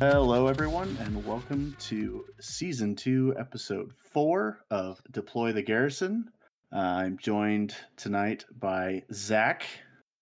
[0.00, 6.30] Hello, everyone, and welcome to season two, episode four of Deploy the Garrison.
[6.72, 9.66] Uh, I'm joined tonight by Zack.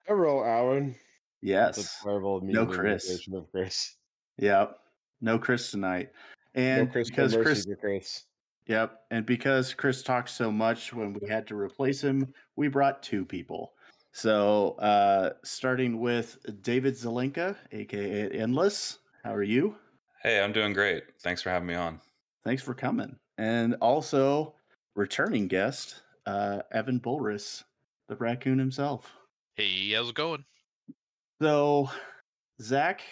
[0.09, 0.97] Hello, Alan.
[1.43, 2.03] Yes.
[2.05, 3.29] No Kris.
[3.33, 3.95] of Kris.
[4.39, 4.81] Yep.
[5.21, 6.11] No Kris tonight.
[6.57, 8.25] And no Kris, because Kris, Kris.
[8.67, 13.01] yep, and because Kris talked so much when we had to replace him, we brought
[13.01, 13.75] two people.
[14.11, 18.99] So, uh, starting with David Zelenka, aka Endless.
[19.25, 19.77] How are you?
[20.23, 21.05] Hey, I'm doing great.
[21.21, 22.01] Thanks for having me on.
[22.45, 23.17] Thanks for coming.
[23.37, 24.55] And also,
[24.97, 27.65] returning guest, uh, Evan Bulris,
[28.09, 29.13] the raccoon himself.
[29.55, 30.45] Hey, how's it going?
[31.41, 31.91] So,
[32.61, 33.03] Zack,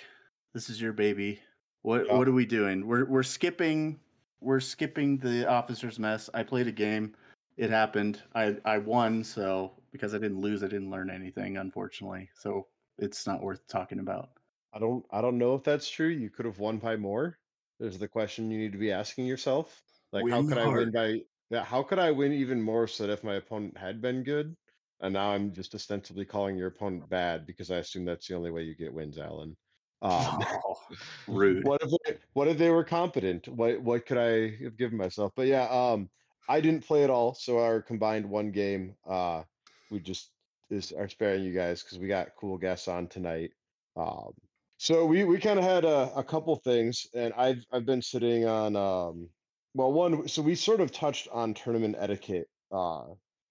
[0.55, 1.41] this is your baby.
[1.83, 2.17] What Yeah.
[2.17, 2.87] what are we doing?
[2.87, 4.01] We're we're skipping
[4.41, 6.29] we're skipping the officer's mess.
[6.35, 7.15] I played a game.
[7.57, 8.23] It happened.
[8.35, 12.29] I I won, so because I didn't lose, I didn't learn anything, unfortunately.
[12.35, 12.67] So
[12.99, 14.31] it's not worth talking about.
[14.75, 15.05] I don't.
[15.11, 16.09] I don't know if that's true.
[16.09, 17.39] You could have won by more.
[17.79, 19.83] There's the question you need to be asking yourself.
[20.13, 21.21] Like, how Win could I win by?
[21.51, 24.57] Yeah, how could I win even more so that if my opponent had been good,
[25.01, 28.51] and now I'm just ostensibly calling your opponent bad because I assume that's the only
[28.51, 29.57] way you get wins, Alan.
[30.03, 30.77] Um, Oh,
[31.29, 31.65] rude.
[31.65, 33.49] what if they, what if they were competent?
[33.49, 35.33] What what could I have given myself?
[35.37, 36.09] But yeah, um,
[36.49, 39.43] I didn't play at all, so our combined one game, uh,
[39.91, 40.31] we just
[40.71, 43.51] is are sparing you guys because we got cool guests on tonight.
[43.97, 44.33] Um,
[44.79, 48.47] so we we kind of had a, a couple things, and I've I've been sitting
[48.47, 49.29] on um,
[49.75, 50.29] well one.
[50.29, 53.05] So we sort of touched on tournament etiquette uh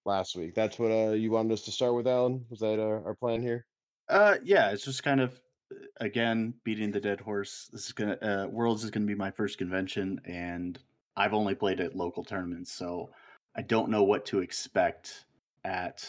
[0.04, 0.54] last week.
[0.54, 2.44] That's what uh you wanted us to start with, Alan.
[2.50, 3.66] Was that our, our plan here?
[4.08, 5.40] Uh, yeah, it's just kind of
[5.72, 7.68] uh, again beating the dead horse.
[7.72, 10.78] This is gonna uh, Worlds is gonna be my first convention, and
[11.16, 13.10] I've only played at local tournaments, so
[13.56, 15.24] I don't know what to expect
[15.64, 16.06] at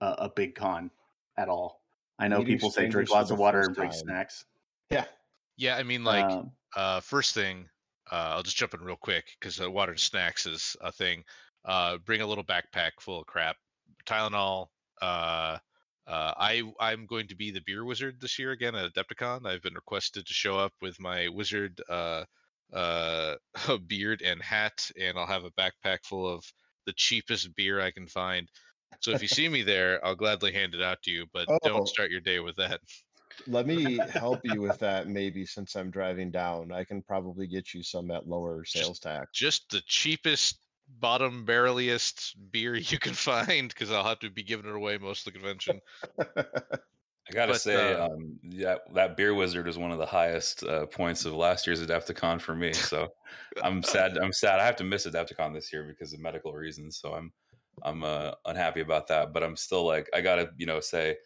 [0.00, 0.90] a, a big con
[1.36, 1.82] at all.
[2.18, 4.46] I know people say drink lots of water and bring snacks.
[4.90, 5.06] Yeah.
[5.56, 7.68] Yeah, I mean, like, Um, uh, first thing,
[8.10, 11.24] uh, I'll just jump in real quick because uh, water and snacks is a thing.
[11.64, 13.56] Uh, bring a little backpack full of crap,
[14.04, 14.68] Tylenol.
[15.00, 15.58] Uh,
[16.06, 19.46] uh, I I'm going to be the beer wizard this year again at Adepticon.
[19.46, 22.24] I've been requested to show up with my wizard uh,
[22.72, 23.36] uh,
[23.86, 26.44] beard and hat, and I'll have a backpack full of
[26.84, 28.50] the cheapest beer I can find.
[29.00, 31.26] So if you see me there, I'll gladly hand it out to you.
[31.32, 31.58] But Oh.
[31.62, 32.80] don't start your day with that.
[33.46, 36.72] Let me help you with that maybe since I'm driving down.
[36.72, 39.30] I can probably get you some at lower sales tax.
[39.32, 44.66] just the cheapest bottom barreliest beer you can find because I'll have to be giving
[44.68, 45.80] it away most of the convention.
[47.28, 50.62] I gotta But, say, uh, um, yeah, that beer wizard was one of the highest
[50.62, 52.74] uh, points of last year's Adepticon for me.
[52.74, 53.08] So
[53.62, 54.18] I'm sad.
[54.18, 54.60] I'm sad.
[54.60, 56.98] I have to miss Adepticon this year because of medical reasons.
[56.98, 57.32] So I'm
[57.82, 59.32] I'm uh, unhappy about that.
[59.32, 61.16] But I'm still like, I gotta, you know, say,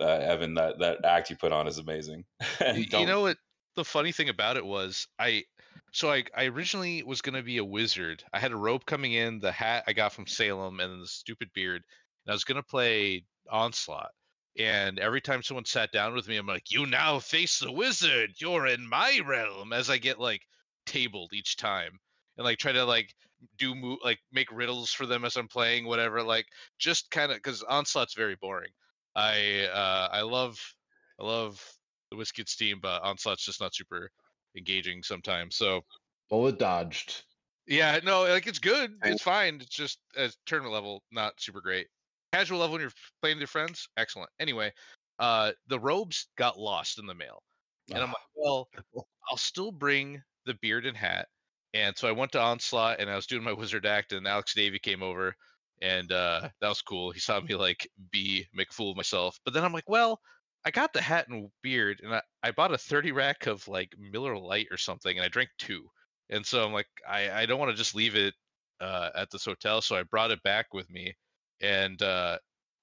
[0.00, 2.24] uh, Evan, that that act you put on is amazing.
[3.00, 3.38] You know what?
[3.76, 5.44] The funny thing about it was I.
[5.92, 8.22] So I, I originally was gonna be a wizard.
[8.32, 11.06] I had a robe coming in, the hat I got from Salem, and then the
[11.06, 11.82] stupid beard.
[12.24, 14.10] And I was gonna play Onslaught.
[14.58, 18.32] And every time someone sat down with me, I'm like, "You now face the wizard.
[18.38, 20.42] You're in my realm." As I get like
[20.86, 21.98] tabled each time,
[22.36, 23.14] and like try to like
[23.58, 26.22] do mo- like make riddles for them as I'm playing, whatever.
[26.22, 26.46] Like
[26.78, 28.70] just kind of because Onslaught's very boring.
[29.16, 30.60] I uh I love
[31.20, 31.64] I love
[32.12, 34.10] the whiskey steam, but Onslaught's just not super
[34.56, 35.56] engaging sometimes.
[35.56, 35.82] So
[36.28, 37.24] Bullet dodged.
[37.66, 39.56] yeah, no, like it's good, it's fine.
[39.60, 41.88] It's just at tournament level, not super great.
[42.32, 44.30] Casual level when you're playing with your friends, excellent.
[44.38, 44.72] Anyway,
[45.18, 47.42] uh, the robes got lost in the mail,
[47.94, 48.68] and I'm Ah, like, well,
[49.30, 51.28] I'll still bring the beard and hat.
[51.74, 54.54] And so I went to Onslaught and I was doing my wizard act, and Alex
[54.54, 55.36] Davy came over,
[55.82, 57.10] and uh, that was cool.
[57.10, 59.38] He saw me like be make a fool of myself.
[59.44, 60.20] But then I'm like, well,
[60.64, 63.94] I got the hat and beard, and I, I bought a 30 rack of like
[63.98, 65.88] Miller Lite or something, and I drank two.
[66.28, 68.34] And so I'm like, I, I don't want to just leave it
[68.80, 71.14] uh, at this hotel, so I brought it back with me,
[71.60, 72.38] and uh,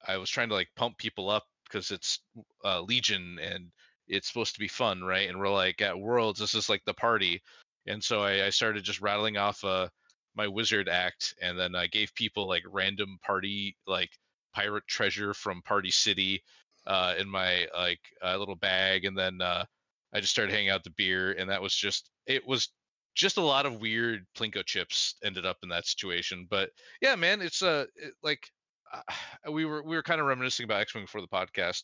[0.08, 2.20] I was trying to like pump people up because it's
[2.64, 3.66] uh, Legion and
[4.08, 5.28] it's supposed to be fun, right?
[5.28, 7.42] And we're like at Worlds, this is like the party,
[7.86, 9.90] and so I, I started just rattling off uh,
[10.36, 14.12] my wizard act, and then I gave people like random party like
[14.54, 16.44] pirate treasure from Party City
[16.88, 19.66] uh, in my like uh, little bag, and then uh,
[20.14, 22.70] I just started hanging out the beer, and that was just it was
[23.16, 26.48] just a lot of weird plinko chips ended up in that situation.
[26.50, 26.70] But
[27.02, 28.50] yeah, man, it's uh it, like
[28.94, 29.02] uh,
[29.52, 31.84] we were we were kind of reminiscing about X Wing before the podcast.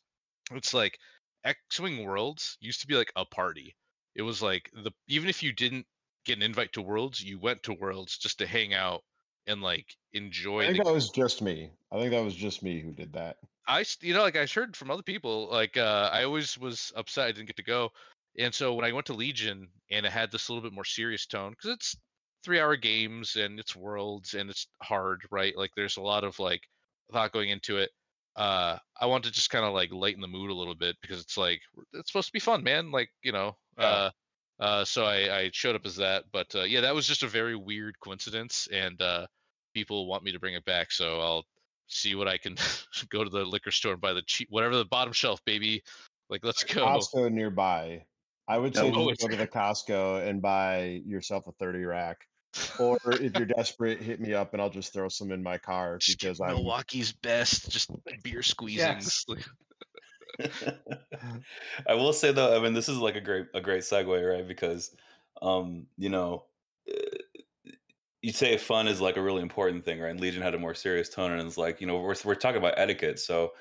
[0.52, 0.98] It's like
[1.44, 3.76] X Wing Worlds used to be like a party.
[4.16, 5.86] It was like the even if you didn't
[6.26, 9.04] get an invite to Worlds, you went to Worlds just to hang out
[9.48, 10.64] and like enjoy.
[10.64, 11.72] I think the that was just me.
[11.92, 13.38] I think that was just me who did that.
[13.68, 17.28] I, you know, like I heard from other people, like uh, I always was upset
[17.28, 17.92] I didn't get to go,
[18.38, 21.26] and so when I went to Legion and it had this little bit more serious
[21.28, 21.96] tone because it's
[22.44, 25.56] three hour games and it's worlds and it's hard, right?
[25.56, 26.62] Like there's a lot of like
[27.12, 27.92] thought going into it.
[28.36, 31.22] Uh, I want to just kind of like lighten the mood a little bit because
[31.22, 31.62] it's like
[31.94, 32.92] it's supposed to be fun, man.
[32.92, 33.86] Like you know, Yeah.
[33.86, 34.12] uh,
[34.60, 36.26] uh, so I, I showed up as that.
[36.32, 39.28] But uh, yeah, that was just a very weird coincidence, and uh,
[39.74, 41.46] people want me to bring it back, so I'll
[41.88, 42.56] see what I can
[43.10, 45.84] go to the liquor store and buy the cheap whatever the bottom shelf, baby.
[46.30, 46.86] Like let's go.
[46.86, 48.04] Costco nearby.
[48.48, 52.18] I would say just go to the Costco and buy yourself a 30 rack.
[52.80, 56.00] Or if you're desperate, hit me up and I'll just throw some in my car
[56.06, 57.92] because I'm Milwaukee's best, just
[58.24, 58.80] beer squeezing.
[58.80, 59.26] Yes.
[61.88, 64.48] I will say though, I mean, this is like a great a great segue, right?
[64.48, 64.96] Because,
[65.42, 66.46] um, you know,
[66.90, 67.18] uh,
[68.22, 70.12] you say fun is like a really important thing, right?
[70.12, 72.58] And Legion had a more serious tone, and it's like, you know, we're we're talking
[72.60, 73.52] about etiquette, so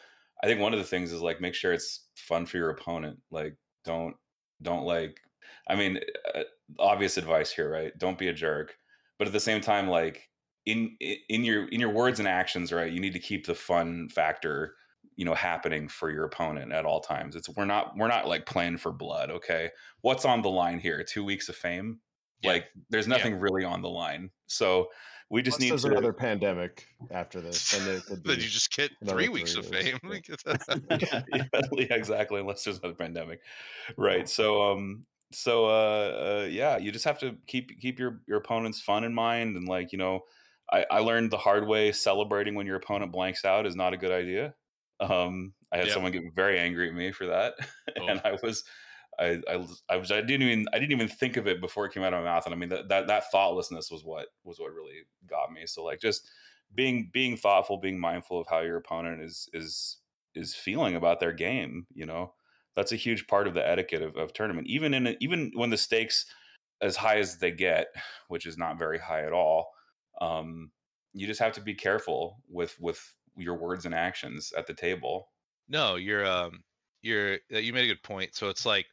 [0.42, 3.20] I think one of the things is like make sure it's fun for your opponent.
[3.30, 4.16] Like, don't
[4.62, 5.20] don't like,
[5.68, 6.00] I mean,
[6.34, 6.42] uh,
[6.80, 7.92] obvious advice here, right?
[7.98, 8.76] Don't be a jerk,
[9.18, 10.28] but at the same time, like
[10.66, 12.92] in in your in your words and actions, right?
[12.92, 14.74] You need to keep the fun factor
[15.18, 17.34] you know happening for your opponent at all times.
[17.34, 19.70] It's we're not we're not like playing for blood okay?
[20.00, 21.02] What's on the line here?
[21.02, 21.98] Two weeks of fame?
[22.40, 22.52] Yeah.
[22.52, 23.16] like there's Yeah.
[23.16, 24.30] nothing really on the line.
[24.46, 24.90] So
[25.28, 27.68] we just Unless need to another pandemic after this.
[27.84, 29.98] Then it could Then you just get three weeks three of fame.
[30.90, 31.22] yeah,
[31.72, 33.40] yeah, exactly unless there's another pandemic.
[33.96, 38.38] Right so um so uh, uh yeah you just have to keep keep your your
[38.38, 40.20] opponent's fun in mind and like you know
[40.72, 43.96] I, I learned the hard way celebrating when your opponent blanks out is not a
[43.96, 44.54] good idea
[45.00, 45.94] um i had Yep.
[45.94, 47.54] someone get very angry at me for that
[47.96, 48.64] and i was
[49.18, 51.84] I, I was I was I didn't even I didn't even think of it before
[51.86, 54.28] it came out of my mouth and I mean that that, that thoughtlessness was what
[54.44, 56.28] was what really got me so like just
[56.74, 59.98] being being thoughtful being mindful of how your opponent is is
[60.34, 62.32] is feeling about their game you know
[62.76, 65.70] that's a huge part of the etiquette of, of tournament even in a, even when
[65.70, 66.26] the stakes
[66.80, 67.88] as high as they get
[68.28, 69.72] which is not very high at all
[70.20, 70.70] um
[71.12, 75.28] you just have to be careful with with your words and actions at the table
[75.68, 76.62] no, you're um
[77.02, 78.34] you're uh, you made a good point.
[78.34, 78.86] So it's like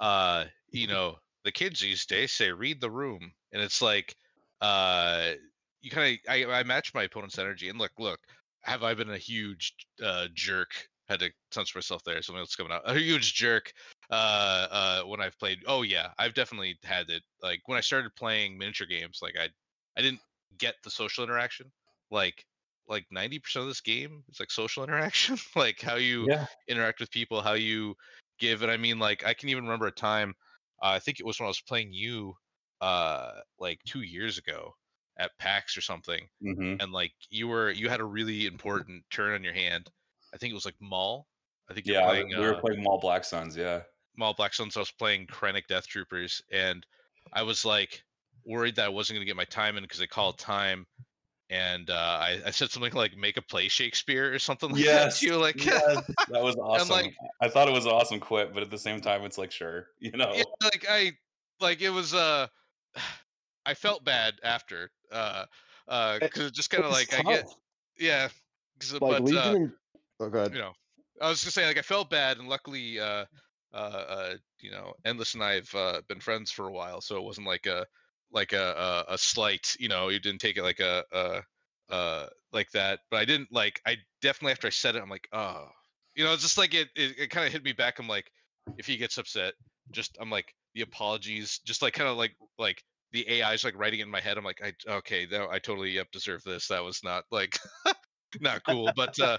[0.00, 3.32] uh you know, the kids these days say read the room.
[3.52, 4.14] And it's like
[4.60, 5.32] uh
[5.80, 8.20] you kind of I, I match my opponent's energy and look, look,
[8.62, 10.70] have I been a huge uh jerk?
[11.08, 12.82] Had to censor myself there, something else coming out.
[12.86, 13.72] A huge jerk
[14.10, 17.22] uh uh when I've played oh yeah, I've definitely had it.
[17.42, 19.48] Like when I started playing miniature games, like I
[19.98, 20.20] I didn't
[20.58, 21.70] get the social interaction.
[22.10, 22.46] Like
[22.88, 26.46] like 90% of this game is like social interaction like how you yeah.
[26.68, 27.94] interact with people how you
[28.38, 30.34] give and i mean like i can even remember a time
[30.82, 32.34] uh, i think it was when i was playing you
[32.80, 34.74] uh like two years ago
[35.18, 39.34] at pax or something hmm and like you were you had a really important turn
[39.34, 39.88] on your hand.
[40.34, 41.26] I think it was like Maul.
[41.70, 43.82] i think yeah playing we were uh, playing Maul black suns yeah.
[44.16, 46.84] Maul Black Suns, I was playing Krennic Death Troopers, and
[47.32, 48.02] I was like
[48.44, 50.86] worried that I wasn't going to get my time in because they called time,
[51.52, 55.14] and uh, I, I said something like "make a play Shakespeare" or something like that.
[55.16, 56.88] to You like, yes, that was awesome.
[56.88, 59.52] like- I thought it was an awesome quit, but at the same time, it's like
[59.52, 60.32] sure, you know.
[60.34, 61.12] yeah, like I
[61.60, 62.14] like it was.
[62.14, 62.46] Uh,
[63.64, 65.44] I felt bad after, uh,
[65.86, 67.44] uh, because it just kind of It's like I get,
[67.96, 68.28] yeah, yeah,
[68.80, 69.72] 'cause- like but uh, and-
[70.18, 70.72] oh, go you know,
[71.20, 73.26] I was just saying like I felt bad, and luckily, uh,
[73.74, 77.22] uh, uh you know, Endless and I've uh, been friends for a while, so it
[77.22, 77.86] wasn't like a
[78.32, 79.76] like a a, a slight.
[79.78, 81.40] You know, you didn't take it like a uh
[81.92, 83.00] uh like that.
[83.10, 83.80] But I didn't like.
[83.86, 85.68] I definitely after I said it, I'm like, oh,
[86.14, 87.98] you know, it's just like it it, it kind of hit me back.
[87.98, 88.30] I'm like,
[88.78, 89.54] if he gets upset,
[89.90, 93.78] just I'm like the apologies, just like kind of like like the AI is like
[93.78, 94.38] writing it in my head.
[94.38, 96.68] I'm like, I okay, no, I totally yep deserve this.
[96.68, 97.58] That was not like
[98.40, 99.38] not cool, but uh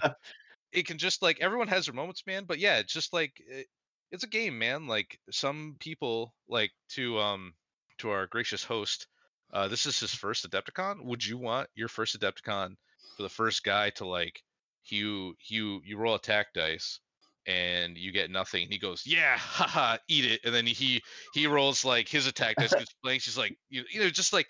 [0.72, 2.44] it can just like everyone has their moments, man.
[2.46, 3.66] But yeah, it's just like it,
[4.10, 4.86] it's a game, man.
[4.86, 7.54] Like some people like to um
[7.98, 9.06] to our gracious host.
[9.52, 11.04] Uh, this is his first Adepticon.
[11.04, 12.74] Would you want your first Adepticon
[13.16, 14.42] for the first guy to like
[14.86, 17.00] you you you roll attack dice
[17.46, 18.68] and you get nothing?
[18.68, 22.74] He goes, yeah, haha, eat it, and then he he rolls like his attack dice
[22.74, 23.24] gets blanks.
[23.26, 24.48] He's like you you know just like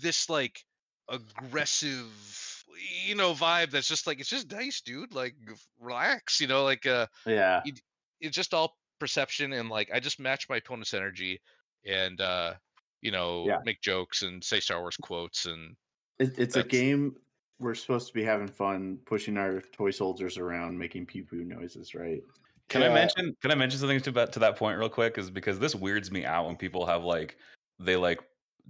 [0.00, 0.64] this like
[1.08, 2.06] aggressive
[3.06, 5.34] you know vibe that's just like it's just dice dude like
[5.80, 7.62] relax you know like uh Yeah.
[8.20, 11.40] it's just all perception and like i just match my opponent's energy
[11.84, 12.54] and uh
[13.00, 13.58] you know Yeah.
[13.64, 15.76] make jokes and say star wars quotes and
[16.18, 17.16] It, it's a game.
[17.58, 21.94] We're supposed to be having fun, pushing our toy soldiers around, making pee poo noises,
[21.94, 22.22] right?
[22.68, 23.34] Can I mention?
[23.42, 25.18] Can I mention something to that to that point real quick?
[25.18, 27.36] Is because this weirds me out when people have like
[27.78, 28.20] they like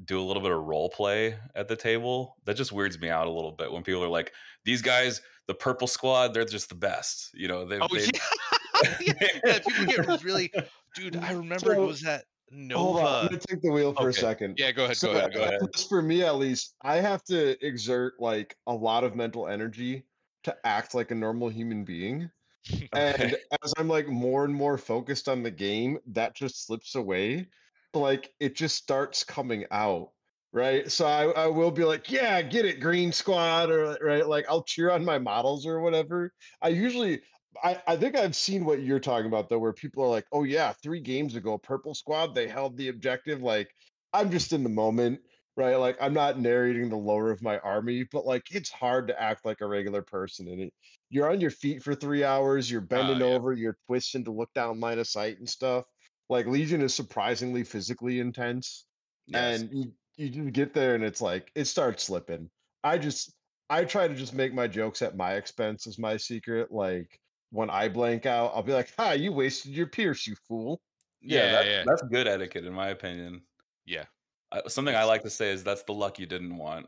[0.04, 2.36] do a little bit of role play at the table.
[2.46, 4.32] That just weirds me out a little bit when people are like,
[4.64, 8.92] "These guys, the purple squad, they're just the best." You know, they oh they, yeah
[9.00, 9.12] yeah,
[9.44, 10.50] yeah, people get really,
[10.94, 11.16] dude.
[11.16, 12.24] I remember it was that
[12.72, 14.58] Hold on, I'm gonna take the wheel for a second.
[14.58, 15.60] Yeah, go ahead, So go ahead, go ahead.
[15.88, 20.04] for me, at least, I have to exert like a lot of mental energy
[20.44, 22.30] to act like a normal human being.
[22.92, 27.48] And as I'm like more and more focused on the game, that just slips away.
[27.94, 30.10] Like it just starts coming out.
[30.52, 30.90] Right.
[30.90, 34.26] So I, I will be like, yeah, get it, green squad, or right.
[34.28, 36.32] Like I'll cheer on my models or whatever.
[36.60, 37.22] I usually
[37.62, 40.44] I, I think I've seen what you're talking about though, where people are like, oh
[40.44, 43.42] yeah, three games ago, purple squad, they held the objective.
[43.42, 43.74] Like
[44.12, 45.20] I'm just in the moment,
[45.56, 45.76] right?
[45.76, 49.44] Like I'm not narrating the lore of my army, but like it's hard to act
[49.44, 50.72] like a regular person and it
[51.10, 53.34] you're on your feet for three hours, you're uh, bending yeah.
[53.34, 55.84] over, you're twisting to look down line of sight and stuff.
[56.28, 58.86] Like Legion is surprisingly physically intense.
[59.26, 59.60] Yes.
[59.60, 62.48] And you, you get there and it's like it starts slipping.
[62.84, 63.34] I just
[63.68, 66.70] I try to just make my jokes at my expense as my secret.
[66.70, 67.18] Like
[67.50, 70.80] when I blank out, I'll be like, "Ha, you wasted your pierce, you fool."
[71.20, 71.84] Yeah, Yeah, that, yeah.
[71.86, 73.42] that's good etiquette in my opinion.
[73.84, 74.04] Yeah.
[74.52, 76.86] I, something I like to say is that's the luck you didn't want.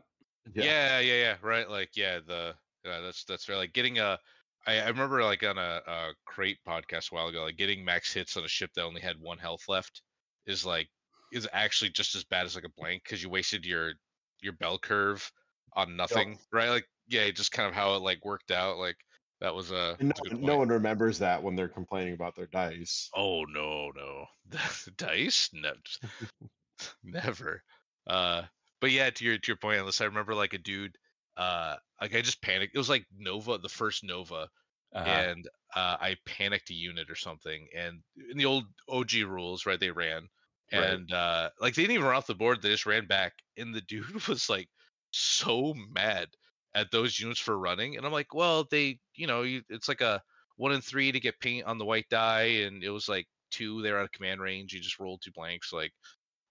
[0.53, 1.69] Yeah, yeah, yeah, right.
[1.69, 3.55] Like, yeah, the yeah, that's that's fair.
[3.55, 4.19] Like getting a,
[4.67, 8.11] I, I remember like on a, a crate podcast a while ago, like getting max
[8.13, 10.01] hits on a ship that only had one health left
[10.45, 10.89] is like
[11.31, 13.93] is actually just as bad as like a blank because you wasted your
[14.41, 15.31] your bell curve
[15.73, 16.69] on nothing, right?
[16.69, 18.77] Like, yeah, just kind of how it like worked out.
[18.77, 18.97] Like
[19.43, 22.47] that was a, that's a no, no one remembers that when they're complaining about their
[22.47, 23.13] dice.
[23.15, 24.27] Oh no, no,
[24.97, 25.73] dice, no,
[27.03, 27.63] never.
[28.07, 28.43] Uh,
[28.81, 30.97] but yeah, to your to your point, unless I remember like a dude,
[31.37, 32.75] uh, like I just panicked.
[32.75, 34.49] It was like Nova, the first Nova,
[34.93, 35.25] Uh-huh.
[35.25, 37.67] and uh, I panicked a unit or something.
[37.75, 40.27] And in the old OG rules, right, they ran,
[40.73, 40.99] Right.
[40.99, 43.33] and uh, like they didn't even run off the board; they just ran back.
[43.57, 44.69] And the dude was like
[45.11, 46.35] so mad
[46.75, 50.01] at those units for running, and I'm like, well, they, you know, you, it's like
[50.01, 50.21] a
[50.57, 53.81] one in three to get paint on the white die, and it was like two.
[53.81, 54.73] They're out of command range.
[54.73, 55.91] You just roll two blanks, like.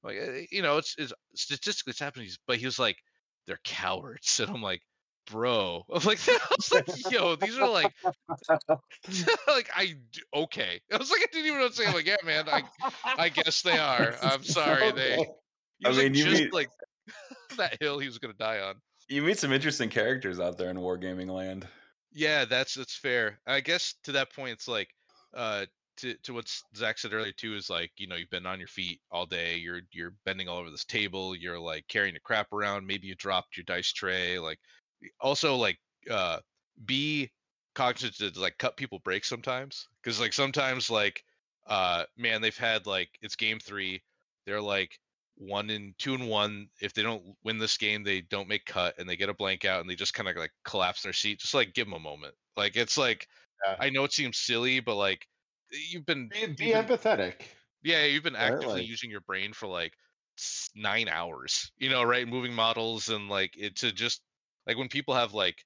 [0.05, 2.97] Like eh, you know, it's, it's statistically it's happening, but he was like,
[3.47, 4.83] "They're cowards," and I'm like,
[5.31, 7.93] "Bro," I'm like, I was like, "Yo, these are like,
[9.47, 9.95] like I
[10.35, 11.87] okay." I was like, I didn't even know what to say.
[11.87, 12.65] I'm like, "Yeah, man, I
[13.05, 14.17] I guess they are.
[14.23, 15.25] I'm sorry, they."
[15.85, 16.71] I was like mean, you just mean- like
[17.59, 18.75] that hill he was gonna die on.
[19.13, 21.69] You meet some interesting characters out there in wargaming land.
[22.15, 23.39] Yeah, that's that's fair.
[23.47, 24.89] I guess to that point, it's like,
[25.35, 25.67] uh,
[25.99, 28.69] to to what Zack said earlier too is like, you know, you've been on your
[28.69, 29.57] feet all day.
[29.59, 31.37] You're you're bending all over this table.
[31.37, 32.87] You're like carrying your crap around.
[32.87, 34.39] Maybe you dropped your dice tray.
[34.39, 34.59] Like,
[35.21, 35.79] also like,
[36.11, 36.39] uh,
[36.87, 37.31] be
[37.75, 41.23] cognizant to like cut people breaks sometimes because like sometimes like,
[41.67, 44.03] uh, man, they've had like it's game three.
[44.47, 44.99] They're like
[45.47, 46.69] one and two and one.
[46.81, 49.65] If they don't win this game, they don't make cut and they get a blank
[49.65, 51.41] out and they just kind of like collapse in their seat.
[51.41, 52.35] Just like give them a moment.
[52.57, 53.27] Like it's like
[53.67, 53.77] Yeah.
[53.81, 55.27] I know it seems silly, but like
[55.91, 57.35] you've been, Be, you've be been- empathetic.
[57.83, 59.95] yeah, you've been Right, actively like- using your brain for like
[60.75, 61.71] nine hours.
[61.79, 62.27] You know, right?
[62.29, 64.21] Moving models and like it to just
[64.67, 65.57] like when people have like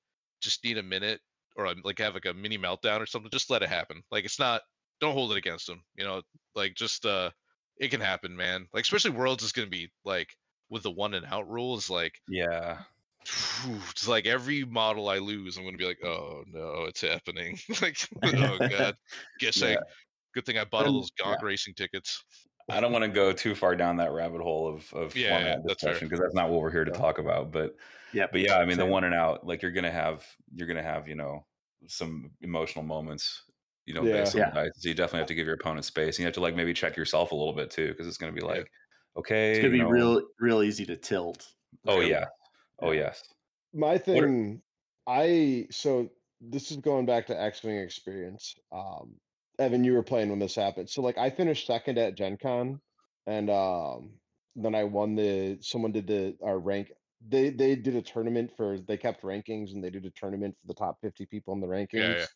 [0.41, 1.21] just need a minute
[1.57, 3.31] or um, like have like a mini meltdown or something.
[3.31, 4.03] Just let it happen.
[4.11, 4.63] Like it's not.
[5.01, 5.83] Don't hold it against them.
[5.95, 6.23] You know,
[6.55, 7.31] like just uh,
[7.79, 8.67] it can happen, man.
[8.73, 10.29] Like especially worlds is gonna be like
[10.71, 11.89] with the one and out rules.
[11.91, 12.83] Like Yeah.
[13.25, 17.59] it's like every model I lose, I'm gonna be like, oh no, it's happening.
[17.83, 18.97] like, oh god,
[19.39, 19.77] guess I.
[20.35, 22.23] Good thing I bought all And- those Gog racing tickets.
[22.69, 25.59] I don't want to go too far down that rabbit hole of of Yeah, format
[25.65, 26.99] yeah, discussion because that's not what we're here to Yeah.
[26.99, 27.53] talk about.
[27.53, 27.77] But
[28.13, 30.83] Yeah, but yeah, I mean the one and out, like you're gonna have you're gonna
[30.83, 31.47] have you know
[31.87, 33.45] some emotional moments,
[33.87, 34.13] you know, Yeah.
[34.13, 34.51] based on Yeah.
[34.51, 34.71] dice.
[34.77, 36.17] So you definitely have to give your opponent space.
[36.17, 38.33] And you have to like maybe check yourself a little bit too, because it's gonna
[38.33, 38.71] be like,
[39.17, 41.47] okay, It's gonna be know, real, real easy to tilt.
[41.87, 42.11] Oh really.
[42.11, 42.27] yeah,
[42.81, 43.23] oh yes.
[43.73, 44.63] My thing,
[45.07, 48.55] I so this is going back to X Wing experience.
[48.73, 49.15] Um,
[49.59, 50.91] Evan, you were playing when this happened.
[50.91, 52.81] So like I finished second at Gen Con
[53.27, 54.11] and um
[54.55, 56.93] then I won the someone did the our rank
[57.27, 60.67] they they did a tournament for they kept rankings and they did a tournament for
[60.69, 62.27] the top 50 people in the rankings yeah.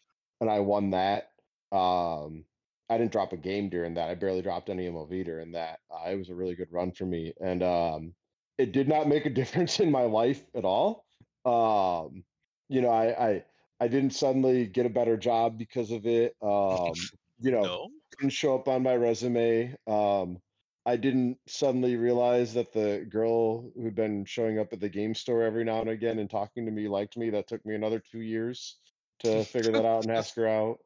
[0.41, 1.29] and I won that.
[1.73, 2.45] Um
[2.89, 4.11] I didn't drop a game during that.
[4.11, 5.81] I barely dropped any MOV during that.
[5.91, 8.15] Uh, it was a really good run for me and um
[8.59, 11.07] it did not make a difference in my life at all.
[11.45, 12.25] Um
[12.69, 13.45] you know, I I
[13.81, 16.37] I didn't suddenly get a better job because of it.
[16.43, 16.95] Um
[17.41, 17.91] you know, No.
[18.19, 19.75] didn't show up on my resume.
[19.87, 20.43] Um,
[20.87, 25.43] I didn't suddenly realize that the girl who'd been showing up at the game store
[25.43, 27.31] every now and again and talking to me liked me.
[27.31, 28.79] That took me another two years
[29.21, 30.81] to figure that out and ask her out.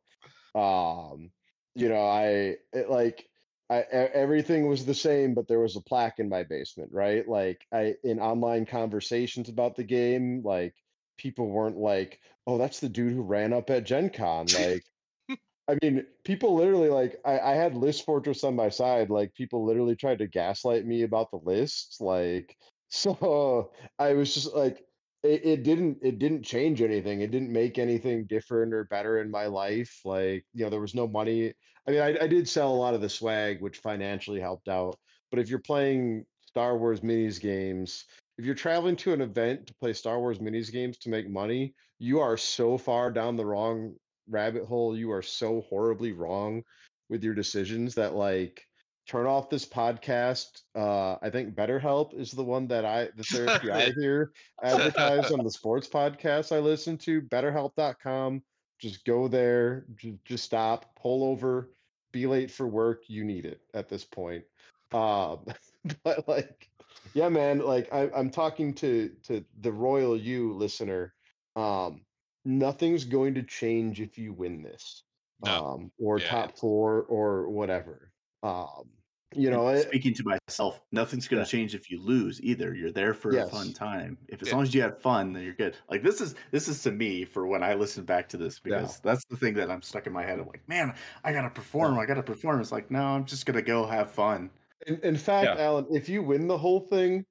[0.55, 1.31] Um,
[1.75, 3.29] you know, I it, like
[3.71, 7.27] I, everything was the same, but there was a plaque in my basement, right?
[7.29, 10.75] Like I in online conversations about the game, like
[11.19, 14.85] people weren't like, "Oh, that's the dude who ran up at Gen Con." Like
[15.69, 19.11] I mean, people literally like I, I had List Fortress on my side.
[19.11, 22.01] Like people literally tried to gaslight me about the lists.
[22.01, 22.57] Like
[22.89, 24.84] so, I was just like,
[25.25, 27.23] it, it didn't it didn't change anything.
[27.23, 30.01] It didn't make anything different or better in my life.
[30.05, 31.55] Like you know, there was no money.
[31.89, 34.97] I mean, I, I did sell a lot of the swag, which financially helped out.
[35.31, 38.05] But if you're playing Star Wars minis games,
[38.39, 41.75] if you're traveling to an event to play Star Wars minis games to make money,
[41.99, 43.95] you are so far down the wrong
[44.29, 44.97] rabbit hole.
[44.97, 46.63] You are so horribly wrong
[47.09, 48.63] with your decisions that like
[49.07, 50.63] turn off this podcast.
[50.75, 54.33] Uh, I think BetterHelp is the one that I the therapy I hear
[54.63, 57.23] advertised on the sports podcast I listen to.
[57.23, 58.43] BetterHelp.com.
[58.79, 59.87] Just go there.
[59.97, 60.97] Just, just stop.
[60.97, 61.71] Pull over.
[62.13, 63.05] Be late for work.
[63.09, 64.45] You need it at this point.
[64.93, 65.45] Um,
[66.05, 66.69] but like,
[67.13, 67.59] yeah, man.
[67.59, 71.13] Like I, I'm talking to to the royal you listener.
[71.57, 72.03] Um,
[72.45, 75.03] nothing's going to change if you win this.
[75.45, 75.67] No.
[75.67, 76.29] Um, or Yeah.
[76.29, 78.11] top four or whatever.
[78.45, 78.91] Um,
[79.35, 81.51] you And know, it- speaking to myself, nothing's going to Yeah.
[81.61, 82.73] change if you lose either.
[82.75, 84.17] You're there for a fun time.
[84.29, 84.55] If as Yeah.
[84.55, 85.77] long as you have fun, then you're good.
[85.91, 88.77] Like this is this is to me for when I listen back to this Yeah.
[88.79, 90.39] because that's the thing that I'm stuck in my head.
[90.39, 91.99] I'm like, man, I gotta perform.
[91.99, 92.61] I gotta perform.
[92.61, 94.51] It's like, no, I'm just gonna go have fun.
[94.87, 95.65] In, in fact, Yeah.
[95.65, 97.25] Alan, if you win the whole thing,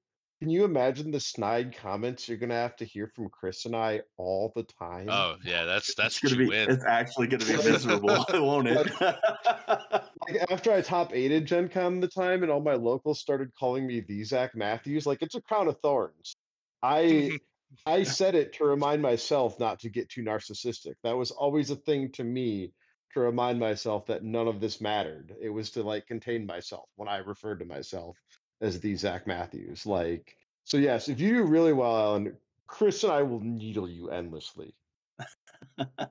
[0.43, 4.01] can you imagine the snide comments you're gonna have to hear from Kris and I
[4.17, 5.07] all the time?
[5.09, 6.50] Oh yeah, that's that's it's gonna be.
[6.50, 6.69] win.
[6.69, 8.91] It's actually gonna be miserable, won't it?
[9.00, 13.88] Like after I top eighted Gen Con the time and all my locals started calling
[13.88, 16.35] me the Zack Matthews, like it's a crown of thorns.
[16.81, 17.38] I
[17.85, 20.95] I said it to remind myself not to get too narcissistic.
[21.05, 22.73] That was always a thing to me
[23.13, 25.33] to remind myself that none of this mattered.
[25.41, 28.17] It was to like contain myself when I referred to myself
[28.61, 29.85] as the Zack Matthews.
[29.85, 32.35] Like, so yes, if you do really well, Alan,
[32.67, 34.73] Kris and I will needle you endlessly.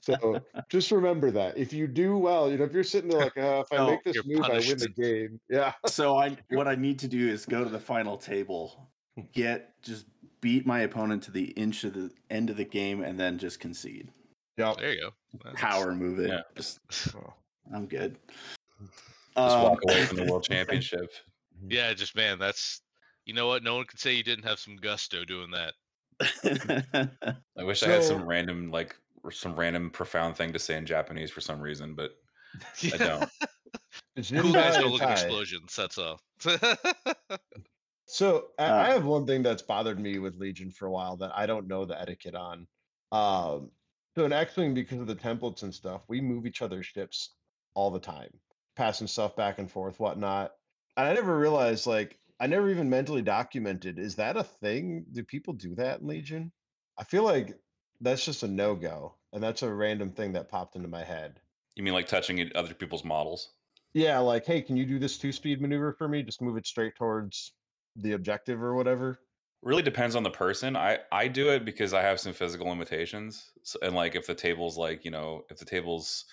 [0.00, 3.38] So just remember that if you do well, you know, if you're sitting there like,
[3.38, 5.40] uh, if I No, make this you're move, I win the game.
[5.48, 5.72] Yeah.
[5.86, 8.88] so I what I need to do is go to the final table,
[9.32, 10.06] get just
[10.40, 13.60] beat my opponent to the inch of the end of the game, and then just
[13.60, 14.10] concede.
[14.58, 14.76] Yep.
[14.78, 15.10] there you go.
[15.44, 16.28] That's- Power move it.
[16.28, 16.40] Yeah.
[16.54, 16.80] Just
[17.14, 17.32] Oh.
[17.74, 18.16] I'm good.
[18.80, 18.90] Just
[19.56, 21.10] Um, walk away from the world championship.
[21.66, 22.80] Yeah, just man, that's
[23.24, 23.62] you know what?
[23.62, 25.74] No one could say you didn't have some gusto doing that.
[27.58, 28.96] I wish I had some random like
[29.30, 32.12] some random profound thing to say in Japanese for some reason, but
[32.92, 33.30] I don't.
[34.16, 35.74] Cool guys Dai don't look at explosions.
[35.74, 36.20] That's all.
[38.12, 41.16] So I, Uh, I have one thing that's bothered me with Legion for a while
[41.16, 42.66] that I don't know the etiquette on.
[43.10, 43.70] Um,
[44.14, 47.34] so in X-wing, because of the templates and stuff, we move each other's ships
[47.72, 48.28] all the time,
[48.76, 50.52] passing stuff back and forth, whatnot.
[50.96, 53.98] And I never realized, like, I never even mentally documented.
[53.98, 55.06] Is that a thing?
[55.12, 56.52] Do people do that in Legion?
[56.98, 57.58] I feel like
[58.00, 61.40] that's just a no-go, and that's a random thing that popped into my head.
[61.74, 63.50] You mean like touching other people's models?
[63.94, 66.22] Yeah, like, hey, can you do this two-speed maneuver for me?
[66.22, 67.52] Just move it straight towards
[67.96, 69.18] the objective or whatever.
[69.62, 70.76] Really depends on the person.
[70.76, 74.34] I I do it because I have some physical limitations, so, and like if the
[74.34, 76.24] table's like you know if the table's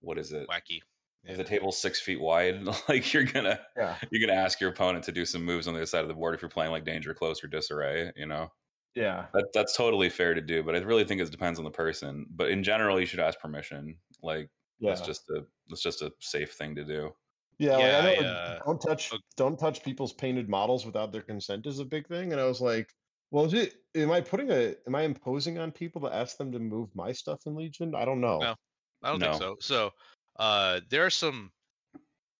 [0.00, 0.46] what is it?
[0.48, 0.80] Wacky.
[1.26, 3.96] If the table's six feet wide, like you're gonna Yeah.
[4.10, 6.14] you're gonna ask your opponent to do some moves on the other side of the
[6.14, 8.12] board if you're playing like danger close or disarray.
[8.16, 8.48] You know
[8.94, 9.26] Yeah.
[9.34, 12.26] that that's totally fair to do, but I really think it depends on the person.
[12.30, 13.96] But in general, you should ask permission.
[14.22, 14.90] Like Yeah.
[14.90, 17.14] that's just a that's just a safe thing to do.
[17.58, 21.12] yeah, Yeah, like, I I, uh, don't touch look- don't touch people's painted models without
[21.12, 22.32] their consent is a big thing.
[22.32, 22.92] And I was like,
[23.30, 26.52] well, is it am I putting a am I imposing on people to ask them
[26.52, 27.94] to move my stuff in Legion?
[27.94, 28.38] I don't know.
[28.40, 28.54] No.
[29.02, 29.32] I don't No.
[29.32, 29.56] think so.
[29.60, 29.90] So,
[30.36, 31.50] uh, there are some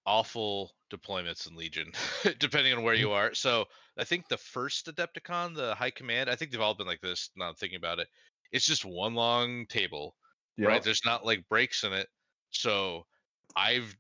[0.07, 1.93] awful deployments in Legion,
[2.39, 3.35] depending on where you are.
[3.35, 7.01] So, I think the first Adepticon, the High Command, I think they've all been like
[7.01, 7.31] this.
[7.37, 8.09] Now I'm thinking about it.
[8.53, 10.17] It's just one long table,
[10.69, 10.83] right?
[10.83, 12.09] There's not like breaks in it.
[12.51, 13.07] So,
[13.57, 13.95] I've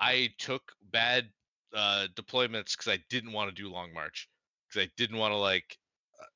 [0.00, 1.28] I took bad
[1.74, 4.28] uh, deployments because I didn't want to do Long March
[4.68, 5.78] because I didn't want to like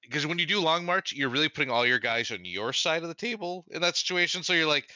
[0.03, 3.03] because when you do Long March, you're really putting all your guys on your side
[3.03, 4.42] of the table in that situation.
[4.42, 4.90] So you're like,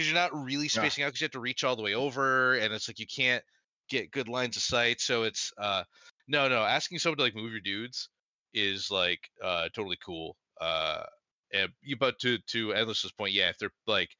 [0.00, 0.92] because you're not really Yeah.
[0.92, 3.06] spacing out because you have to reach all the way over, and it's like you
[3.06, 3.44] can't
[3.88, 5.00] get good lines of sight.
[5.00, 5.84] So it's uh
[6.28, 8.10] no no asking someone to like move your dudes
[8.54, 10.36] is like uh totally cool.
[10.60, 11.04] Uh,
[11.52, 14.16] and you but to to endless's point, yeah, if they're like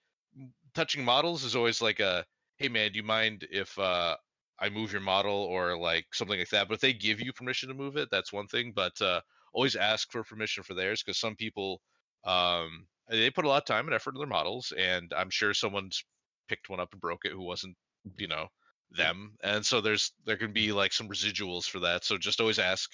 [0.75, 2.27] touching models is always like a
[2.59, 4.17] hey man, do you mind if uh
[4.59, 6.69] I move your model or like something like that?
[6.69, 8.73] But if they give you permission to move it, that's one thing.
[8.75, 11.83] But uh always ask for permission for theirs because some people
[12.25, 15.55] um they put a lot of time and effort in their models and i'm sure
[15.55, 16.05] someone's
[16.49, 17.77] picked one up and broke it who wasn't
[18.19, 18.47] you know
[18.93, 22.59] them and so there's there can be like some residuals for that so just always
[22.59, 22.91] ask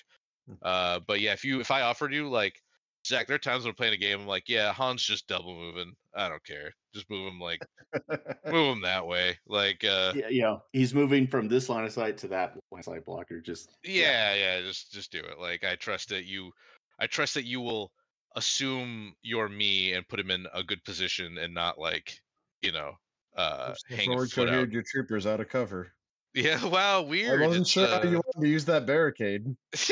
[0.63, 2.61] uh but yeah if you if i offered you like
[3.07, 5.55] zack there are times when i'm playing a game i'm like yeah han's just double
[5.55, 7.61] moving i don't care just move him like
[8.47, 9.39] move him that way.
[9.47, 12.81] Like, uh, Yeah, you know, he's moving from this line of sight to that line
[12.81, 13.41] of sight blocker.
[13.41, 15.39] Just yeah, yeah, just just do it.
[15.39, 16.51] Like, I trust that you,
[16.99, 17.93] I trust that you will
[18.37, 22.21] assume you're me and put him in a good position and not like,
[22.63, 22.93] you know,
[23.37, 24.71] uh, hang a Forward foot out.
[24.71, 25.93] your troopers out of cover.
[26.35, 27.43] Yeah, wow, weird.
[27.43, 29.57] I wasn't It's, sure how you uh, wanted to use that barricade.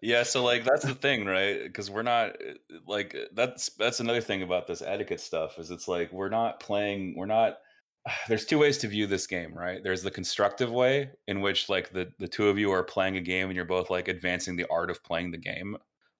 [0.00, 1.62] Yeah, so like that's the thing, right?
[1.64, 2.54] Because we're not uh,
[2.86, 7.14] like that's that's another thing about this etiquette stuff is it's like we're not playing,
[7.16, 7.58] we're not.
[8.28, 9.82] There's two ways to view this game, right?
[9.82, 13.20] There's the constructive way in which like the the two of you are playing a
[13.20, 15.76] game and you're both like advancing the art of playing the game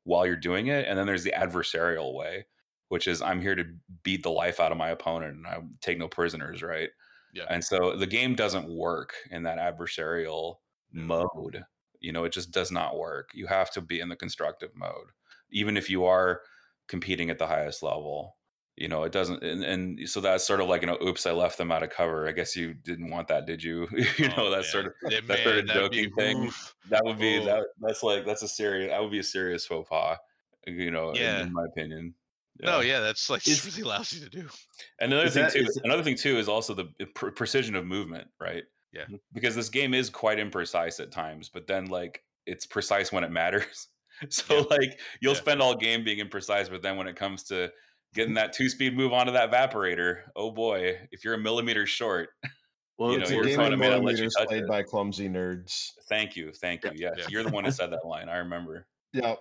[0.08, 2.46] while you're doing it, and then there's the adversarial way,
[2.88, 3.64] which is I'm here to
[4.02, 6.88] beat the life out of my opponent and I take no prisoners, right?
[7.34, 7.44] Yeah.
[7.50, 10.56] And so the game doesn't work in that adversarial
[10.92, 11.64] mode
[12.00, 15.10] you know it just does not work you have to be in the constructive mode
[15.50, 16.42] even if you are
[16.86, 18.36] competing at the highest level
[18.80, 21.32] you know it doesn't and, and so that's sort of like you know oops i
[21.32, 24.26] left them out of cover i guess you didn't want that did you you oh,
[24.28, 26.74] know oh, that sort of Yeah, that sort of man, be- joking thing oof.
[26.90, 27.44] that would be Oh.
[27.44, 30.16] that that's like that's a serious that would be a serious faux pas
[30.66, 31.42] you know in- Yeah.
[31.42, 32.14] in, my opinion
[32.60, 34.48] No, yeah, that's like Is- really lousy to do.
[35.00, 37.74] and another Is thing that- too, is- another thing too is also the pre- precision
[37.76, 38.64] of movement, right?
[38.92, 39.04] Yeah.
[39.32, 43.30] Because this game is quite imprecise at times, but then like it's precise when it
[43.30, 43.88] matters.
[44.30, 44.62] So Yeah.
[44.70, 45.40] like you'll Yeah.
[45.40, 47.70] spend all game being imprecise, but then when it comes to
[48.14, 52.30] getting that two speed move onto that evaporator, oh boy, if you're a millimeter short,
[52.98, 54.68] well, You know, it's a game opponent of may not you millimeters played it.
[54.68, 55.92] by clumsy nerds.
[56.08, 56.90] thank you, thank you.
[56.94, 57.10] Yeah.
[57.16, 57.26] Yes, Yeah.
[57.30, 58.28] you're the one who said that line.
[58.28, 58.86] I remember.
[59.12, 59.36] Yeah.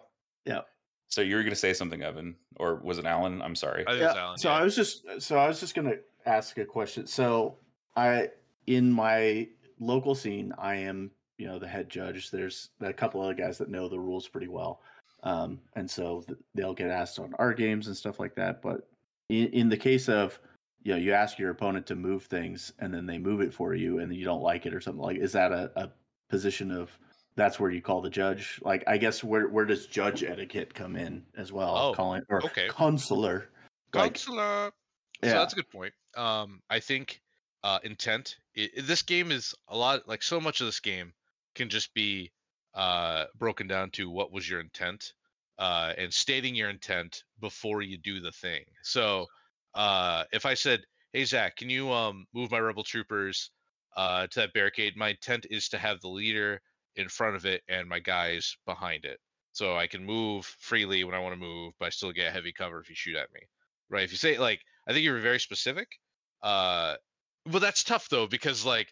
[0.46, 0.62] Yeah.
[1.08, 3.42] So you were going to say something, Evan, or was it Alan?
[3.42, 3.84] I'm sorry.
[3.88, 4.22] I think it was yeah.
[4.22, 4.56] Alan, so yeah.
[4.58, 7.08] I was just so I was just gonna ask a question.
[7.08, 7.58] So
[7.96, 8.30] I
[8.68, 9.48] in my
[9.80, 12.30] local scene, I am you know the head judge.
[12.30, 14.82] There's a couple other guys that know the rules pretty well,
[15.24, 18.62] um, and so th- they'll get asked on our games and stuff like that.
[18.62, 18.88] But
[19.30, 20.40] in, in the case of
[20.84, 23.74] you know you ask your opponent to move things and then they move it for
[23.74, 25.90] you and you don't like it or something like is that a, a
[26.30, 26.98] position of
[27.36, 30.96] that's where you call the judge like i guess where where does judge etiquette come
[30.96, 32.68] in as well Oh, calling or okay.
[32.70, 33.50] consular
[33.94, 34.72] like Counselor.
[35.24, 35.94] So yeah that's a good point.
[36.16, 37.22] Um, I think
[37.64, 38.38] uh, intent.
[38.58, 41.12] i i- this game is a lot like so much of this game
[41.56, 42.32] can just be
[42.78, 45.14] uh, broken down to what was your intent
[45.60, 48.64] uh, and stating your intent before you do the thing.
[48.84, 49.28] So
[49.76, 50.82] uh, if I said,
[51.14, 53.52] "Hey Zack, can you um, move my rebel troopers
[53.98, 56.62] uh, to that barricade?" My intent is to have the leader
[56.96, 59.20] in front of it and my guys behind it,
[59.54, 62.54] so I can move freely when I want to move, but I still get heavy
[62.54, 63.42] cover if you shoot at me
[63.90, 64.04] right?
[64.04, 65.88] If you say like, I think you were very specific.
[66.42, 66.96] Uh,
[67.50, 68.90] well, that's tough though because like,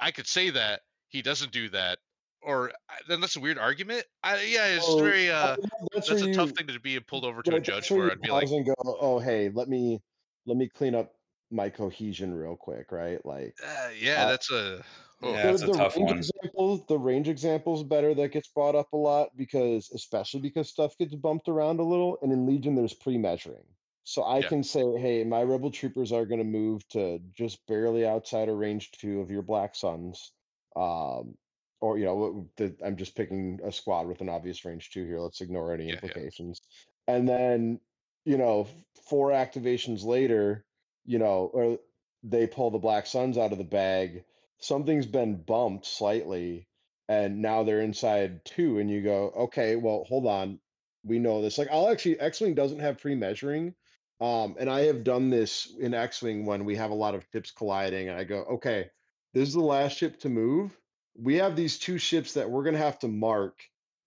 [0.00, 1.98] I could say that he doesn't do that,
[2.46, 2.72] or
[3.08, 4.06] then that's a weird argument.
[4.22, 5.30] I, yeah, it's Oh, very.
[5.30, 5.56] Uh,
[5.92, 7.98] that's, that's where a tough thing to be pulled over to yeah, a judge where
[7.98, 10.00] where you I'd be like, pause and go, oh hey, let me
[10.46, 11.14] let me clean up
[11.50, 13.24] my cohesion real quick, right?
[13.24, 14.84] Like uh, yeah, uh, that's a.
[15.22, 16.18] oh, Yeah, that's a tough range one.
[16.18, 20.68] Example, the range example is better that gets brought up a lot because, especially because
[20.68, 23.64] stuff gets bumped around a little, and in Legion there's pre-measuring.
[24.04, 24.48] So I Yeah.
[24.48, 28.56] can say, hey, my rebel troopers are going to move to just barely outside of
[28.56, 30.32] range two of your Black Suns,
[30.76, 31.36] um,
[31.80, 35.20] or you know, the, I'm just picking a squad with an obvious range two here.
[35.20, 35.94] Let's ignore any Yeah, yeah.
[35.94, 36.60] implications,
[37.06, 37.80] and then
[38.24, 38.66] you know,
[39.08, 40.64] four activations later,
[41.04, 41.78] you know, or
[42.24, 44.24] they pull the Black Suns out of the bag
[44.58, 46.68] something's been bumped slightly
[47.08, 50.58] and now they're inside two and you go okay well hold on
[51.04, 53.74] we know this like i'll actually x-wing doesn't have pre-measuring
[54.20, 57.50] um and i have done this in x-wing when we have a lot of ships
[57.50, 58.90] colliding and i go okay
[59.34, 60.76] this is the last ship to move
[61.18, 63.58] we have these two ships that we're going to have to mark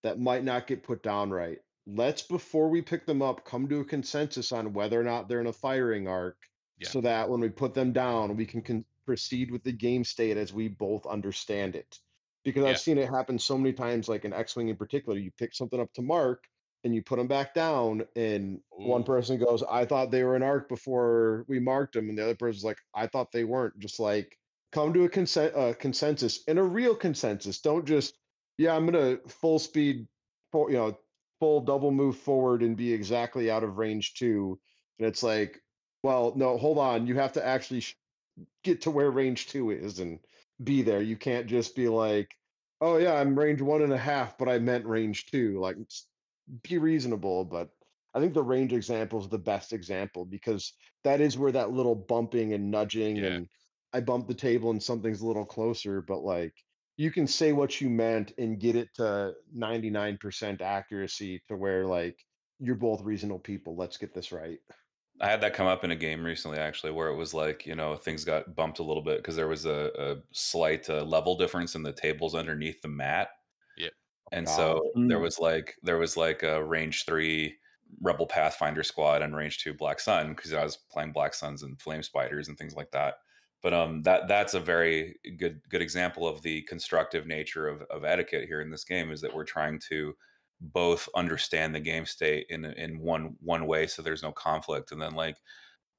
[0.03, 3.79] that might not get put down right let's before we pick them up come to
[3.79, 6.37] a consensus on whether or not they're in a firing arc
[6.77, 6.89] Yeah.
[6.89, 10.37] so that when we put them down we can con- proceed with the game state
[10.37, 11.97] as we both understand it
[12.43, 12.69] because Yeah.
[12.69, 15.79] i've seen it happen so many times like in x-wing in particular you pick something
[15.79, 16.43] up to mark
[16.85, 20.43] and you put them back down and one person goes i thought they were an
[20.43, 23.99] arc before we marked them and the other person's like i thought they weren't just
[23.99, 24.37] like
[24.71, 27.59] come to a consent uh, consensus and a real consensus.
[27.61, 28.15] Don't just
[28.57, 30.05] yeah i'm gonna full speed
[30.51, 30.97] for you know
[31.39, 34.59] full double move forward and be exactly out of range two
[34.99, 35.61] and it's like
[36.03, 37.95] well no hold on you have to actually sh-
[38.65, 40.19] get to where range two is and
[40.61, 41.01] be there.
[41.01, 42.35] You can't just be like
[42.81, 45.59] oh yeah i'm range one and a half but i meant range two.
[45.61, 45.77] Like
[46.63, 47.69] be reasonable but
[48.13, 50.73] i think the range example is the best example because
[51.05, 53.25] that is where that little bumping and nudging Yeah.
[53.27, 53.47] and
[53.93, 56.53] i bump the table and something's a little closer but like
[56.97, 62.19] you can say what you meant and get it to 99% accuracy to where like
[62.59, 64.59] you're both reasonable people let's get this right
[65.21, 67.75] I had that come up in a game recently, actually, where it was like you
[67.75, 71.35] know things got bumped a little bit because there was a, a slight uh, level
[71.35, 73.29] difference in the tables underneath the mat.
[73.77, 73.91] Yep.
[74.31, 74.55] And God.
[74.55, 75.21] so there Mm.
[75.21, 77.57] was like there was like a range three
[77.99, 81.81] Rebel Pathfinder squad and range two Black Sun because I was playing Black Suns and
[81.81, 83.15] Flame Spiders and things like that.
[83.61, 88.05] But um, that that's a very good good example of the constructive nature of, of
[88.05, 90.15] etiquette here in this game is that we're trying to
[90.61, 95.01] both understand the game state in in one one way so there's no conflict and
[95.01, 95.37] then like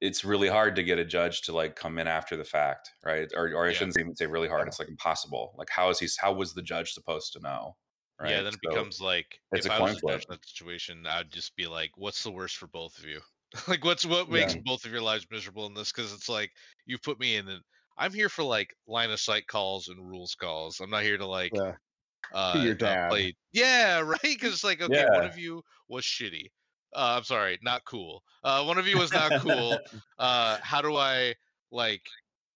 [0.02, 3.30] it's really hard to get a judge to like come in after the fact right
[3.34, 3.72] or, or i Yeah.
[3.74, 4.68] shouldn't even say really hard Yeah.
[4.68, 7.76] it's like impossible like how is he how was the judge supposed to know
[8.20, 10.44] right Yeah, then it So- becomes like it's if a I was judge in that
[10.46, 13.20] situation, I'd just be like, "What's the worst for both of you?
[13.68, 15.92] like, what's what makes both of your lives miserable in this?
[15.92, 16.50] Because it's like
[16.86, 17.48] you put me in.
[17.48, 17.62] An,
[17.98, 20.80] I'm here for like line of sight calls and rules calls.
[20.80, 21.76] I'm not here to like Yeah.
[22.32, 23.10] uh your not dad.
[23.10, 24.20] play- Yeah, right.
[24.22, 26.46] Because it's like okay, one of you was shitty.
[26.94, 28.22] Uh, I'm sorry, not cool.
[28.44, 29.82] Uh, one of you was not cool.
[30.18, 31.34] uh, how do I
[31.72, 32.02] like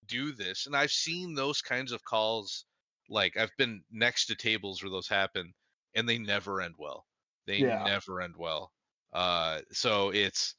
[0.06, 0.66] do this?
[0.66, 2.66] And I've seen those kinds of calls.
[3.08, 5.52] Like I've been next to tables where those happen,
[5.94, 7.06] and they never end well.
[7.46, 7.78] They Yeah.
[7.84, 8.72] never end well.
[9.12, 10.54] Uh, so it's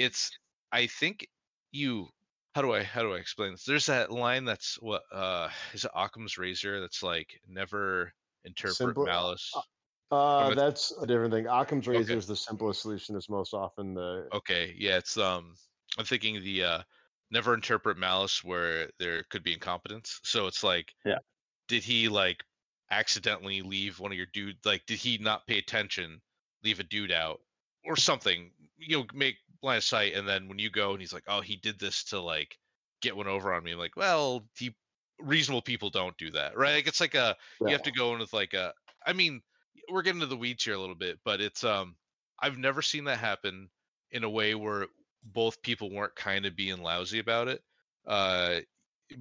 [0.00, 0.30] it's.
[0.72, 1.28] I think
[1.72, 2.08] you.
[2.54, 3.64] How do I how do I explain this?
[3.64, 8.12] There's that line that's what uh is it Occam's razor that's like never
[8.44, 9.52] interpret Simple- malice.
[10.10, 11.46] Uh, with- that's a different thing.
[11.46, 12.18] Occam's razor Okay.
[12.18, 13.14] is the simplest solution.
[13.14, 15.54] Is most often the Okay, yeah, it's um
[15.96, 16.82] I'm thinking the uh
[17.30, 20.18] never interpret malice where there could be incompetence.
[20.24, 21.18] So it's like Yeah.
[21.68, 22.42] did he like
[22.90, 26.20] accidentally leave one of your dude like did he not pay attention,
[26.64, 27.40] leave a dude out
[27.84, 31.12] or something, you know, make line of sight and then when you go and he's
[31.12, 32.58] like, "Oh, he did this to like
[33.00, 34.74] get one over on me." I'm like, "Well, he
[35.18, 36.74] reasonable people don't do that." Right?
[36.74, 39.42] Like it's like a you have to go in with like a I mean,
[39.90, 41.96] we're getting to the weeds here a little bit, but it's um
[42.40, 43.70] I've never seen that happen
[44.10, 44.86] in a way where
[45.22, 47.62] both people weren't kind of being lousy about it.
[48.06, 48.60] Uh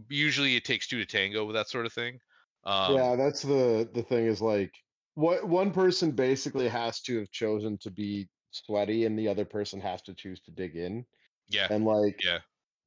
[0.09, 2.19] usually it takes two to tango with that sort of thing.
[2.63, 4.73] Um yeah, that's the the thing is like
[5.15, 9.79] what one person basically has to have chosen to be sweaty, and the other person
[9.81, 11.05] has to choose to dig in.
[11.47, 11.69] yeah.
[11.69, 12.39] And like, Yeah.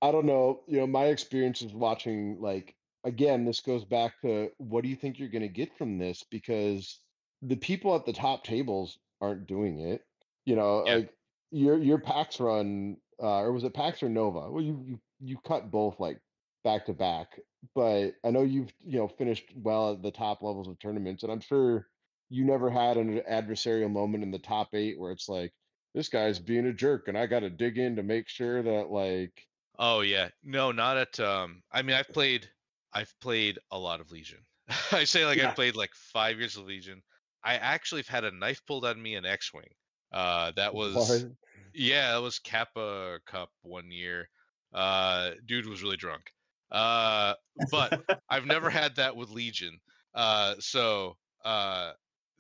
[0.03, 4.51] I don't know, you know, my experience is watching like again, this goes back to
[4.59, 6.25] what do you think you're going to get from this?
[6.25, 7.01] Because
[7.43, 10.03] the people at the top tables aren't doing it.
[10.47, 10.97] You know, Yeah.
[10.97, 11.15] like
[11.51, 14.51] your your PAX run, uh, or was it PAX or Nova?
[14.51, 16.21] Well, you you you cut both like
[16.65, 17.39] back to back,
[17.75, 21.31] but I know you've you know finished well at the top levels of tournaments, and
[21.33, 21.89] I'm sure
[22.33, 25.53] you never had an adversarial moment in the top eight where it's like
[25.95, 28.91] this guy's being a jerk, and I got to dig in to make sure that
[28.91, 29.47] like
[29.79, 30.31] Oh yeah.
[30.43, 32.49] No, not at um I mean I've played
[32.93, 34.41] I've played a lot of Legion.
[34.93, 35.51] I say like Yeah.
[35.51, 37.03] I've played like 5 years of Legion.
[37.45, 39.75] I actually have had a knife pulled on me in X-wing.
[40.11, 41.33] Uh that was What?
[41.75, 44.29] Yeah, that was Kappa Cup one year.
[44.73, 46.33] Uh, dude was really drunk.
[46.71, 47.35] Uh,
[47.71, 49.79] but I've never had that with Legion.
[50.15, 51.93] Uh, so uh,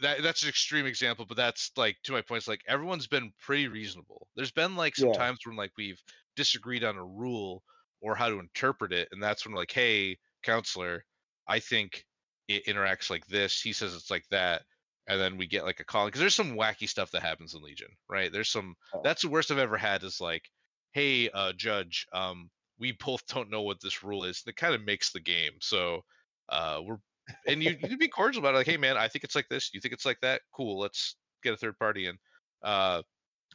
[0.02, 2.48] that that's an extreme example, but that's like to my points.
[2.48, 4.28] Like everyone's been pretty reasonable.
[4.36, 5.24] There's been like some Yeah.
[5.24, 6.02] times when like we've
[6.36, 7.62] disagreed on a rule
[8.00, 11.04] or how to interpret it, and that's when like, hey, counselor,
[11.46, 12.06] I think
[12.48, 13.60] it interacts like this.
[13.60, 14.62] He says it's like that.
[15.08, 17.62] And then we get like a call because there's some wacky stuff that happens in
[17.62, 18.30] Legion, right?
[18.30, 19.02] There's some Oh.
[19.02, 20.48] that's the worst I've ever had is like,
[20.92, 24.42] hey, uh, judge, um, we both don't know what this rule is.
[24.42, 25.52] That kind of makes the game.
[25.60, 26.02] So
[26.48, 26.98] uh, we're
[27.46, 29.48] and you you can be cordial about it, like, hey man, I think it's like
[29.48, 29.70] this.
[29.72, 30.42] You think it's like that?
[30.54, 32.18] Cool, let's get a third party in.
[32.62, 33.02] Uh,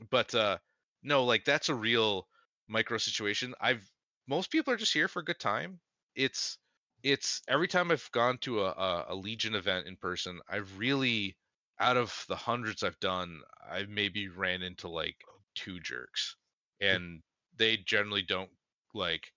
[0.09, 0.57] but uh,
[1.03, 2.27] no, like that's a real
[2.67, 3.53] micro situation.
[3.61, 3.89] I've
[4.27, 5.79] most people are just here for a good time.
[6.15, 6.57] It's
[7.03, 11.37] it's every time I've gone to a, a, a Legion event in person, I've really
[11.79, 15.15] out of the hundreds I've done, I've maybe ran into like
[15.55, 16.35] two jerks,
[16.81, 17.21] and
[17.55, 18.49] they generally don't
[18.93, 19.31] like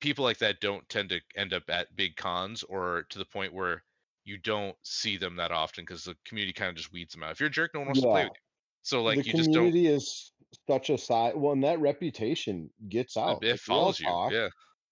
[0.00, 3.52] people like that don't tend to end up at big cons or to the point
[3.52, 3.82] where
[4.24, 7.32] you don't see them that often because the community kind of just weeds them out.
[7.32, 8.40] If you're a jerk, no one wants to play with you.
[8.82, 9.66] So like the you just don't.
[9.66, 10.32] community is
[10.68, 11.34] such a side.
[11.36, 13.44] Well, and that reputation gets out.
[13.44, 14.06] It we follows you.
[14.06, 14.48] talk, Yeah.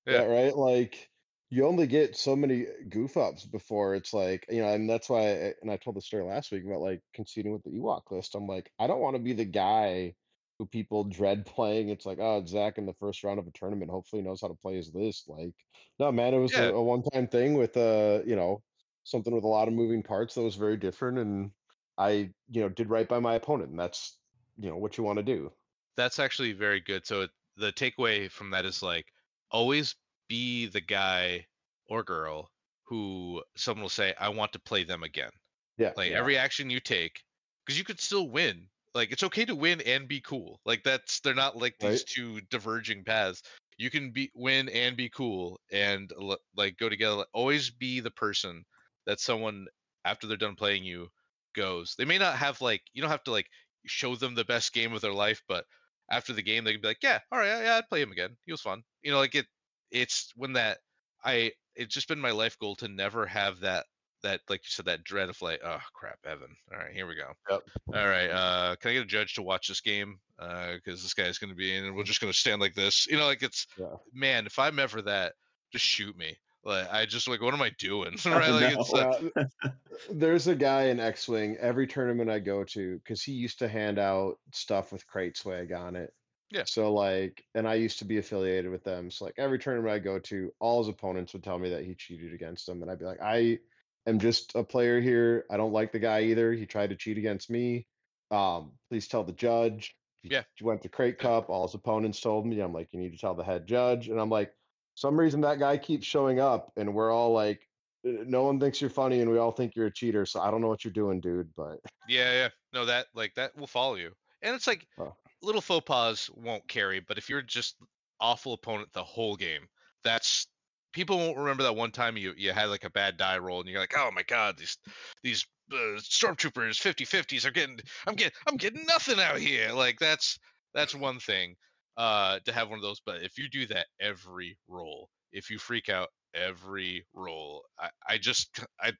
[0.06, 0.24] yeah, yeah.
[0.24, 0.56] right.
[0.56, 1.08] Like
[1.50, 5.08] you only get so many uh, goof ups before it's like you know, and that's
[5.08, 5.20] why.
[5.20, 8.34] I, and I told the story last week about like conceding with the Ewok list.
[8.34, 10.14] I'm like, I don't want to be the guy
[10.58, 11.88] who people dread playing.
[11.90, 13.90] It's like, oh, Zack in the first round of a tournament.
[13.90, 15.28] Hopefully, knows how to play his list.
[15.28, 15.54] Like,
[15.98, 16.68] no, man, it was Yeah.
[16.68, 18.62] a, a one time thing with uh, you know,
[19.04, 21.52] something with a lot of moving parts that was very different, and
[21.98, 24.18] I, you know, did right by my opponent, and that's
[24.56, 25.52] you know what you want to do.
[25.96, 27.06] That's actually very good.
[27.06, 29.12] So it, the takeaway from that is like
[29.50, 29.94] always
[30.28, 31.46] be the guy
[31.88, 32.50] or girl
[32.84, 35.30] who someone will say, I want to play them again.
[35.78, 35.92] Yeah.
[35.96, 36.18] Like Yeah.
[36.18, 37.22] every action you take,
[37.64, 38.68] because you could still win.
[38.96, 40.60] Like it's okay to win and be cool.
[40.66, 42.04] Like that's they're not like these Right.
[42.04, 43.42] two diverging paths.
[43.78, 46.10] You can be win and be cool and
[46.56, 47.16] like go together.
[47.16, 48.64] Like, Always be the person
[49.06, 49.66] that someone
[50.04, 51.10] after they're done playing you
[51.54, 51.94] goes.
[51.96, 53.48] They may not have like you don't have to like
[53.86, 55.66] show them the best game of their life, but
[56.10, 58.12] after the game they can be like, yeah, all right, yeah, yeah, I'd play him
[58.12, 58.36] again.
[58.44, 58.82] He was fun.
[59.02, 59.46] You know, like it.
[59.90, 60.78] It's when that
[61.24, 61.52] I.
[61.74, 63.86] It's just been my life goal to never have that
[64.22, 67.14] that like you said that dread of like oh crap evan all right here we
[67.14, 67.60] go Yep.
[67.94, 71.14] all right uh can i get a judge to watch this game uh because this
[71.14, 73.26] guy's going to be in and we're just going to stand like this you know
[73.26, 73.94] like it's Yeah.
[74.12, 75.34] man if i'm ever that
[75.72, 79.46] just shoot me like i just like what am i doing right like it's uh,
[80.10, 83.98] there's a guy in X-wing every tournament I go to because he used to hand
[83.98, 86.12] out stuff with crate swag on it.
[86.50, 86.62] Yeah.
[86.66, 89.10] So like, and I used to be affiliated with them.
[89.10, 91.94] So like every tournament I go to, all his opponents would tell me that he
[91.94, 93.58] cheated against them, and I'd be like, I
[94.06, 95.44] am just a player here.
[95.50, 96.52] I don't like the guy either.
[96.52, 97.86] He tried to cheat against me.
[98.30, 99.96] Um, please tell the judge.
[100.22, 100.42] He Yeah.
[100.60, 101.48] went to Crate Cup.
[101.50, 102.60] All his opponents told me.
[102.60, 104.08] I'm like, you need to tell the head judge.
[104.08, 104.52] And I'm like,
[104.94, 107.68] some reason that guy keeps showing up, and we're all like,
[108.06, 110.24] "Uh, no one thinks you're funny, and we all think you're a cheater.
[110.24, 111.54] So I don't know what you're doing, dude.
[111.54, 115.12] But yeah yeah no that like that will follow you and it's like Oh.
[115.42, 117.74] little faux pas won't carry but if you're just
[118.20, 119.68] awful opponent the whole game
[120.04, 120.46] that's
[120.96, 123.68] people won't remember that one time you you had like a bad die roll and
[123.68, 124.78] you're like oh my god these
[125.22, 129.72] these uh, stormtroopers 50 50s are getting i'm getting i'm getting nothing out here.
[129.72, 130.38] Like that's
[130.72, 131.54] that's one thing
[131.98, 135.58] uh to have one of those but if you do that every roll if you
[135.58, 138.90] freak out every roll i i just i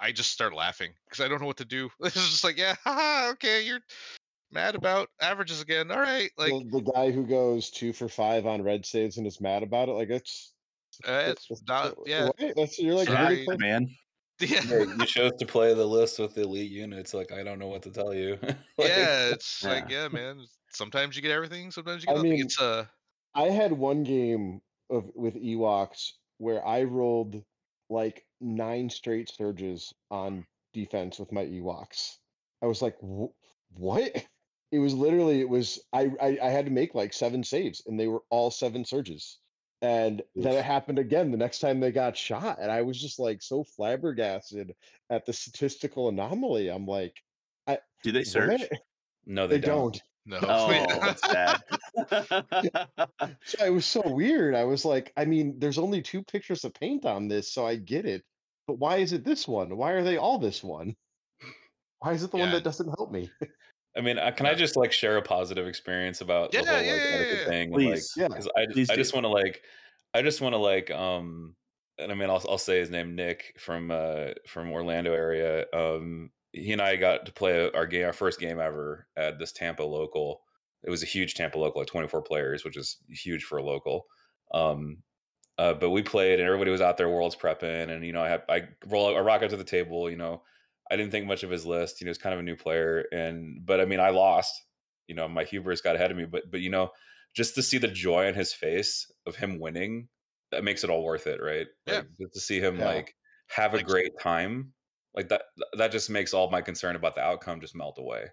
[0.00, 1.88] i just start laughing because i don't know what to do.
[2.00, 3.80] It's just like yeah haha, okay you're
[4.52, 8.62] mad about averages again all right like the guy who goes two for five on
[8.62, 10.52] red saves and is mad about it, like it's
[11.04, 12.36] uh, it's not yeah what?
[12.56, 13.58] That's you're like Sorry, really close.
[13.58, 13.86] man.
[14.40, 17.14] yeah Yeah, you chose to play the list with the elite units.
[17.14, 18.38] Like I don't know what to tell you.
[18.78, 19.88] Like, yeah it's like Yeah.
[19.88, 22.86] yeah man sometimes you get everything sometimes you get I nothing mean, it's uh
[23.34, 27.44] I had one game of with Ewoks where I rolled
[27.88, 32.18] like nine straight surges on defense with my Ewoks.
[32.62, 33.34] I was like, "Wh-
[33.70, 34.26] what?
[34.70, 37.98] It was literally it was I, I I had to make like seven saves and
[37.98, 39.40] they were all seven surges.
[39.80, 42.58] And then it happened again the next time they got shot.
[42.60, 44.74] And I was just like so flabbergasted
[45.08, 46.68] at the statistical anomaly.
[46.68, 47.14] I'm like,
[48.02, 48.60] Do they search?
[48.60, 48.80] what?
[49.26, 50.00] no, they, They don't.
[50.26, 51.62] no Oh, that's sad.
[53.44, 54.54] So it was so weird.
[54.54, 57.76] I was like, I mean, there's only two pictures of paint on this, so I
[57.76, 58.22] get it.
[58.66, 59.76] But why is it this one?
[59.76, 60.94] Why are they all this one?
[62.00, 63.30] Why is it the one that doesn't help me?
[63.96, 66.82] I mean, uh, can I just like share a positive experience about Yeah, the whole
[66.82, 67.48] yeah, like yeah, etiquette yeah.
[67.48, 67.62] thing?
[67.64, 68.12] and, Please.
[68.16, 68.28] Yeah.
[68.56, 69.62] I, Please I just want to like,
[70.14, 71.56] I just want to like, um,
[71.98, 75.66] and I mean, I'll I'll say his name, Nick from uh from Orlando area.
[75.72, 79.52] Um, he and I got to play our game, our first game ever at this
[79.52, 80.42] Tampa local.
[80.84, 84.06] It was a huge Tampa local, like 24 players, which is huge for a local.
[84.54, 85.02] Um,
[85.58, 88.28] uh, but we played, and everybody was out there worlds prepping, and you know, I
[88.28, 90.42] have I roll, I rock up to the table, you know.
[90.90, 92.00] I didn't think much of his list.
[92.00, 94.64] You know, he's kind of a new player, and but I mean, I lost.
[95.06, 96.24] You know, my hubris got ahead of me.
[96.26, 96.90] But but you know,
[97.34, 100.08] just to see the joy on his face of him winning,
[100.50, 101.66] that makes it all worth it, right?
[101.86, 101.96] Yeah.
[101.96, 102.86] Like, just to see him Yeah.
[102.86, 103.14] like
[103.48, 104.72] have a Like- great time,
[105.14, 105.42] like that.
[105.76, 108.26] That just makes all my concern about the outcome just melt away.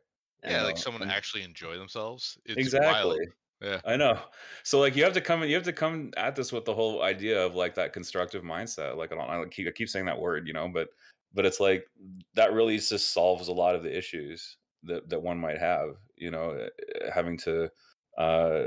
[0.44, 3.18] yeah like someone and- actually enjoy themselves it's exactly.
[3.18, 3.30] wild.
[3.62, 3.82] Yeah.
[3.86, 4.20] I know.
[4.64, 7.02] So like you have to come you have to come at this with the whole
[7.02, 8.96] idea of like that constructive mindset.
[8.98, 10.90] Like I don't I keep I keep saying that word, you know, but
[11.36, 11.88] but it's like
[12.36, 16.32] that really just solves a lot of the issues that that one might have, you
[16.32, 17.72] know, eh, having to
[18.18, 18.66] uh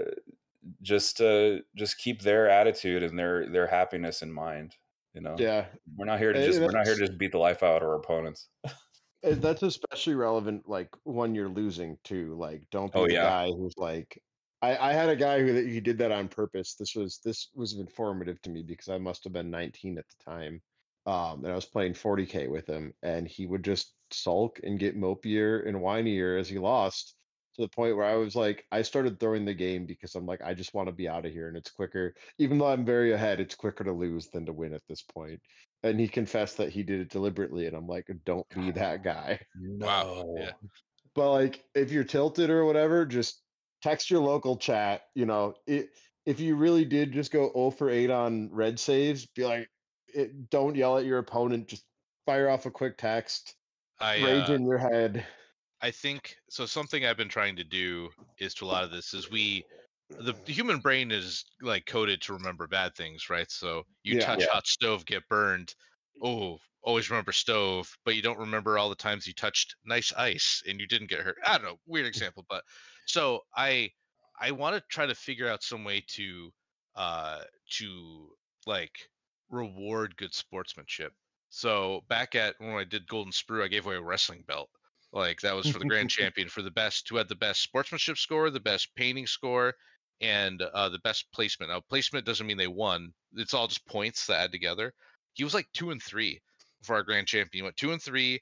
[0.83, 4.77] just uh just keep their attitude and their their happiness in mind,
[5.15, 5.37] you know.
[5.39, 5.67] Yeah.
[5.97, 7.83] We're not here to Eh, just we're not here to just beat the life out
[7.83, 8.49] of our opponents.
[9.25, 12.35] Uh, That's especially relevant like when you're losing too.
[12.37, 13.23] Like don't be Oh, the yeah.
[13.23, 14.23] guy who's like
[14.63, 16.75] I, I had a guy who he did that on purpose.
[16.75, 20.17] This was this was informative to me because I must have been 19 at the
[20.25, 20.63] time.
[21.09, 24.95] Um, and I was playing 40k with him, and he would just sulk and get
[24.95, 27.15] mopier and whinier as he lost
[27.57, 30.43] to the point where I was like, I started throwing the game because I'm like,
[30.45, 32.15] I just want to be out of here, and it's quicker.
[32.39, 35.41] Even though I'm very ahead, it's quicker to lose than to win at this point.
[35.83, 39.41] And he confessed that he did it deliberately, and I'm like, don't be that guy.
[39.59, 40.51] Wow, yeah.
[41.15, 43.41] But like, if you're tilted or whatever, just
[43.83, 45.05] text your local chat.
[45.15, 45.89] You know, it,
[46.27, 49.71] if you really did just go 0 for 8 on red saves, be like,
[50.15, 51.69] it, don't yell at your opponent.
[51.69, 51.85] Just
[52.27, 53.57] fire off a quick text,
[54.01, 55.27] i rage uh, in your head.
[55.81, 56.67] I think so.
[56.67, 59.65] Something I've been trying to do is to a lot of this is we,
[60.19, 63.51] the, the human brain is like coded to remember bad things, right?
[63.51, 64.27] So you Yeah.
[64.27, 64.47] touch Yeah.
[64.53, 65.75] hot stove, get burned.
[66.23, 70.63] oh, always remember stove, but you don't remember all the times you touched nice ice
[70.67, 71.37] and you didn't get hurt.
[71.45, 72.65] I don't know, weird example, but
[73.07, 73.91] so I
[74.41, 76.53] I want to try to figure out some way to
[76.95, 78.31] uh to
[78.67, 79.11] like
[79.51, 81.15] reward good sportsmanship.
[81.51, 84.71] So back at when I did Golden Sprue, I gave away a wrestling belt.
[85.13, 88.19] Like that was for the grand champion for the best who had the best sportsmanship
[88.19, 89.75] score, the best painting score,
[90.21, 91.71] and uh, the best placement.
[91.71, 94.93] Now placement doesn't mean they won; it's all just points that add together.
[95.33, 96.41] He was like two and three
[96.83, 97.63] for our grand champion.
[97.63, 98.41] He went two and three.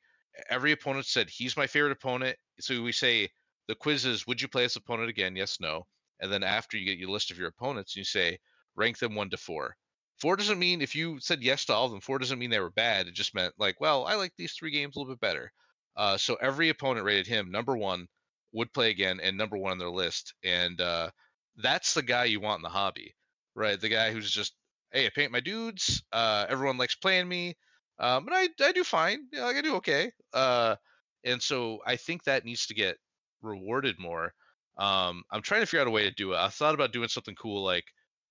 [0.49, 2.39] Every opponent said he's my favorite opponent.
[2.61, 3.31] So we say
[3.69, 5.37] the quiz is: Would you play this opponent again?
[5.37, 5.87] Yes, no.
[6.21, 8.39] And then after you get your list of your opponents, you say
[8.75, 9.77] rank them one to four.
[10.21, 12.01] Four doesn't mean if you said yes to all of them.
[12.01, 13.07] Four doesn't mean they were bad.
[13.07, 15.53] It just meant like, well, I like these three games a little bit better.
[15.97, 18.07] Uh, so every opponent rated him number one,
[18.53, 20.35] would play again, and number one on their list.
[20.43, 21.11] And uh,
[21.57, 23.15] that's the guy you want in the hobby,
[23.55, 23.81] right?
[23.81, 24.55] The guy who's just,
[24.93, 26.03] hey, I paint my dudes.
[26.13, 27.55] Uh, everyone likes playing me,
[27.99, 29.29] um, and I I do fine.
[29.33, 30.13] Yeah, like I do okay.
[30.33, 30.77] Uh,
[31.25, 32.97] and so I think that needs to get
[33.43, 34.33] rewarded more.
[34.79, 36.37] Um, I'm trying to figure out a way to do it.
[36.37, 37.85] I thought about doing something cool like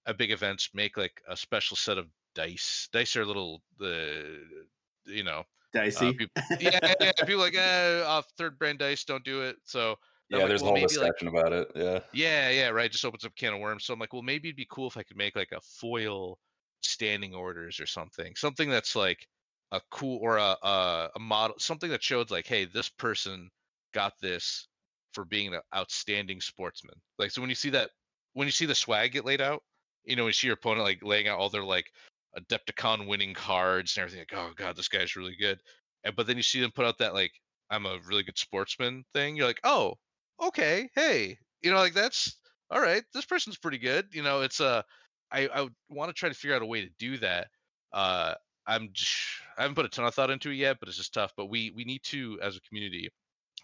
[0.08, 2.90] at big events, make like a special set of dice.
[2.92, 4.68] Dice are a little the
[5.06, 5.44] you know
[5.74, 6.10] Dicey.
[6.10, 9.58] uh, people, yeah, yeah, yeah, people like eh, off third brand dice don't do it.
[9.66, 9.98] So
[10.30, 11.72] Yeah, like, there's well, a whole maybe, like, discussion about it.
[11.76, 12.00] Yeah.
[12.12, 12.92] yeah, yeah, right.
[12.92, 13.86] Just opens up a can of worms.
[13.86, 16.40] So I'm like, well, maybe it'd be cool if I could make like a foil
[16.82, 19.28] standing orders or something, something that's like
[19.72, 23.50] a cool or a a, a model, something that showed like, hey, this person
[23.94, 24.68] got this
[25.14, 26.96] for being an outstanding sportsman.
[27.18, 27.92] Like, so when you see that,
[28.34, 29.64] when you see the swag get laid out,
[30.06, 31.92] you know, you see your opponent like laying out all their like
[32.38, 35.60] Adepticon winning cards and everything, like, oh god, this guy's really good.
[36.04, 37.32] And but then you see them put out that like,
[37.70, 39.36] I'm a really good sportsman thing.
[39.36, 39.96] You're like, oh,
[40.42, 42.38] okay, hey, you know, like that's
[42.70, 43.04] all right.
[43.14, 44.08] This person's pretty good.
[44.14, 44.84] You know, it's uh,
[45.32, 47.48] I I want to try to figure out a way to do that.
[47.94, 48.36] Uh,
[48.68, 49.16] I'm just,
[49.58, 51.34] I haven't put a ton of thought into it yet, but it's just tough.
[51.38, 53.10] But we we need to as a community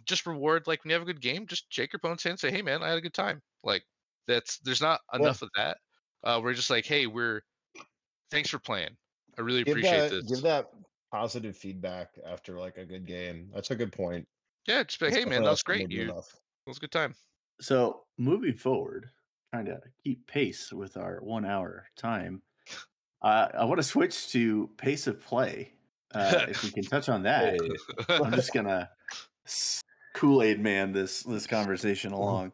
[0.05, 2.39] just reward like when you have a good game, just shake your opponent's hand, and
[2.39, 3.41] say, hey man, I had a good time.
[3.63, 3.83] Like
[4.27, 5.77] that's there's not enough of that.
[6.23, 7.41] Uh, we're just like, hey, we're
[8.29, 8.95] thanks for playing.
[9.37, 10.31] I really Give appreciate that this.
[10.31, 10.71] give that
[11.11, 13.49] positive feedback after like a good game.
[13.53, 14.27] That's a good point.
[14.67, 15.81] yeah, just be like, hey man, that was great.
[15.81, 16.35] to do You it enough.
[16.67, 17.15] was a good time.
[17.59, 19.09] So moving forward,
[19.53, 22.41] trying to keep pace with our one hour time,
[23.21, 25.73] uh, I want to switch to pace of play.
[26.13, 27.57] Uh, if we can touch on that,
[28.09, 28.89] I'm just gonna
[30.13, 32.51] Kool Aid man this this conversation along.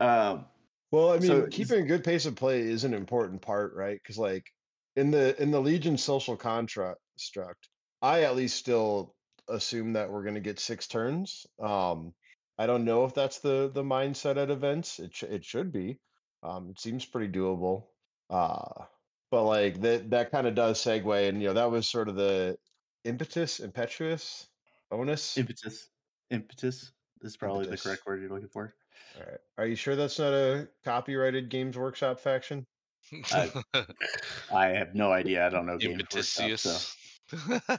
[0.00, 0.46] Um,
[0.90, 3.98] Well, I mean, So keeping a good pace of play is an important part, right?
[4.02, 4.50] Because like
[4.96, 7.68] in the in the Legion social contract, struct,
[8.02, 9.14] I at least still
[9.48, 11.46] assume that we're going to get six turns.
[11.60, 12.14] Um,
[12.58, 14.98] I don't know if that's the the mindset at events.
[14.98, 16.00] It sh- it should be.
[16.42, 17.88] Um, it seems pretty doable.
[18.28, 18.86] Uh,
[19.30, 22.16] but like that that kind of does segue, and you know that was sort of
[22.16, 22.58] the
[23.04, 24.48] impetus, impetuous,
[24.90, 25.36] onus.
[25.36, 25.90] impetus,
[26.30, 27.82] impetus This is probably Impetus.
[27.82, 28.74] the correct word you're looking for.
[29.16, 29.40] All right.
[29.58, 32.66] Are you sure that's not a copyrighted Games Workshop faction?
[33.32, 33.50] I
[34.54, 35.46] I have no idea.
[35.46, 36.76] I don't know games Workshop, so.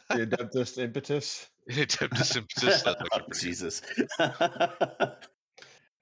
[0.09, 1.47] The Adeptus impetus.
[1.69, 2.83] Adeptus impetus.
[2.85, 3.39] Oh, actually pretty good.
[3.39, 3.81] Jesus.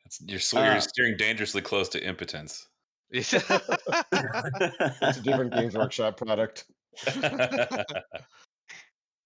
[0.05, 2.67] It's, you're, sw- you're Uh, steering dangerously close to impotence.
[3.11, 6.65] It's a different Games Workshop product.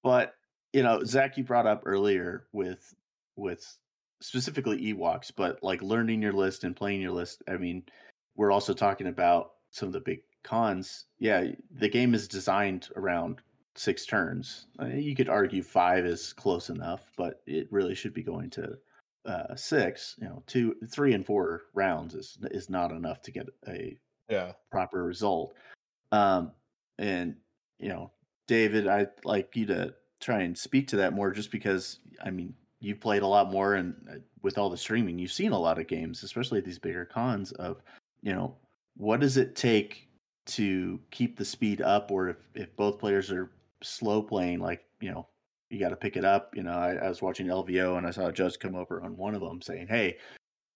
[0.04, 0.36] but
[0.74, 2.94] you know, Zack, you brought up earlier with
[3.36, 3.78] with
[4.24, 7.43] specifically Ewoks, but like learning your list and playing your list.
[7.47, 7.84] I mean,
[8.36, 11.05] we're also talking about some of the big cons.
[11.19, 13.41] Yeah, the game is designed around
[13.76, 14.67] six turns.
[14.80, 18.78] Uh, You could argue five is close enough, but it really should be going to
[19.26, 20.15] uh, six.
[20.19, 23.97] You know, two, three, and four rounds is is not enough to get a
[24.30, 24.53] Yeah.
[24.71, 25.53] proper result.
[26.11, 26.51] Um,
[26.97, 27.36] and
[27.80, 28.11] you know,
[28.47, 32.55] David, I'd like you to try and speak to that more, just because I mean,
[32.84, 35.80] you've played a lot more, and uh, with all the streaming, you've seen a lot
[35.80, 37.52] of games, especially these bigger cons.
[37.54, 37.82] Of
[38.22, 38.56] you know,
[38.98, 40.10] what does it take
[40.46, 45.12] to keep the speed up, or if if both players are slow playing, like you
[45.12, 45.28] know,
[45.70, 46.56] you got to pick it up.
[46.56, 49.18] You know, I, I was watching LVO and I saw a judge come over on
[49.18, 50.18] one of them saying, "Hey,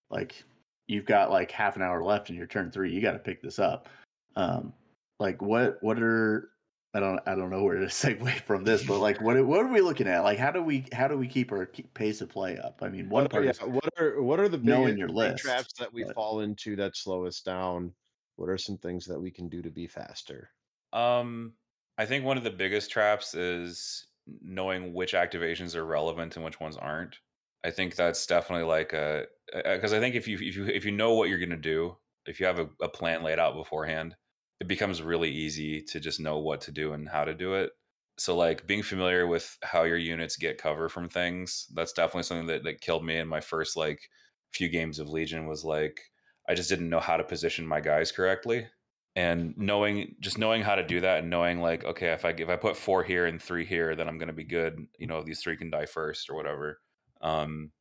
[0.10, 0.43] like
[0.88, 2.91] you've got like half an hour left in your turn three.
[2.91, 3.89] You got to pick this up."
[4.38, 4.74] Um,
[5.20, 6.51] like what what are
[6.97, 9.67] I don't I don't know where to segue from this, but like what what are
[9.71, 10.23] we looking at?
[10.23, 12.79] Like how do we how do we keep our pace of play up?
[12.81, 15.43] I mean, one What, part yeah, what are what are the knowing big, your list,
[15.43, 17.93] traps that we but- fall into that slow us down?
[18.35, 20.49] What are some things that we can do to be faster?
[20.91, 21.53] Um,
[21.99, 24.07] I think one of the biggest traps is
[24.41, 27.17] knowing which activations are relevant and which ones aren't.
[27.63, 30.91] I think that's definitely like a because I think if you if you if you
[30.91, 31.95] know what you're gonna do,
[32.25, 34.15] if you have a, a plan laid out beforehand,
[34.60, 37.72] it becomes really easy to just know what to do and how to do it.
[38.18, 42.47] so like being familiar with how your units get cover from things that's definitely something
[42.47, 44.10] that, that killed me in my first like
[44.53, 46.01] few games of legion was like
[46.49, 48.68] i just didn't know how to position my guys correctly
[49.16, 52.49] and knowing just knowing how to do that and knowing like okay if i if
[52.49, 55.41] i put four here and three here then i'm to be good you know these
[55.41, 56.80] three can die first or whatever
[57.22, 57.72] um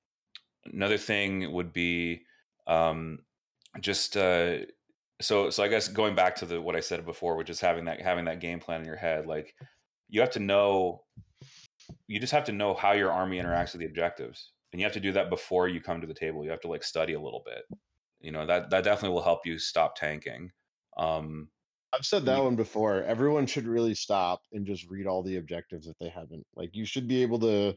[0.72, 2.22] another thing would be
[2.66, 3.18] um
[3.80, 4.56] just uh
[5.20, 7.84] so so i guess going back to the what i said before which is having
[7.86, 9.54] that having that game plan in your head like
[10.08, 11.02] you have to know
[12.06, 14.92] you just have to know how your army interacts with the objectives and you have
[14.92, 17.20] to do that before you come to the table you have to like study a
[17.20, 17.64] little bit
[18.20, 20.50] you know that that definitely will help you stop tanking
[20.98, 21.48] um
[21.92, 23.02] I've said that you- one before.
[23.04, 26.44] Everyone should really stop and just read all the objectives if they haven't.
[26.54, 27.74] Like you should be able to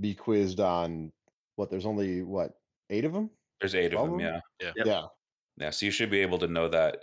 [0.00, 1.10] be quizzed on
[1.56, 2.50] what there's only what
[2.90, 3.30] eight of them.
[3.60, 4.42] there's eight of Twelve them of 'em?
[4.60, 4.86] yeah Yep.
[4.86, 5.02] Yeah,
[5.58, 7.02] yeah so you should be able to know that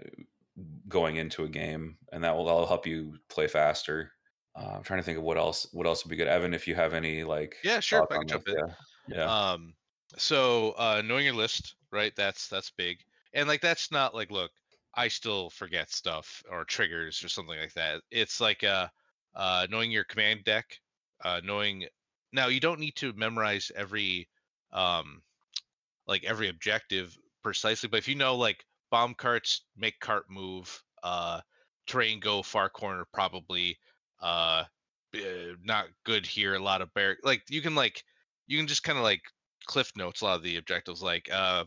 [0.87, 4.11] going into a game and that will that'll help you play faster
[4.55, 6.67] uh, i'm trying to think of what else what else would be good evan if
[6.67, 8.05] you have any like Yeah, sure.
[8.11, 8.55] I can jump in.
[8.57, 8.73] yeah
[9.07, 9.75] yeah Um,
[10.17, 12.15] so uh, knowing your list, right?
[12.15, 14.51] That's that's big, and like that's not like look,
[14.95, 18.03] I still forget stuff or triggers or something like that.
[18.11, 18.89] It's like uh,
[19.35, 20.79] uh, knowing your command deck,
[21.23, 21.87] uh, knowing
[22.33, 24.29] now you don't need to memorize every
[24.71, 25.23] um,
[26.07, 31.41] like every objective precisely, but if you know like bomb carts make cart move, uh,
[31.87, 33.77] terrain go far corner probably,
[34.21, 34.63] uh,
[35.15, 36.55] uh, not good here.
[36.55, 38.03] A lot of bear like you can like
[38.47, 39.21] you can just kind of like
[39.69, 41.63] cliff notes a lot of the objectives like uh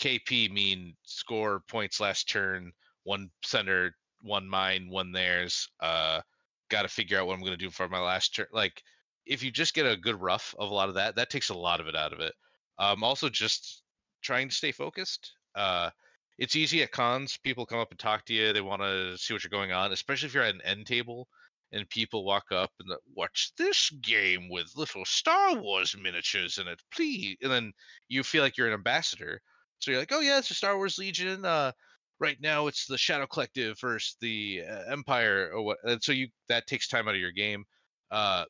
[0.00, 2.72] kp mean score points last turn
[3.04, 6.20] one center one mine one theirs uh
[6.68, 8.82] gotta figure out what i'm gonna do for my last turn like
[9.24, 11.54] if you just get a good rough of a lot of that that takes a
[11.54, 12.34] lot of it out of it
[12.80, 13.83] um also just
[14.24, 15.90] trying to stay focused uh
[16.38, 19.32] it's easy at cons people come up and talk to you they want to see
[19.34, 21.28] what you're going on especially if you're at an end table
[21.74, 26.80] and people walk up and watch this game with little Star Wars miniatures in it,
[26.94, 27.36] please.
[27.42, 27.72] And then
[28.08, 29.40] you feel like you're an ambassador.
[29.80, 31.44] So you're like, oh yeah, it's a Star Wars Legion.
[31.44, 31.72] Uh,
[32.20, 35.78] right now it's the Shadow Collective versus the uh, Empire or what.
[35.82, 37.64] And so you that takes time out of your game.
[38.10, 38.44] Uh,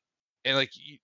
[0.44, 0.98] and like, you-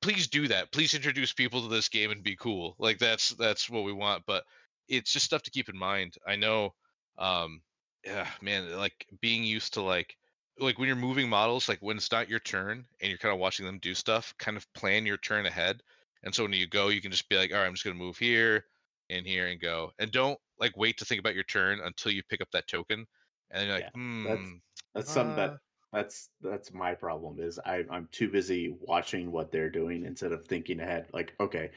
[0.00, 0.72] please do that.
[0.72, 2.74] Please introduce people to this game and be cool.
[2.78, 4.24] Like that's that's what we want.
[4.26, 4.44] But
[4.88, 6.14] it's just stuff to keep in mind.
[6.26, 6.74] I know.
[7.18, 7.60] Um,
[8.04, 10.16] yeah, man, like being used to like
[10.58, 13.40] like when you're moving models, like when it's not your turn and you're kind of
[13.40, 15.82] watching them do stuff, kind of plan your turn ahead.
[16.22, 17.96] And so when you go, you can just be like, all right, I'm just gonna
[17.96, 18.64] move here
[19.10, 19.92] and here and go.
[19.98, 23.06] And don't like wait to think about your turn until you pick up that token.
[23.50, 24.24] And you're like, Yeah, hmm.
[24.24, 24.48] that's-
[24.94, 25.58] That's something Uh, that
[25.96, 30.44] that's that's my problem is I I'm too busy watching what they're doing instead of
[30.44, 31.06] thinking ahead.
[31.14, 31.70] Like, okay,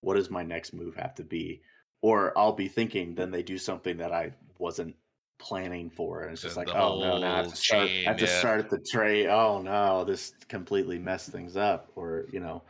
[0.00, 1.60] what does my next move have to be?
[2.00, 4.96] Or I'll be thinking, then they do something that I wasn't
[5.38, 7.90] planning for, and it's just like, oh no, now I have to start.
[7.90, 8.38] I have to yeah.
[8.38, 9.26] start at the tray.
[9.26, 11.90] Oh no, this completely messed things up.
[11.96, 12.62] Or you know,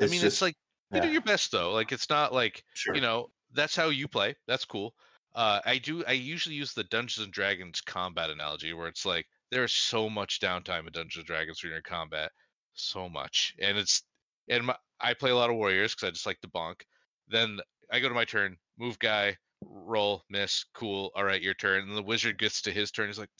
[0.00, 0.56] I mean, it's just- like
[0.92, 1.70] you do your best though.
[1.70, 2.96] Like it's not like sure.
[2.96, 4.94] you know that's how you play that's cool
[5.34, 9.26] uh i do i usually use the dungeons and dragons combat analogy where it's like
[9.50, 12.30] there's so much downtime in dungeons and dragons when you're in combat
[12.74, 14.02] so much and it's
[14.48, 16.82] and my, i play a lot of warriors because i just like to bonk
[17.28, 17.58] then
[17.90, 21.96] i go to my turn move guy roll miss cool all right your turn and
[21.96, 23.30] the wizard gets to his turn he's like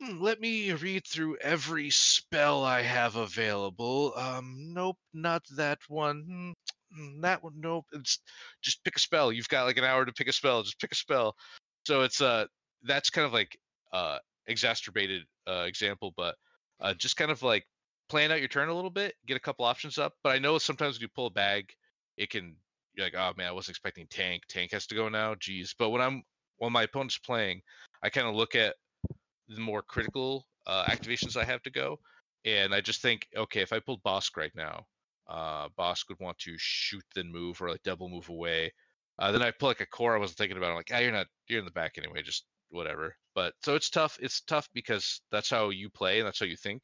[0.00, 6.54] "Hmm, let me read through every spell i have available um nope not that one
[6.92, 8.20] Hmm, "Mm, that one nope it's
[8.62, 10.92] just pick a spell you've got like an hour to pick a spell just pick
[10.92, 11.36] a spell.
[11.86, 12.46] So it's uh
[12.82, 13.56] that's kind of like
[13.92, 14.18] uh
[14.48, 16.34] exacerbated uh example but
[16.80, 17.64] uh just kind of like
[18.08, 20.58] plan out your turn a little bit get a couple options up but i know
[20.58, 21.70] sometimes when you pull a bag
[22.16, 22.54] it can
[22.94, 25.90] you're like oh man i wasn't expecting tank tank has to go now geez but
[25.90, 26.22] when i'm
[26.58, 27.60] when my opponent's playing
[28.02, 28.74] i kind of look at
[29.48, 31.98] the more critical uh activations i have to go
[32.44, 34.86] and i just think okay if i pulled Bossk right now
[35.28, 38.72] uh, Bossk would want to shoot then move or like double move away.
[39.18, 40.70] Uh, then I pull like a core I wasn't thinking about.
[40.70, 43.14] I'm like, ah, you're not, you're in the back anyway, just whatever.
[43.34, 44.18] But so it's tough.
[44.20, 46.82] It's tough because that's how you play and that's how you think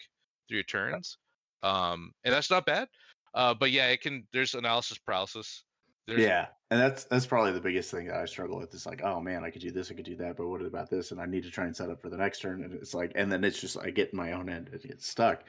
[0.49, 1.19] through your turns.
[1.63, 2.89] Um, and that's not bad.
[3.35, 4.27] Uh, but yeah, it can.
[4.33, 5.65] There's analysis paralysis.
[6.07, 8.75] There's, yeah, and that's that's probably the biggest thing that I struggle with.
[8.75, 10.91] Is like, oh man, I could do this, I could do that, but what about
[10.91, 11.13] this?
[11.13, 13.13] And I need to try and set up for the next turn, and it's like,
[13.15, 15.45] and then it's just I get in my own end, it gets stuck.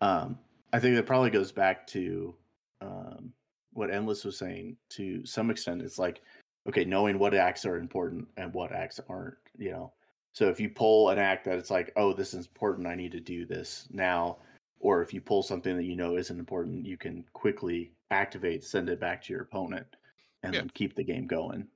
[0.00, 0.36] Um,
[0.72, 2.34] I think that probably goes back to
[2.80, 3.32] um,
[3.72, 4.76] what Endless was saying.
[4.90, 6.22] To some extent, it's like,
[6.68, 9.36] okay, knowing what acts are important and what acts aren't.
[9.58, 9.92] You know,
[10.32, 13.12] so if you pull an act that it's like, oh, this is important, I need
[13.12, 14.38] to do this now.
[14.80, 18.88] Or if you pull something that you know isn't important, you can quickly activate, send
[18.90, 19.86] it back to your opponent,
[20.42, 20.58] and Yeah.
[20.58, 21.68] then keep the game going.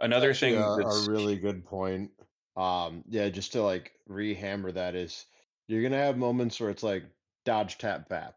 [0.00, 2.10] another thing Yeah, that's a really good point.
[2.56, 5.26] Um, yeah, just to like rehammer that is,
[5.68, 7.04] you're gonna have moments where it's like
[7.44, 8.34] dodge tap vap,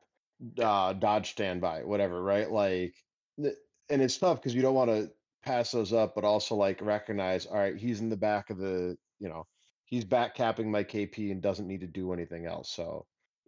[0.61, 2.49] uh, dodge standby, whatever, right?
[2.49, 2.95] Like,
[3.38, 5.11] and it's tough because you don't want to
[5.43, 8.95] pass those up, but also like recognize, all right, he's in the back of the,
[9.19, 9.45] you know,
[9.85, 12.71] he's back capping my KP and doesn't need to do anything else.
[12.71, 13.05] So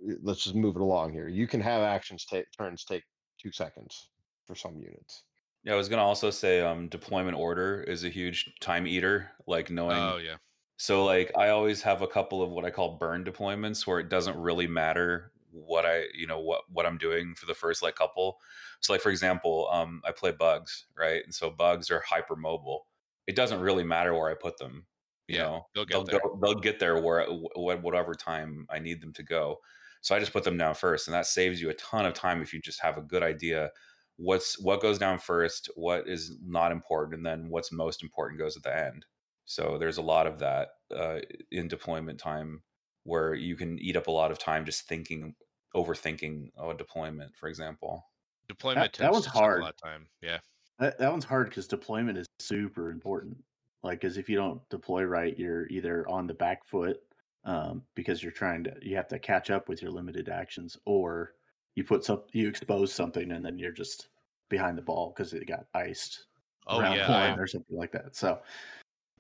[0.10, 1.28] uh, let's just move it along here.
[1.28, 3.04] You can have actions take turns take
[3.42, 4.10] two seconds
[4.48, 5.24] for some units.
[5.64, 9.32] Yeah, I was gonna also say um, deployment order is a huge time eater.
[9.48, 10.38] Like knowing Oh yeah.
[10.78, 14.10] So like I always have a couple of what I call burn deployments where it
[14.10, 17.96] doesn't really matter what I you know what what I'm doing for the first like
[17.96, 18.40] couple.
[18.82, 22.88] So like for example, um, I play bugs right, and so bugs are hyper mobile.
[23.28, 24.88] It doesn't really matter where I put them.
[25.28, 26.22] You Yeah, know, they'll get they'll there.
[26.22, 29.60] go they'll get there where wh- whatever time I need them to go.
[30.02, 32.42] So I just put them down first, and that saves you a ton of time
[32.42, 33.72] if you just have a good idea
[34.18, 38.56] what's what goes down first, what is not important, and then what's most important goes
[38.58, 39.06] at the end.
[39.46, 41.20] So there's a lot of that uh,
[41.52, 42.64] in deployment time
[43.04, 45.36] where you can eat up a lot of time just thinking,
[45.76, 48.06] overthinking a deployment, for example.
[48.48, 49.60] Deployment that tends one's to hard.
[49.60, 50.08] a lot of time.
[50.22, 50.40] Yeah.
[50.80, 53.38] That, that one's hard because deployment is super important.
[53.84, 57.02] Like, because if you don't deploy right, you're either on the back foot
[57.46, 61.34] um, because you're trying to, you have to catch up with your limited actions, or
[61.76, 64.10] you put some, you expose something, and then you're just
[64.50, 66.26] behind the ball because it got iced
[66.68, 67.10] Oh round yeah.
[67.10, 68.16] one I've, or something like that.
[68.16, 68.40] So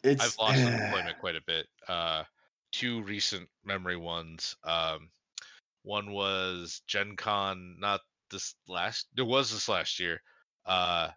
[0.03, 1.67] it's I've lost the deployment quite a bit.
[1.87, 2.23] Uh,
[2.71, 4.55] two recent memory ones.
[4.63, 5.09] Um,
[5.83, 9.07] one was Gen Con, not this last.
[9.15, 10.21] There was this last year.
[10.65, 11.09] Uh,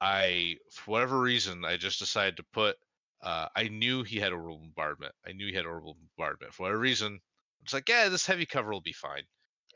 [0.00, 2.76] I for whatever reason I just decided to put.
[3.22, 5.14] Uh, I knew he had a orbital bombardment.
[5.26, 6.54] I knew he had a orbital bombardment.
[6.54, 7.20] For whatever reason,
[7.62, 9.22] it's like, yeah, this heavy cover will be fine.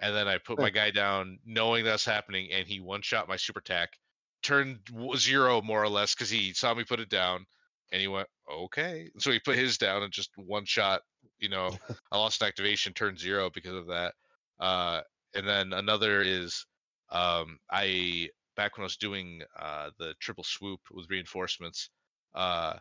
[0.01, 3.37] And then I put my guy down, knowing that's happening, and he one shot my
[3.37, 3.91] Super Tac,
[4.43, 4.80] turned
[5.16, 7.47] zero more or less because he saw me put it down,
[7.93, 9.11] and he went okay.
[9.18, 11.03] So he put his down and just one shot.
[11.39, 11.70] You know,
[12.12, 14.14] I lost an activation, turned zero because of that.
[14.61, 15.01] Uh,
[15.35, 16.66] and then another is
[17.11, 21.91] um, I back when I was doing uh, the triple swoop with reinforcements,
[22.35, 22.74] uh,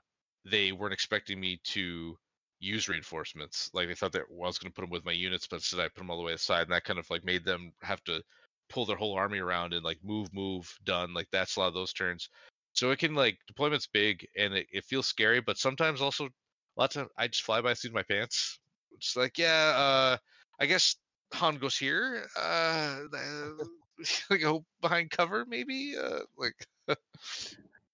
[0.45, 2.17] they weren't expecting me to
[2.59, 3.69] use reinforcements.
[3.73, 5.57] Like they thought that well, I was going to put them with my units, but
[5.57, 7.73] instead I put them all the way aside, and that kind of like made them
[7.81, 8.21] have to
[8.69, 11.13] pull their whole army around and like move, move, done.
[11.13, 12.29] Like that's a lot of those turns.
[12.73, 16.29] So it can like deployment's big and it, it feels scary, but sometimes also
[16.77, 18.59] lots of I just fly by of my pants.
[18.93, 20.17] It's like yeah, uh,
[20.59, 20.95] I guess
[21.33, 22.27] Han goes here.
[22.37, 23.51] Uh, uh,
[24.39, 25.95] go behind cover maybe.
[25.97, 26.67] Uh, like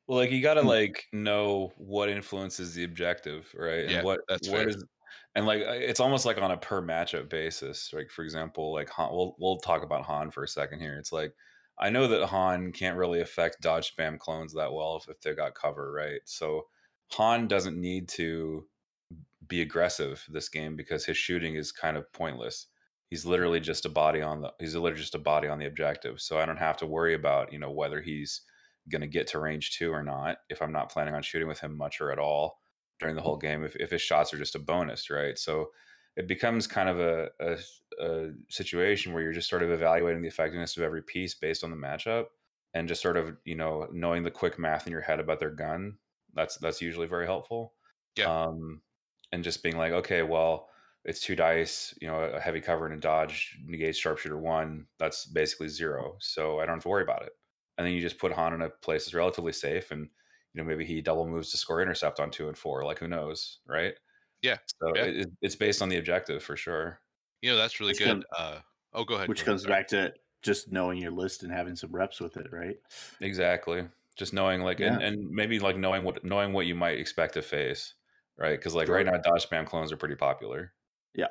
[0.07, 3.85] Well, like you got to like know what influences the objective, right?
[3.85, 4.83] And Yeah, what that's what is
[5.35, 7.93] and like it's almost like on a per matchup basis.
[7.93, 10.97] Like for example, like Han, we'll we'll talk about Han for a second here.
[10.97, 11.33] It's like
[11.79, 15.33] I know that Han can't really affect dodge spam clones that well if, if they
[15.35, 16.21] got cover, right?
[16.25, 16.67] So
[17.13, 18.67] Han doesn't need to
[19.51, 22.67] be aggressive this game because his shooting is kind of pointless.
[23.09, 26.21] He's literally just a body on the he's literally just a body on the objective.
[26.21, 28.41] So I don't have to worry about, you know, whether he's
[28.89, 31.59] going to get to range 2 or not if I'm not planning on shooting with
[31.61, 32.61] him much or at all
[32.99, 35.37] during the whole game if if his shots are just a bonus, right?
[35.37, 35.71] So
[36.17, 37.57] it becomes kind of a, a,
[38.03, 41.71] a situation where you're just sort of evaluating the effectiveness of every piece based on
[41.71, 42.27] the matchup
[42.73, 45.51] and just sort of you know knowing the quick math in your head about their
[45.51, 45.97] gun
[46.33, 47.73] that's that's usually very helpful
[48.15, 48.25] Yeah.
[48.25, 48.81] um
[49.31, 50.69] and just being like okay well
[51.05, 55.25] it's two dice you know a heavy cover and a dodge negates sharpshooter one that's
[55.25, 57.31] basically zero so i don't have to worry about it
[57.77, 60.01] and then you just put han in a place that's relatively safe and
[60.53, 63.07] you know maybe he double moves to score intercept on two and four like who
[63.07, 63.93] knows right
[64.41, 65.03] Yeah, so yeah.
[65.05, 66.99] It, it- it's based on the objective for sure
[67.41, 68.07] you know that's really Which good.
[68.07, 68.59] come- Uh,
[68.93, 69.27] oh, go ahead.
[69.29, 69.73] which go comes sorry.
[69.73, 70.13] back to
[70.43, 72.75] just knowing your list and having some reps with it, right?
[73.21, 73.87] Exactly.
[74.15, 77.41] Just knowing like and, and maybe like knowing what knowing what you might expect to
[77.41, 77.93] face,
[78.41, 78.57] right?
[78.57, 78.95] Because like Sure.
[78.95, 80.73] right now dodge spam clones are pretty popular.
[81.15, 81.27] Yeah,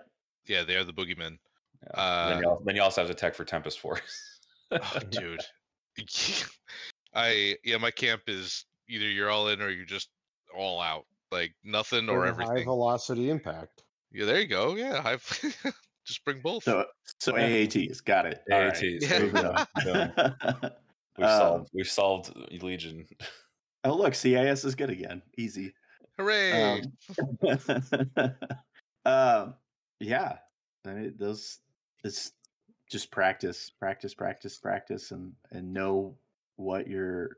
[0.46, 1.38] yeah, they are the boogeymen.
[1.82, 2.00] Yeah.
[2.00, 4.38] Uh, then, you also, then you also have to tech for Tempest Force.
[4.72, 5.40] Oh, dude.
[7.14, 10.10] I yeah, my camp is either you're all in or you're just
[10.56, 11.04] all out.
[11.32, 12.64] Like nothing or Bring High everything.
[12.64, 13.82] velocity impact.
[14.12, 14.74] Yeah, there you go.
[14.76, 15.24] Yeah, I've
[16.06, 16.64] just bring both.
[16.64, 16.84] So,
[17.20, 18.40] so AATs, got it.
[18.50, 18.72] All right.
[18.74, 19.18] AATs, Yeah.
[19.20, 19.66] Moving on.
[21.18, 23.06] we've Um, solved we've solved Legion.
[23.84, 25.22] oh, look, CIS is good again.
[25.38, 25.72] Easy.
[26.20, 26.82] Hooray!
[27.46, 28.34] Um,
[29.04, 29.54] um,
[30.00, 30.36] yeah,
[30.86, 31.58] I mean, those
[32.04, 32.32] it's
[32.90, 36.14] just practice, practice, practice, practice, and and know
[36.56, 37.36] what your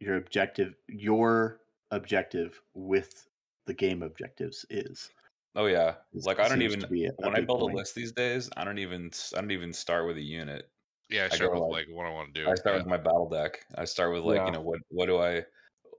[0.00, 1.60] your objective, your
[1.90, 3.28] objective with
[3.66, 5.10] the game objectives is.
[5.54, 5.94] Oh yeah.
[6.14, 7.74] Is- Like I don't even a- a when I build point.
[7.74, 10.68] a list these days, I don't even I don't even start with a unit.
[11.10, 12.48] yeah, I I start go with like- like what I want to do.
[12.50, 12.78] I start yeah.
[12.82, 13.64] with my battle deck.
[13.76, 14.46] I start with like, Yeah.
[14.46, 15.44] you know, what what do I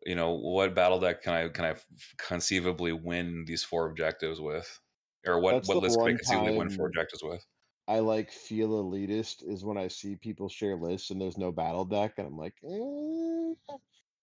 [0.05, 1.75] you know, what battle deck can I can i
[2.17, 4.79] conceivably win these four objectives with?
[5.25, 7.45] Or what That's what the list can I conceivably win four objectives with?
[7.87, 11.85] I like feel elitist is when I see people share lists and there's no battle
[11.85, 13.73] deck, and I'm like, eh.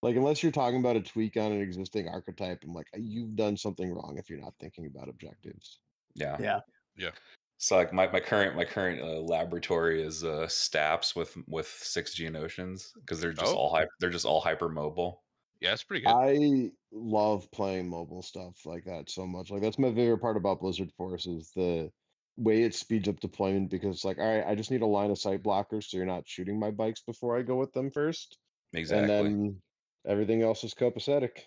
[0.02, 3.56] like unless you're talking about a tweak on an existing archetype, I'm like, you've done
[3.56, 5.80] something wrong if you're not thinking about objectives.
[6.14, 6.60] Yeah yeah.
[6.96, 7.10] Yeah.
[7.58, 12.14] So like my, my current my current uh, laboratory is uh Staps with with six
[12.14, 13.56] G Geonosians because they're just Oh.
[13.56, 15.22] all hyper, they're just all hyper mobile.
[15.60, 16.10] Yeah, it's pretty good.
[16.10, 19.50] I love playing mobile stuff like that so much.
[19.50, 21.90] Like that's my favorite part about Blizzard Force is the
[22.36, 25.10] way it speeds up deployment because it's like, all right, I just need a line
[25.10, 28.38] of sight blocker so you're not shooting my bikes before I go with them first.
[28.72, 29.14] Exactly.
[29.16, 29.62] And then
[30.06, 31.40] everything else is copacetic.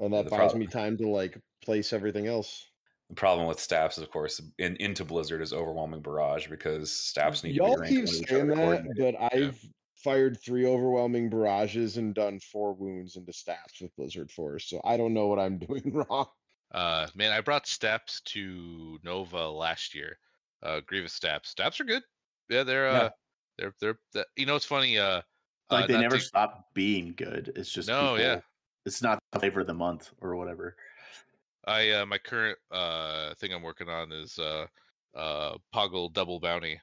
[0.00, 2.66] And that The buys prob- me time to like place everything else.
[3.10, 7.54] the problem with Staps, of course, in, into Blizzard is overwhelming barrage because Staps need
[7.54, 9.62] to be Y'all ranked keep saying that, but I've
[10.02, 14.66] fired three overwhelming barrages and done four wounds into stats with Blizzard Force.
[14.66, 16.26] So I don't know what I'm doing wrong.
[16.72, 20.18] Uh, man, I brought Staps to Nova last year.
[20.62, 21.50] Uh, Grievous Staps.
[21.50, 22.02] Staps are good.
[22.48, 23.08] Yeah, they're uh, Yeah.
[23.58, 23.98] they're they're.
[24.12, 24.98] th- You know, it's funny.
[24.98, 25.22] Uh,
[25.70, 27.52] Like uh, they never to- stop being good.
[27.56, 28.40] It's just No, yeah.
[28.86, 30.76] It's not the flavor of the month or whatever.
[31.66, 34.66] I uh, my current uh thing I'm working on is uh
[35.14, 36.80] uh Poggle Double Bounty.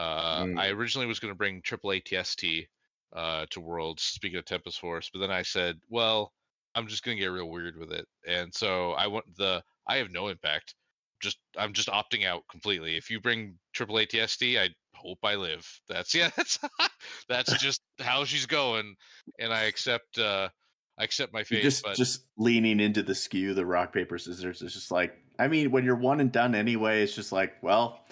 [0.00, 0.58] Uh, Mm.
[0.58, 2.66] I originally was going to bring Triple ATST
[3.12, 4.02] uh to Worlds.
[4.02, 6.32] Speaking of Tempest Force, but then I said, well,
[6.74, 9.62] I'm just going to get real weird with it, and so I want the.
[9.86, 10.74] I have no impact.
[11.20, 12.96] Just I'm just opting out completely.
[12.96, 15.68] If you bring Triple ATST, I hope I live.
[15.88, 16.30] That's yeah.
[16.36, 16.58] That's
[17.28, 18.94] that's just how she's going,
[19.38, 20.18] and I accept.
[20.18, 20.48] uh
[20.98, 21.62] I accept my fate.
[21.62, 24.60] just but just leaning into the skew, the rock paper scissors.
[24.62, 28.04] It's just like I mean, when you're one and done anyway, it's just like, well,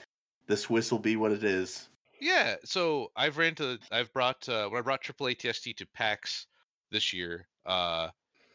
[0.49, 1.89] this whistle be what it is.
[2.21, 6.47] Yeah, so I've ran to I've brought uh, when I brought Triple ATST to PAX
[6.91, 8.09] this year, uh,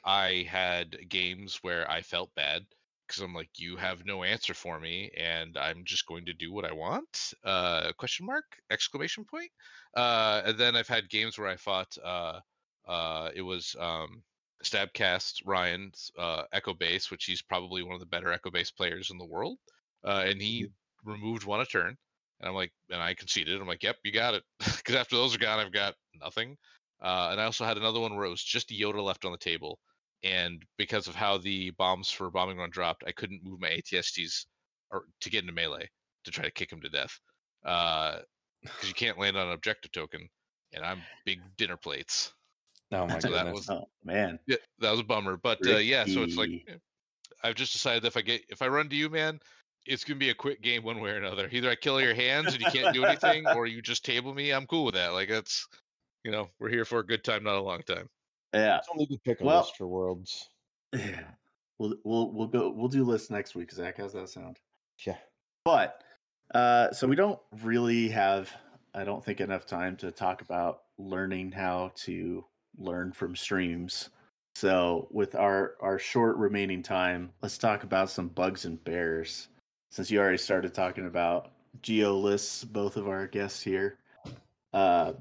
[0.03, 2.65] I had games where I felt bad
[3.07, 6.51] because I'm like, you have no answer for me, and I'm just going to do
[6.51, 7.33] what I want?
[7.43, 9.51] Uh, question mark exclamation point.
[9.95, 11.95] Uh, and then I've had games where I fought.
[12.03, 12.39] Uh,
[12.87, 14.23] uh, it was um,
[14.63, 19.11] Stabcast Ryan's uh, Echo Base, which he's probably one of the better Echo Base players
[19.11, 19.57] in the world,
[20.03, 20.67] uh, and he
[21.03, 21.95] removed one a turn.
[22.39, 23.59] And I'm like, and I conceded.
[23.61, 24.43] I'm like, yep, you got it.
[24.77, 26.57] Because after those are gone, I've got nothing.
[27.01, 29.37] Uh, and I also had another one where it was just Yoda left on the
[29.37, 29.79] table.
[30.23, 34.45] And because of how the bombs for bombing run dropped, I couldn't move my ATSTs
[34.91, 35.89] or to get into melee
[36.23, 37.19] to try to kick him to death.
[37.63, 40.29] Because you can't land on an objective token,
[40.73, 42.33] and I'm big dinner plates.
[42.91, 45.37] Oh my So that was- Oh man, Yeah, that was a bummer.
[45.37, 46.77] But uh, yeah, so it's like eh,
[47.43, 49.39] I've just decided if I get if I run to you, man,
[49.85, 51.49] it's gonna be a quick game one way or another.
[51.51, 54.51] Either I kill your hands and you can't do anything, or you just table me.
[54.51, 55.13] I'm cool with that.
[55.13, 55.67] Like that's
[56.23, 58.07] you know we're here for a good time, not a long time.
[58.53, 58.77] yeah.
[58.77, 60.49] It's only to pick a Well- list for worlds.
[60.93, 61.23] Yeah.
[61.79, 63.97] We'll we'll we'll go we'll do lists next week, Zack.
[63.97, 64.59] How's that sound?
[65.05, 65.17] Yeah.
[65.65, 66.03] But
[66.53, 68.51] uh so we don't really have
[68.93, 72.45] I don't think enough time to talk about learning how to
[72.77, 74.09] learn from streams.
[74.55, 79.47] So with our our short remaining time, let's talk about some bugs and bears.
[79.93, 81.51] Since you already started talking about
[81.83, 83.99] geo lists, both of our guests here.
[84.73, 85.13] Uh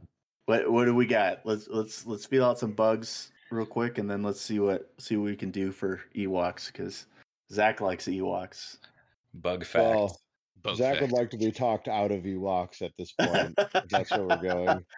[0.47, 1.41] what what do we got?
[1.45, 5.17] Let's let's let's feel out some bugs real quick, and then let's see what see
[5.17, 7.05] what we can do for Ewoks because
[7.53, 8.79] Zack likes Ewoks.
[9.35, 9.85] Bug fact.
[9.85, 10.19] Well,
[10.63, 13.55] Bug Zack would like to be talked out of Ewoks at this point.
[13.91, 14.87] that's where we're going.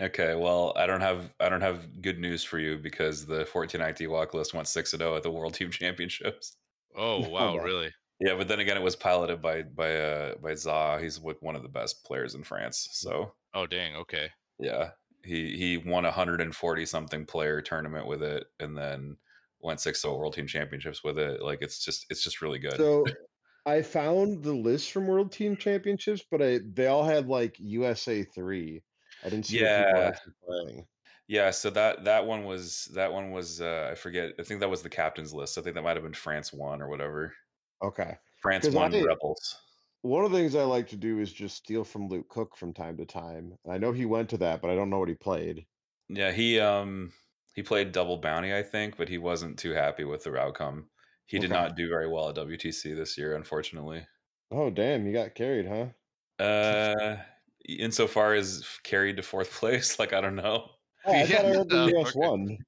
[0.00, 3.82] Okay, well, I don't have I don't have good news for you because the 14
[3.82, 6.56] IT walk list went 6 0 at the World Team Championships.
[6.96, 7.92] Oh wow, really?
[8.20, 10.98] Yeah, but then again it was piloted by by uh by Za.
[11.00, 12.88] He's with one of the best players in France.
[12.92, 13.96] So, Oh dang.
[13.96, 14.30] Okay.
[14.58, 14.92] yeah.
[15.24, 19.18] He he won a 140 something player tournament with it and then
[19.60, 21.42] went 6 0 World Team Championships with it.
[21.42, 22.74] Like it's just it's just really good.
[22.76, 23.04] So
[23.66, 28.24] I found the list from World Team Championships, but I they all had like USA
[28.24, 28.82] three.
[29.22, 30.18] I didn't see what people were Yeah.
[30.46, 30.86] playing.
[31.28, 34.34] Yeah, so that that one was that one was uh I forget.
[34.38, 35.58] I think that was the captain's list.
[35.58, 37.34] I think that might have been France 1 or whatever.
[37.82, 38.16] Okay.
[38.42, 39.56] France won I- Rebels.
[40.02, 42.74] One of the things I like to do is just steal from Luke Cook from
[42.74, 43.58] time to time.
[43.68, 45.66] I know he went to that, but I don't know what he played.
[46.08, 47.12] Yeah, he um
[47.54, 50.90] he played double bounty, I think, but he wasn't too happy with the outcome.
[51.26, 54.06] He did not do very well at WTC this year, unfortunately.
[54.52, 55.94] Oh damn, you got carried, huh?
[56.38, 57.22] Uh
[57.68, 60.70] insofar as carried to fourth place, like I don't know.
[61.04, 62.14] Oh, I thought Yeah, heard the US okay.
[62.14, 62.58] won.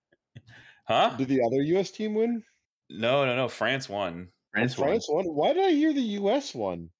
[0.86, 1.16] Huh?
[1.16, 2.44] Did the other US team win?
[2.90, 3.48] No, no, no.
[3.48, 4.32] France won.
[4.52, 4.98] France, won.
[4.98, 5.26] France won.
[5.26, 6.90] Why did I hear the US won?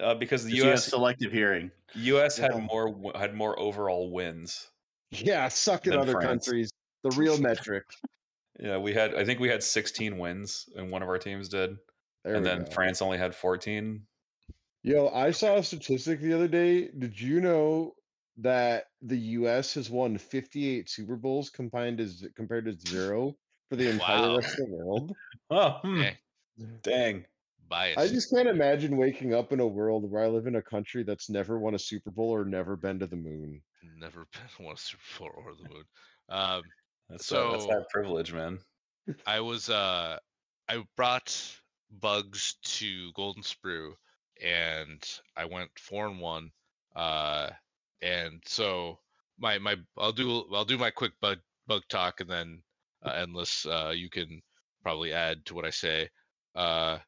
[0.00, 1.70] Uh, because the US selective hearing.
[1.94, 4.70] US had more had more overall wins.
[5.10, 6.16] Yeah, suck in other France.
[6.16, 6.70] countries.
[7.02, 7.84] The real metric.
[8.58, 11.78] Yeah, we had I think we had 16 wins and one of our teams did.
[12.24, 12.66] There and then go.
[12.66, 14.06] France only had 14.
[14.82, 16.88] Yo, I saw a statistic the other day.
[16.88, 17.94] Did you know
[18.38, 19.74] that the U.S.
[19.74, 23.36] has won 58 Super Bowls combined as compared to zero
[23.68, 24.34] for the entire Wow.
[24.34, 25.16] rest of the world?
[25.50, 26.18] Oh, hmm, Okay,
[26.82, 27.24] dang.
[27.68, 27.96] bias.
[27.98, 31.02] I just can't imagine waking up in a world where I live in a country
[31.02, 33.60] that's never won a Super Bowl or never been to the moon.
[33.98, 34.26] never
[34.58, 35.84] been one Super Bowl or the moon.
[36.28, 36.62] Um,
[37.08, 38.58] That's that, that's So- that privilege, man.
[39.24, 40.18] I was uh
[40.68, 41.36] I brought
[42.00, 43.92] bugs to Golden Sprue
[44.42, 45.00] and
[45.36, 46.50] I went four and one.
[46.96, 47.50] Uh
[48.02, 48.98] and so
[49.38, 51.38] my my I'll do I'll do my quick bug
[51.68, 52.62] bug talk and then
[53.04, 54.42] uh, endless uh you can
[54.82, 56.08] probably add to what I say.
[56.56, 56.98] Uh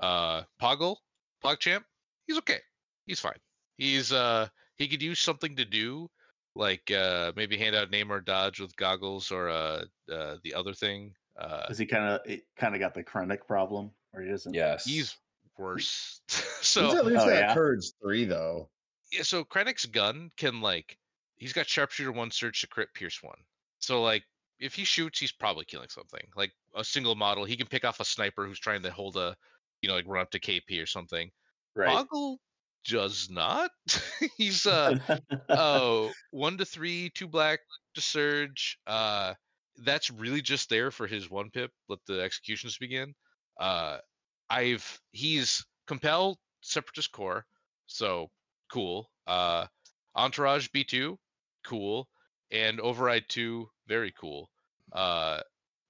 [0.00, 0.96] uh Poggle,
[1.44, 1.82] PogChamp,
[2.26, 2.58] he's okay.
[3.06, 3.38] He's fine.
[3.76, 6.08] He's uh he could use something to do
[6.54, 10.72] like uh maybe hand out name or dodge with goggles or uh, uh the other
[10.74, 12.20] thing uh Does he kind of
[12.56, 14.54] kind of got the Krennic problem or he doesn't?
[14.54, 14.84] Yes.
[14.84, 15.16] he's
[15.56, 16.20] worse.
[16.28, 17.54] He's so at least Oh, got yeah?
[17.54, 18.68] Courage 3, though.
[19.12, 20.96] yeah, so Krennic's gun can like
[21.36, 23.38] he's got sharpshooter one, search to crit, pierce one.
[23.80, 24.24] So like
[24.60, 26.22] if he shoots, he's probably killing something.
[26.36, 29.36] Like a single model, he can pick off a sniper who's trying to hold a,
[29.82, 31.30] you know, like run up to KP or something.
[31.74, 31.88] right.
[31.88, 32.38] Poggle
[32.84, 33.70] does not.
[34.36, 34.98] he's uh
[35.48, 37.60] oh one to three, two black
[37.94, 38.78] to surge.
[38.86, 39.34] Uh,
[39.84, 41.70] that's really just there for his one pip.
[41.88, 43.14] Let the executions begin.
[43.60, 43.98] Uh,
[44.50, 47.44] I've he's compel separatist core,
[47.86, 48.30] so
[48.72, 49.10] cool.
[49.26, 49.66] Uh,
[50.16, 51.18] entourage B two,
[51.64, 52.08] cool,
[52.50, 54.50] and override two, very cool.
[54.92, 55.40] Uh,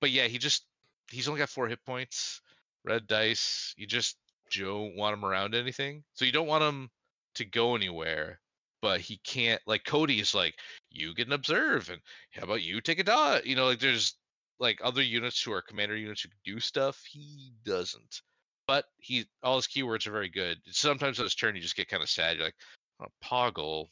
[0.01, 0.64] but yeah, he just
[1.11, 2.40] he's only got four hit points.
[2.84, 3.74] Red dice.
[3.76, 4.16] You just
[4.57, 6.05] don't want him around anything.
[6.14, 6.90] So you don't want him
[7.34, 8.40] to go anywhere
[8.80, 10.55] but he can't like Cody is like
[10.90, 12.01] you get an observe and
[12.32, 14.14] how about you take a dot you know like there's
[14.61, 18.22] like other units who are commander units who do stuff he doesn't
[18.66, 21.88] but he all his keywords are very good sometimes on his turn you just get
[21.88, 22.55] kind of sad you're like
[23.03, 23.88] oh, poggle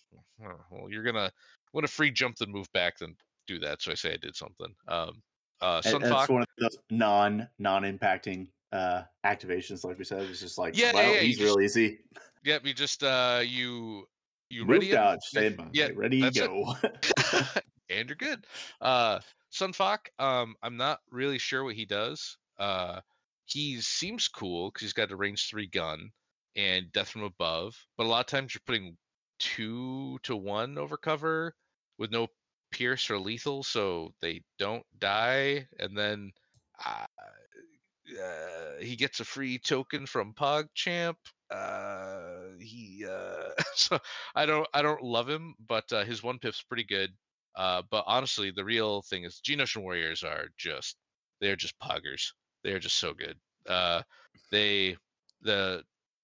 [0.70, 1.30] well you're gonna
[1.72, 3.14] want to free jump then move back then
[3.46, 5.22] do that so I say I did something um
[5.60, 10.22] uh Sun Fac it's one of those non non impacting uh activations, like we said.
[10.22, 11.98] It's just like, Yeah, yeah, yeah, he's just- real easy.
[12.44, 14.06] yep you just uh you
[14.50, 16.74] you Move ready dodge, Yeah, stand by, yeah, ready, that's go.
[17.90, 18.44] and you're good.
[18.80, 19.20] Uh
[19.50, 22.36] Sun Fac, um, I'm not really sure what he does.
[22.58, 23.00] Uh
[23.46, 26.10] he seems cool because he's got a range three gun
[26.56, 28.96] and death from above, but a lot of times you're putting
[29.38, 31.54] two to one over cover
[31.98, 32.26] with no
[32.76, 36.30] pierce or lethal, so they don't die, and then
[36.84, 37.06] uh,
[38.22, 41.16] uh, he gets a free token from PogChamp.
[41.50, 43.98] Uh, he uh, so
[44.34, 47.10] I don't I don't love him, but uh, his one pip's pretty good.
[47.56, 50.96] Uh, but honestly, the real thing is Geonosian Warriors are just
[51.40, 52.32] they're just poggers.
[52.62, 53.36] They're just so good.
[54.50, 54.96] They
[55.40, 55.82] the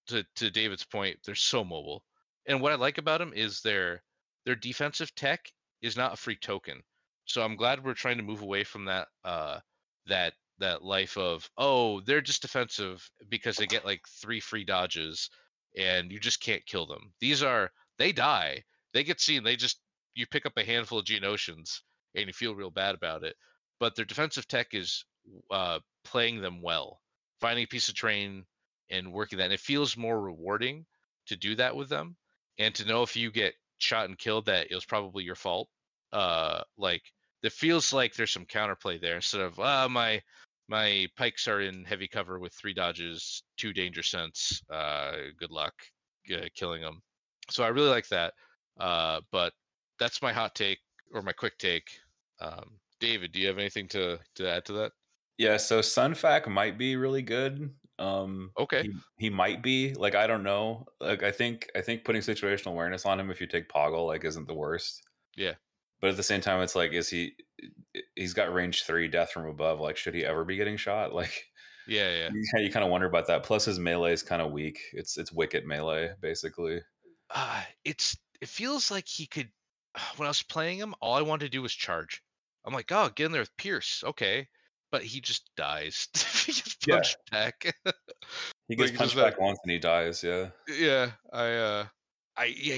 [0.09, 2.03] to to David's point, they're so mobile.
[2.47, 4.03] And what I like about them is their
[4.45, 5.41] their defensive tech
[5.83, 6.83] is not a free token.
[7.27, 9.61] So I'm glad we're trying to move away from that uh
[10.07, 15.31] that that life of oh they're just defensive because they get like three free dodges
[15.77, 17.13] and you just can't kill them.
[17.21, 18.65] These are they die.
[18.93, 19.43] They get seen.
[19.45, 19.81] They just
[20.15, 21.81] you pick up a handful of Geonosians
[22.15, 23.37] and you feel real bad about it.
[23.81, 25.05] But their defensive tech is
[25.51, 27.01] uh, playing them well,
[27.41, 28.45] finding a piece of terrain
[28.91, 29.45] and working that.
[29.45, 30.87] And it feels more rewarding
[31.27, 32.17] to do that with them,
[32.59, 35.69] and to know if you get shot and killed that it was probably your fault.
[36.13, 37.03] Uh, like
[37.43, 40.21] it feels like there's some counterplay there instead of ah my
[40.69, 44.63] my pikes are in heavy cover with three dodges, two danger sense.
[44.71, 45.75] Uh, good luck
[46.33, 47.03] uh, killing them.
[47.51, 48.33] So I really like that.
[48.79, 49.53] Uh, but
[49.99, 50.79] that's my hot take
[51.13, 51.89] or my quick take.
[52.41, 54.93] Um, David, do you have anything to to add to that?
[55.39, 57.75] Yeah, so Sun Fac might be really good.
[58.03, 58.83] Um Okay.
[58.83, 59.95] He, he might be.
[59.95, 60.87] Like I don't know.
[61.01, 64.25] Like I think I think putting situational awareness on him if you take Poggle like
[64.25, 65.03] isn't the worst.
[65.37, 65.55] Yeah.
[66.01, 67.37] But at the same time it's like is he
[68.17, 71.13] he's got range 3 death from above like should he ever be getting shot?
[71.15, 71.47] Like
[71.87, 72.31] Yeah, yeah.
[72.31, 73.43] you kind you kind of wonder about that.
[73.45, 74.81] Plus his melee is kind of weak.
[74.93, 76.81] It's it's wicked melee basically.
[77.31, 79.51] Uh, it's it feels like he could.
[80.17, 82.23] When I was playing him, all I wanted to do was charge.
[82.65, 84.49] I'm like, oh, get in there with Pierce, okay,
[84.93, 86.07] but he just dies.
[86.47, 86.95] he gets Yeah.
[86.97, 87.75] punched back.
[88.69, 90.49] He gets Like, punched back once and he dies, yeah.
[90.69, 91.87] yeah, I, uh,
[92.37, 92.77] I, yeah,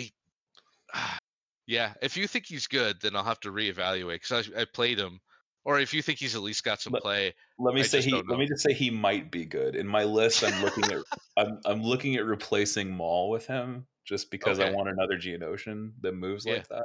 [1.66, 1.92] yeah.
[2.02, 5.20] If you think he's good, then I'll have to reevaluate because I, I played him.
[5.66, 7.98] Or if you think he's at least got some But- play, Let me I say
[7.98, 9.76] just he let me just say he might be good.
[9.76, 10.98] In my list I'm looking at
[11.36, 16.14] I'm I'm looking at replacing Maul with him just because I want another Geonosian that
[16.14, 16.54] moves Yeah.
[16.54, 16.84] like that.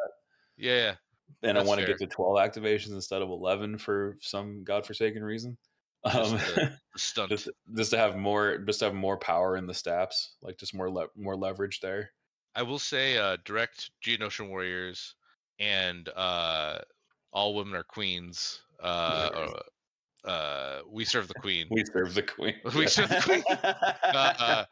[0.57, 0.95] yeah,
[1.43, 5.57] And I want to get to 12 activations instead of 11 for some godforsaken reason.
[6.05, 9.67] Just Um, the, the just, just to have more, just to have more power in
[9.67, 12.11] the stats, like just more le- more leverage there.
[12.55, 15.15] I will say, uh, direct Geonosian warriors
[15.59, 16.79] and uh,
[17.31, 18.61] all women are queens.
[18.81, 19.51] Uh,
[20.25, 21.67] uh, uh, we serve the queen.
[21.69, 22.55] We serve the queen.
[22.75, 23.43] We serve the queen.
[23.63, 24.65] uh,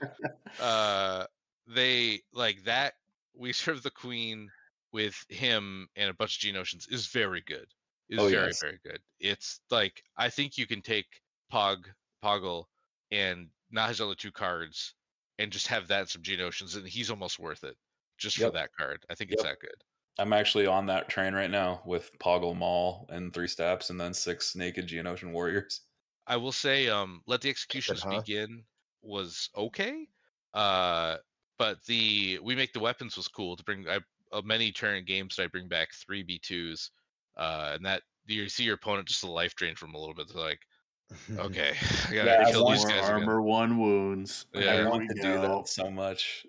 [0.61, 1.25] uh,
[1.67, 2.93] they like that.
[3.35, 4.49] We serve the queen
[4.91, 7.67] with him and a bunch of Geonosians is very good.
[8.09, 8.59] Is Oh, very yes.
[8.61, 9.01] very good.
[9.19, 11.21] It's like I think you can take
[11.51, 11.85] Pog
[12.23, 12.65] Poggle
[13.11, 14.95] and not his other two cards
[15.39, 17.77] and just have that and some Geonosians and he's almost worth it
[18.17, 18.47] just Yep.
[18.47, 19.05] for that card.
[19.09, 19.83] I think it's that good.
[20.19, 24.13] I'm actually on that train right now with Poggle Maul and three Staps, and then
[24.13, 25.81] six naked Geonosian warriors.
[26.25, 28.21] I will say, um, let the executions huh?
[28.21, 28.65] begin
[29.01, 30.07] was okay.
[30.53, 31.17] Uh,
[31.57, 33.87] but the we make the weapons was cool to bring.
[33.87, 33.99] I
[34.31, 36.91] uh, many turn games that I bring back three B twos,
[37.37, 40.27] uh, and that you see your opponent just a life drain from a little bit.
[40.33, 40.61] They're like,
[41.37, 41.75] okay,
[42.09, 43.13] I gotta Yeah, I kill these More guys again.
[43.13, 44.45] armor, one wounds.
[44.53, 44.71] Yeah.
[44.73, 45.41] I want to do go.
[45.41, 46.45] that so much,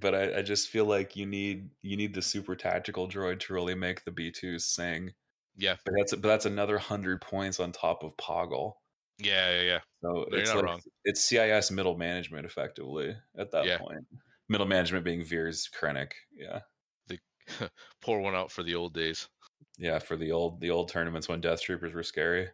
[0.00, 3.52] but I, I just feel like you need you need the super tactical droid to
[3.54, 5.12] really make the B2s sing.
[5.56, 8.74] Yeah, But that's but that's another hundred points on top of Poggle.
[9.18, 9.80] yeah, yeah, yeah.
[10.02, 10.80] So No, you're it's not like wrong.
[11.04, 13.78] it's CIS middle management effectively at that Yeah.
[13.78, 14.06] point.
[14.48, 16.12] Middle management being Veers Krennic.
[16.36, 16.60] Yeah.
[17.58, 17.70] The
[18.02, 19.28] pour one out for the old days.
[19.78, 22.48] Yeah, for the old the old tournaments when Death Troopers were scary.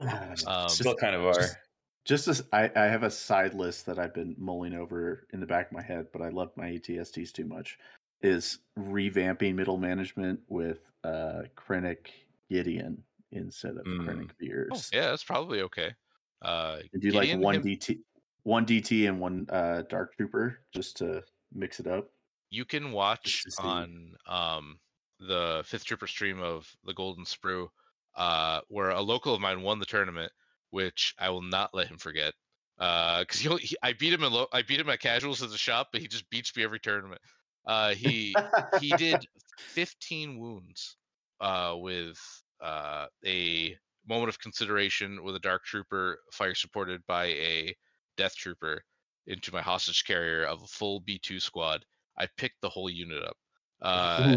[0.00, 1.34] Um, Still kind of are.
[1.34, 1.56] just-
[2.04, 5.46] Just as I, I have a side list that I've been mulling over in the
[5.46, 7.78] back of my head, but I love my ATSTs too much.
[8.20, 12.08] Is revamping middle management with uh Krennic
[12.50, 13.02] Gideon
[13.32, 14.04] instead of Mm.
[14.06, 14.90] Krennic oh, Veers.
[14.92, 15.94] yeah, that's probably okay.
[16.42, 18.00] Uh, And do like one him- DT,
[18.42, 21.22] one DT, and one uh Dark Trooper just to
[21.54, 22.10] mix it up.
[22.54, 24.78] You can watch on um,
[25.18, 27.68] the fifth trooper stream of the golden sprue
[28.16, 30.32] uh, where a local of mine won the tournament
[30.70, 32.34] which i will not let him forget
[32.76, 35.58] because he, he i beat him in lo- i beat him at casuals at the
[35.58, 37.20] shop but he just beats me every tournament.
[37.66, 38.42] Uh, he
[38.72, 39.26] he did
[39.56, 40.96] 15 wounds
[41.40, 42.18] uh, with
[42.60, 43.76] uh, a
[44.06, 47.74] moment of consideration with a dark trooper fire supported by a
[48.16, 48.82] death trooper
[49.26, 51.84] into my hostage carrier of a full b2 squad
[52.18, 53.36] I picked the whole unit up.
[53.82, 54.36] Uh,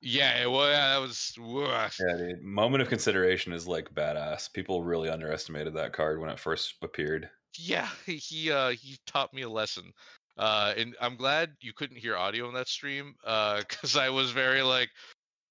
[0.00, 1.32] yeah, well, yeah, that was.
[1.38, 1.98] woof.
[1.98, 2.42] Yeah, dude.
[2.42, 4.52] Moment of consideration is like badass.
[4.52, 7.30] People really underestimated that card when it first appeared.
[7.58, 9.92] Yeah, he he, uh, he taught me a lesson.
[10.36, 14.30] Uh, and I'm glad you couldn't hear audio in that stream, uh, because I was
[14.30, 14.90] very like,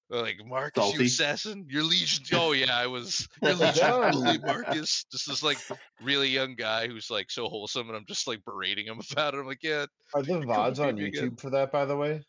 [0.09, 0.99] like Marcus, Salty.
[0.99, 2.23] you assassin, your legion.
[2.33, 5.05] Oh yeah, I was your legion, bully, Marcus.
[5.11, 5.57] This is like
[6.01, 9.39] really young guy who's like so wholesome, and I'm just like berating him about it.
[9.39, 11.31] I'm like, yeah, Are the VODs on beat me again.
[11.31, 12.21] YouTube for that, by the way?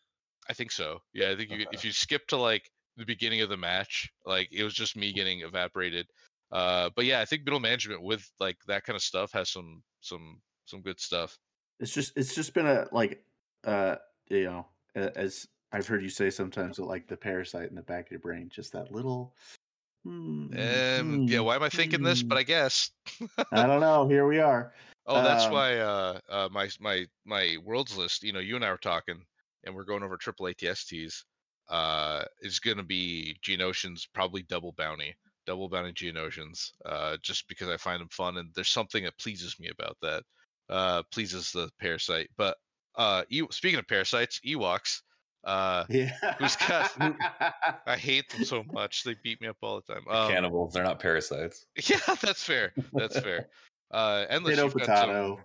[0.49, 0.99] I think so.
[1.13, 4.49] Yeah, I think you, if you skip to like the beginning of the match, like
[4.51, 6.07] it was just me getting evaporated.
[6.51, 9.81] Uh, but yeah, I think middle management with like that kind of stuff has some
[10.01, 11.37] some some good stuff.
[11.79, 13.23] It's just it's just been a like
[13.65, 13.95] uh
[14.29, 18.05] you know as I've heard you say sometimes that like the parasite in the back
[18.05, 19.35] of your brain, just that little.
[20.05, 22.23] hmm, Um, yeah, hmm, why am I thinking this?
[22.23, 22.39] But hmm.
[22.39, 22.91] I guess.
[23.51, 24.07] I don't know.
[24.09, 24.73] Here we are.
[25.05, 28.23] oh, that's Um, why uh, uh my my my worlds list.
[28.23, 29.21] You know, you and I were talking,
[29.65, 31.25] and we're going over triple ATSTs.
[31.67, 35.13] Uh, is going to be Geonosians, probably double bounty,
[35.45, 36.71] double bounty Geonosians.
[36.85, 40.23] Uh, just because I find them fun, and there's something that pleases me about that.
[40.69, 42.29] Uh, pleases the parasite.
[42.37, 42.55] But
[42.95, 45.01] uh, e- speaking of parasites, Ewoks.
[45.45, 46.11] Uh, Yeah.
[46.39, 46.91] Who's got-
[47.85, 49.03] I hate them so much.
[49.03, 50.03] They beat me up all the time.
[50.09, 51.65] Um, Cannibals, they're not parasites.
[51.89, 52.73] Yeah, that's fair.
[52.93, 53.49] That's fair.
[53.91, 54.59] Uh, endless.
[54.59, 55.37] Potato, You've got, some,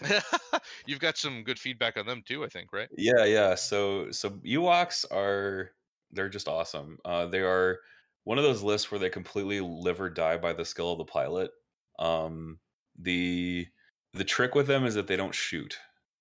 [0.00, 0.60] potato.
[0.86, 2.44] you've got some good feedback on them too.
[2.44, 2.88] I think, right?
[2.96, 3.54] Yeah, yeah.
[3.54, 5.70] So so Ewoks are
[6.10, 6.98] they're just awesome.
[7.04, 7.78] Uh they are
[8.24, 11.04] one of those lists where they completely live or die by the skill of the
[11.04, 11.52] pilot.
[12.00, 12.58] Um
[12.98, 13.66] the
[14.14, 15.78] the trick with them is that they don't shoot.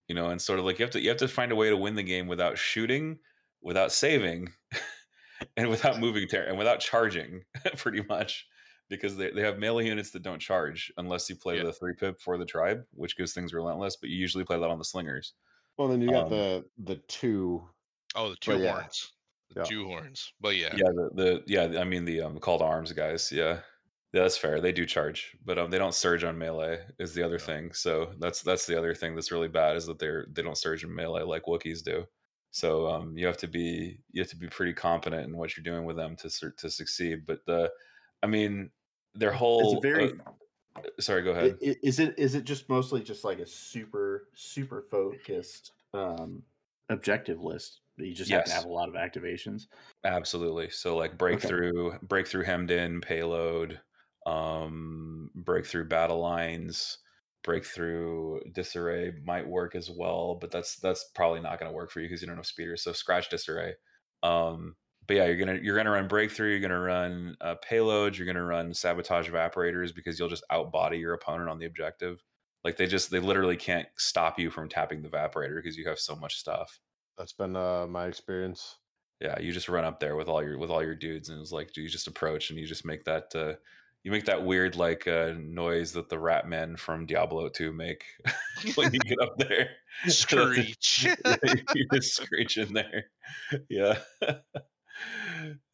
[0.08, 1.70] You know, and sort of like you have to you have to find a way
[1.70, 3.20] to win the game without shooting,
[3.62, 4.50] without saving,
[5.58, 7.44] and without moving ter- and without charging,
[7.78, 8.48] pretty much.
[8.90, 11.64] Because they, they have melee units that don't charge unless you play Yeah.
[11.64, 14.70] the three pip for the tribe, which gives things relentless, but you usually play that
[14.70, 15.34] on the slingers.
[15.78, 17.68] Well, then you got Um, the the two.
[18.14, 18.74] Oh, the two yeah.
[18.74, 19.14] horns.
[19.50, 19.64] The Yeah.
[19.66, 20.34] two horns.
[20.42, 20.74] But yeah.
[20.76, 23.62] yeah the, the yeah i mean the um call to arms guys yeah
[24.14, 27.24] yeah that's fair they do charge but um they don't surge on melee is the
[27.24, 27.46] other No.
[27.46, 30.58] thing so that's that's the other thing that's really bad is that they're they don't
[30.58, 32.06] surge in melee like wookiees do
[32.52, 35.64] so um you have to be you have to be pretty competent in what you're
[35.64, 37.72] doing with them to to succeed but the
[38.22, 38.72] i mean
[39.16, 40.14] their whole It's very.
[40.76, 44.82] uh, sorry go ahead Is it is it just mostly just like a super super
[44.82, 46.44] focused um
[46.90, 47.82] objective list?
[47.98, 49.68] that You just have to have a lot of activations.
[50.04, 50.70] Absolutely.
[50.70, 53.82] So like breakthrough, breakthrough hemmed in, payload,
[54.26, 57.00] um, breakthrough battle lines,
[57.44, 62.00] breakthrough disarray might work as well, but that's that's probably not going to work for
[62.00, 62.84] you because you don't have speeders.
[62.84, 63.74] So scratch disarray.
[64.24, 64.76] Um,
[65.08, 66.52] but yeah, you're gonna you're gonna run breakthrough.
[66.52, 68.18] You're gonna run uh, payloads.
[68.18, 72.24] You're gonna run sabotage evaporators because you'll just outbody your opponent on the objective.
[72.64, 76.00] Like they just they literally can't stop you from tapping the evaporator because you have
[76.00, 76.80] so much stuff.
[77.18, 78.78] That's been uh, my experience.
[79.20, 81.52] Yeah, you just run up there with all your with all your dudes, and it's
[81.52, 83.54] like you just approach and you just make that uh,
[84.04, 88.04] you make that weird like uh, noise that the rat men from Diablo 2 make
[88.76, 89.70] when you get up there.
[90.08, 91.08] Screech.
[91.76, 93.06] you just screech in there.
[93.70, 94.00] Yeah.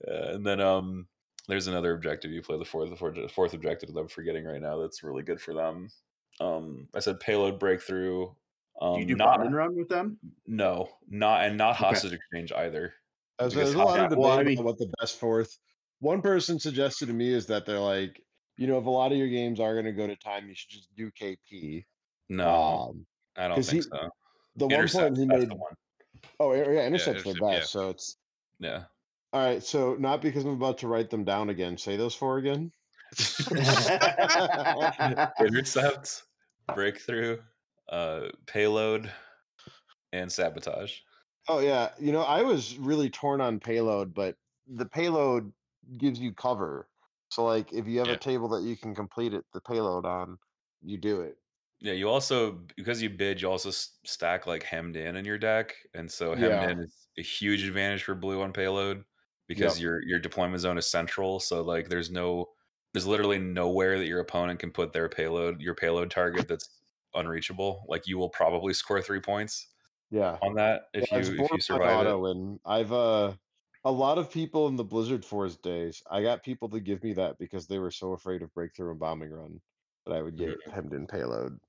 [0.07, 1.07] Yeah, and then um
[1.47, 4.61] there's another objective you play the fourth the fourth, fourth objective that I'm forgetting right
[4.61, 5.89] now that's really good for them.
[6.39, 8.27] Um I said payload breakthrough.
[8.81, 10.17] Um do you do not bomb and run with them?
[10.47, 11.85] no, not and not Okay.
[11.85, 12.93] hostage exchange either.
[13.39, 15.57] There's, Because there's a lot of debate well, I about mean- what the best fourth.
[15.99, 18.21] One person suggested to me is that they're like,
[18.57, 20.55] you know, if a lot of your games are going to go to time, you
[20.55, 21.85] should just do KP.
[22.29, 23.05] No, Um,
[23.37, 24.09] I don't think he- so.
[24.55, 25.49] the one point he made.
[25.51, 25.73] one.
[26.39, 27.59] Oh, yeah, yeah, intercepts are intercept, yeah.
[27.59, 27.71] best.
[27.71, 28.17] So it's
[28.59, 28.83] Yeah.
[29.33, 29.63] all right.
[29.63, 31.77] So not because I'm about to write them down again.
[31.77, 32.71] Say those four again.
[35.39, 36.23] Intercept,
[36.75, 37.39] breakthrough,
[37.89, 39.11] uh, payload,
[40.13, 40.99] and sabotage.
[41.47, 44.35] Oh yeah, you know, I was really torn on payload, but
[44.67, 45.51] the payload
[45.97, 46.89] gives you cover.
[47.29, 48.15] So like if you have Yeah.
[48.15, 50.39] a table that you can complete it the payload on,
[50.81, 51.37] you do it.
[51.81, 55.75] Yeah, you also because you bid, you also stack like hemmed in in your deck,
[55.93, 56.69] and so hemmed Yeah.
[56.69, 59.05] in is a huge advantage for blue on payload
[59.47, 59.79] because Yep.
[59.79, 61.39] your your deployment zone is central.
[61.39, 62.47] So like, there's no,
[62.93, 66.81] there's literally nowhere that your opponent can put their payload, your payload target that's
[67.13, 67.85] unreachable.
[67.87, 69.69] Like you will probably score three points
[70.09, 70.41] Yeah.
[70.41, 72.17] on that if Yeah, you if you survive it.
[72.19, 73.35] auto and I've uh
[73.85, 77.13] a lot of people in the Blizzard Force days, I got people to give me
[77.13, 79.61] that because they were so afraid of breakthrough and bombing run
[80.05, 80.71] that I would get Mm-hmm.
[80.71, 81.59] hemmed in payload.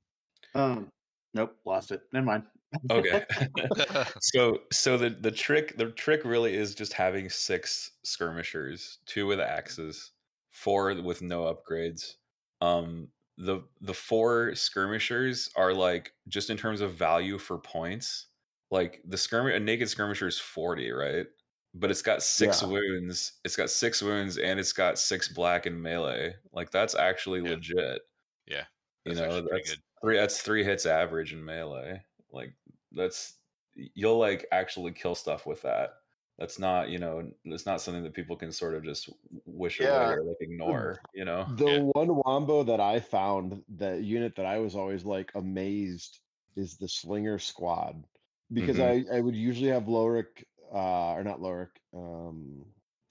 [0.55, 0.91] um,
[1.35, 2.03] nope, lost it.
[2.13, 2.47] Never mind.
[2.91, 3.25] Okay.
[4.21, 9.41] so so the the trick the trick really is just having six skirmishers, two with
[9.41, 10.13] axes,
[10.51, 12.17] four with no upgrades.
[12.61, 18.27] Um the the four skirmishers are like just in terms of value for points,
[18.71, 21.27] like the skirmish a naked skirmisher is 40, right?
[21.75, 22.69] But it's got six Yeah.
[22.69, 23.41] wounds.
[23.45, 26.35] It's got six wounds and it's got six black in melee.
[26.53, 27.51] Like that's actually Yeah.
[27.51, 28.03] legit.
[28.47, 28.67] Yeah,
[29.05, 29.83] You know, that's good.
[30.03, 32.05] three that's three hits average in melee.
[32.31, 32.55] Like
[32.93, 33.39] that's
[33.75, 35.91] you'll like actually kill stuff with that.
[36.39, 39.09] That's not, you know, it's not something that people can sort of just
[39.47, 39.89] wish Yeah.
[39.91, 41.47] away or like ignore, you know?
[41.47, 41.81] The Yeah.
[41.95, 46.21] one wombo that I found, the unit that I was always like amazed
[46.57, 48.07] is the Slinger Squad.
[48.53, 48.81] Because Mm-hmm.
[48.81, 52.65] I, I would usually have Lorik, uh, or not Lorik, um,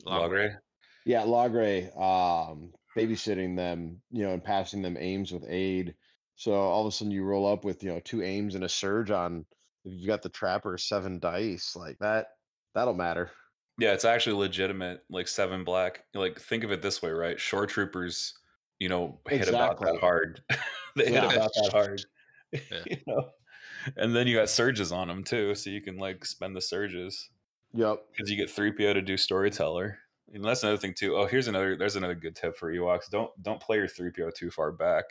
[0.06, 0.56] Long Logray?
[1.06, 5.96] yeah, Lagre, um, babysitting them, you know, and passing them aims with aid.
[6.36, 8.70] So all of a sudden you roll up with, you know, two aims and a
[8.70, 9.46] surge on
[9.86, 12.28] if you got the trapper seven dice, like that,
[12.74, 13.32] that'll matter.
[13.78, 16.04] Yeah, it's actually legitimate, like seven black.
[16.14, 17.40] Like think of it this way, right?
[17.40, 18.34] Shore troopers,
[18.78, 19.92] you know, hit about Exactly.
[19.94, 20.44] that hard.
[20.96, 21.32] they hit Yeah.
[21.32, 22.02] about that hard.
[22.52, 22.84] Yeah.
[22.86, 23.30] you know?
[23.96, 27.30] And then you got surges on them too, so you can like spend the surges.
[27.74, 28.00] Yep.
[28.12, 30.00] because you get 3PO to do storyteller.
[30.34, 31.16] And that's another thing too.
[31.16, 33.10] Oh, here's another there's another good tip for Ewoks.
[33.10, 35.06] Don't don't play your 3PO too far back.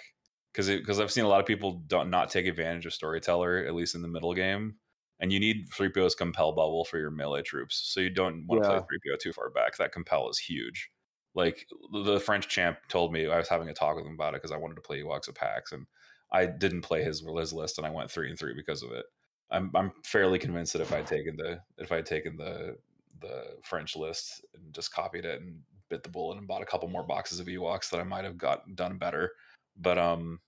[0.53, 3.75] Because because I've seen a lot of people don't not take advantage of storyteller, at
[3.75, 4.77] least in the middle game.
[5.21, 7.77] And you need 3PO's compel bubble for your melee troops.
[7.93, 8.81] So you don't want to Yeah.
[8.81, 9.77] play 3PO too far back.
[9.77, 10.91] That compel is huge.
[11.35, 14.35] Like the the French champ told me I was having a talk with him about
[14.35, 15.87] it because I wanted to play Ewoks at PAX and
[16.33, 19.07] I didn't play his his list and I went three and three because of it.
[19.51, 22.77] I'm I'm fairly convinced that if I'd taken the if I'd taken the
[23.21, 26.89] the French list and just copied it and bit the bullet and bought a couple
[26.89, 29.33] more boxes of Ewoks that I might have got done better.
[29.77, 30.41] But um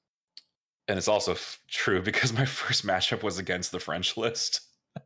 [0.89, 4.61] and it's also f- true because my first matchup was against the French list.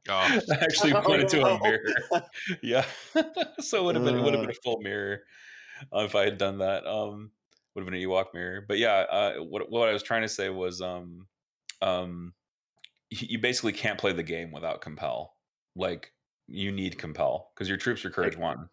[0.08, 2.24] Oh, I actually Oh, put it to a mirror.
[2.62, 2.84] yeah.
[3.60, 4.58] so it would have been it would have been Uh.
[4.58, 5.20] a full mirror
[5.94, 6.84] uh, if I had done that.
[6.86, 7.30] Um
[7.74, 8.64] would have been an Ewok mirror.
[8.66, 11.26] But yeah, uh what what I was trying to say was um
[11.80, 12.34] um
[13.20, 15.34] you basically can't play the game without compel.
[15.76, 16.12] Like
[16.46, 18.68] you need compel because your troops are courage one.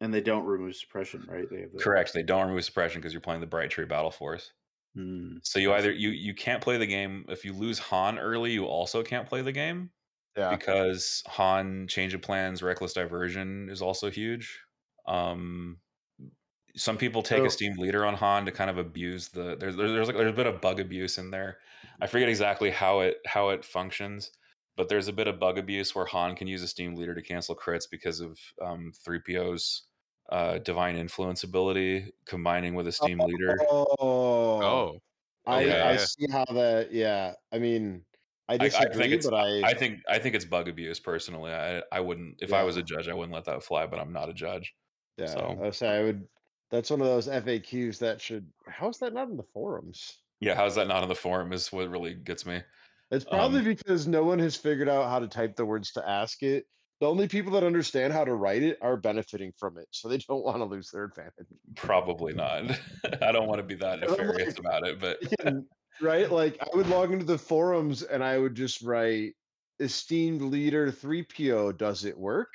[0.00, 1.48] And they don't remove suppression, right?
[1.48, 2.12] They have the Correct.
[2.12, 4.52] They don't remove suppression because you're playing the Bright Tree Battle Force.
[4.94, 5.36] Hmm.
[5.42, 8.52] So you either you you can't play the game if you lose Han early.
[8.52, 9.90] You also can't play the game
[10.36, 10.50] Yeah.
[10.50, 14.60] because Han change of plans, reckless diversion is also huge.
[15.06, 15.78] Um,
[16.76, 19.92] some people take So- esteemed leader on Han to kind of abuse the there's there's,
[19.92, 21.58] there's like there's a bit of bug abuse in there.
[22.00, 24.30] I forget exactly how it how it functions,
[24.76, 27.54] but there's a bit of bug abuse where Han can use esteemed leader to cancel
[27.56, 29.82] crits because of um, 3PO's
[30.30, 33.56] uh, divine influence ability combining with esteemed leader.
[33.70, 34.98] Oh, Oh,
[35.46, 36.90] I, okay, I see how that.
[36.92, 38.02] Yeah, I mean,
[38.48, 40.98] I I, I disagree, think it's but I, I think I think it's bug abuse
[41.00, 41.52] personally.
[41.52, 44.12] I I wouldn't if I was a judge I wouldn't let that fly, but I'm
[44.12, 44.74] not a judge.
[45.18, 46.26] yeah, so- I would say I would.
[46.70, 48.46] That's one of those FAQs that should.
[48.66, 50.18] How is that not in the forums?
[50.40, 52.62] Yeah, how's that not on the forum is what really gets me.
[53.10, 56.08] It's probably Um, because no one has figured out how to type the words to
[56.08, 56.66] ask it.
[57.00, 60.18] The only people that understand how to write it are benefiting from it, so they
[60.18, 61.46] don't want to lose their advantage.
[61.76, 62.78] Probably not.
[63.22, 65.18] I don't want to be that nefarious like, about it, but
[66.00, 66.30] right?
[66.30, 69.34] Like I would log into the forums and I would just write
[69.80, 72.48] esteemed leader 3PO, does it work?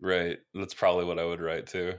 [0.00, 1.94] right, that's probably what I would write too.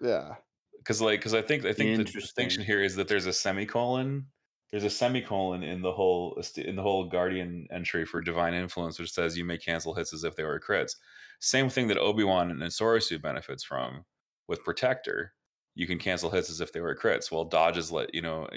[0.00, 0.34] Yeah.
[0.76, 4.26] Because like, because I think I think the distinction here is that there's a semicolon.
[4.70, 9.12] There's a semicolon in the whole in the whole Guardian entry for Divine Influence, which
[9.12, 10.96] says you may cancel hits as if they were crits.
[11.40, 14.04] Same thing that Obi Wan and Soresu benefits from
[14.46, 15.32] with Protector.
[15.74, 17.30] You can cancel hits as if they were crits.
[17.30, 18.48] Well, dodges let you know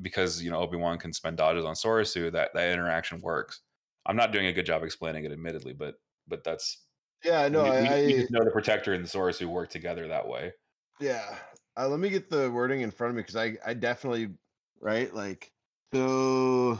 [0.00, 2.32] because you know Obi Wan can spend dodges on Soresu.
[2.32, 3.60] That that interaction works.
[4.06, 5.96] I'm not doing a good job explaining it, admittedly, but
[6.26, 6.86] but that's
[7.24, 10.08] Yeah, no, we, I, we I just know the Protector and the Soresu work together
[10.08, 10.52] that way.
[11.00, 11.38] yeah.
[11.76, 14.30] Uh, let me get the wording in front of me because I, I definitely
[14.80, 15.50] right like
[15.92, 16.78] so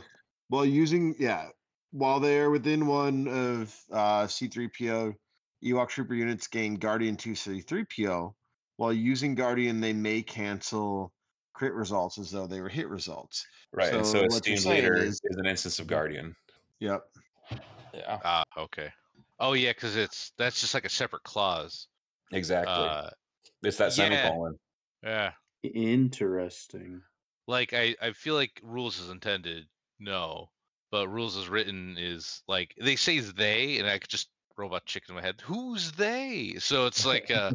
[0.48, 1.48] while using yeah
[1.92, 5.14] while they're within one of uh C3PO
[5.64, 8.32] Ewok Trooper units gain Guardian 2 C3PO
[8.76, 11.12] while using Guardian they may cancel
[11.52, 13.44] crit results as though they were hit results.
[13.72, 13.92] Right.
[13.92, 16.36] and So so what you're esteemed leader is- is, an instance of guardian.
[16.78, 17.02] Yep.
[17.94, 18.18] Yeah.
[18.24, 18.92] ah, okay.
[19.40, 21.88] Oh yeah, because it's that's just like a separate clause.
[22.32, 22.72] Exactly.
[22.72, 23.10] Uh,
[23.62, 24.08] it's that yeah.
[24.08, 24.58] semicolon.
[25.02, 25.32] yeah.
[25.62, 27.02] Interesting.
[27.48, 29.64] Like I, I feel like rules is intended,
[29.98, 30.50] no,
[30.92, 35.12] but rules is written is like they say they, and I could just robot chicken
[35.12, 35.40] in my head.
[35.40, 36.56] Who's they?
[36.58, 37.52] So it's like, uh,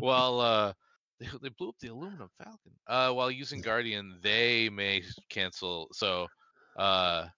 [0.00, 0.72] well, uh,
[1.18, 2.72] they, they blew up the aluminum falcon.
[2.86, 5.88] Uh, while using Guardian, they may cancel.
[5.92, 6.28] So,
[6.76, 7.28] uh,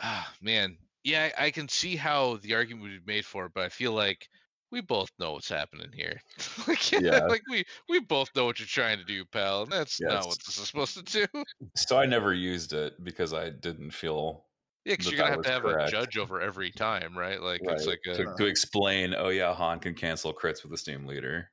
[0.00, 3.52] ah, man, yeah, I, I can see how the argument would be made for it,
[3.54, 4.28] but I feel like
[4.72, 6.20] we both know what's happening here.
[6.66, 7.26] like, Yeah.
[7.26, 9.62] like we we both know what you're trying to do, pal.
[9.62, 11.44] And that's not what this is supposed to do.
[11.76, 14.46] So I never used it because I didn't feel
[14.84, 15.88] Yeah, because you're gonna have to have correct.
[15.88, 17.40] a judge over every time, right?
[17.40, 19.14] Like it's like a, to, to explain.
[19.16, 21.50] Oh yeah, Han can cancel crits with the esteemed leader.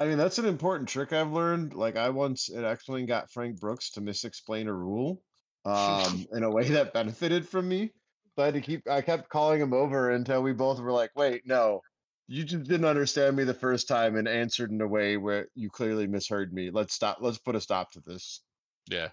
[0.00, 1.74] I mean, that's an important trick I've learned.
[1.74, 5.22] Like, I once at X Wing got Frank Brooks to misexplain a rule
[5.66, 7.92] um, in a way that benefited from me.
[8.34, 11.10] So I had to keep, I kept calling him over until we both were like,
[11.16, 11.82] wait, no,
[12.30, 15.68] you just didn't understand me the first time and answered in a way where you
[15.68, 16.70] clearly misheard me.
[16.70, 18.42] Let's stop, let's put a stop to this.
[18.88, 19.08] yeah.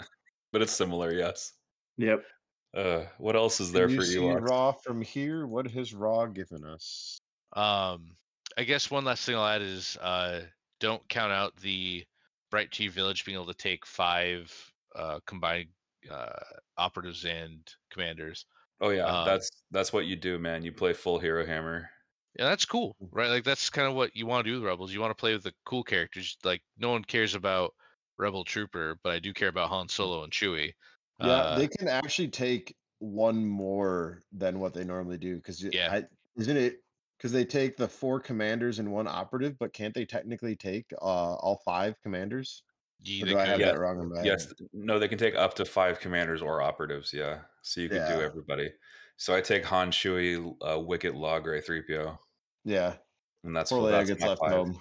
[0.53, 1.53] But it's similar, yes.
[1.98, 2.23] Yep.
[2.76, 4.48] Uh, what else is Can there you for see Ewoks?
[4.48, 5.48] Raw from here?
[5.48, 7.19] What has Raw given us?
[7.53, 8.15] Um,
[8.56, 10.41] I guess one last thing I'll add is uh,
[10.80, 12.06] don't count out the
[12.52, 14.53] Bright Tree Village being able to take five
[14.95, 15.69] uh, combined
[16.10, 16.39] uh,
[16.77, 17.60] operatives and
[17.91, 18.45] commanders.
[18.80, 20.61] Oh yeah, um, that's that's what you do, man.
[20.61, 21.89] You play full hero hammer.
[22.38, 23.30] Yeah, that's cool, right?
[23.30, 24.94] Like that's kind of what you want to do with Rebels.
[24.94, 26.38] You want to play with the cool characters.
[26.44, 27.74] Like no one cares about
[28.18, 30.74] Rebel Trooper, but I do care about Han Solo and Chewie.
[31.20, 35.90] Yeah, Uh, they can actually take one more than what they normally do because Yeah.
[35.90, 36.04] I,
[36.36, 36.84] isn't it
[37.18, 41.36] because they take the four commanders and one operative, but can't they technically take uh,
[41.36, 42.64] all five commanders?
[43.00, 44.54] ye- Or they do I have Yeah, that wrong in my Yes, head?
[44.74, 47.14] no, they can take up to five commanders or operatives.
[47.14, 48.74] Yeah, so you can do everybody.
[49.18, 52.20] So I take Han, Chewie, uh, Wicket, Logray, three PO,
[52.68, 52.94] Yeah,
[53.44, 54.52] and that's poor Leia that's gets left five.
[54.52, 54.80] home.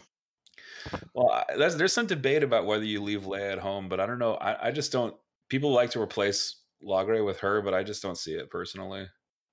[1.14, 4.18] Well, I, there's some debate about whether you leave Leia at home, but I don't
[4.18, 4.34] know.
[4.34, 5.14] I, I just don't.
[5.48, 9.06] People like to replace Logray with her, but I just don't see it personally.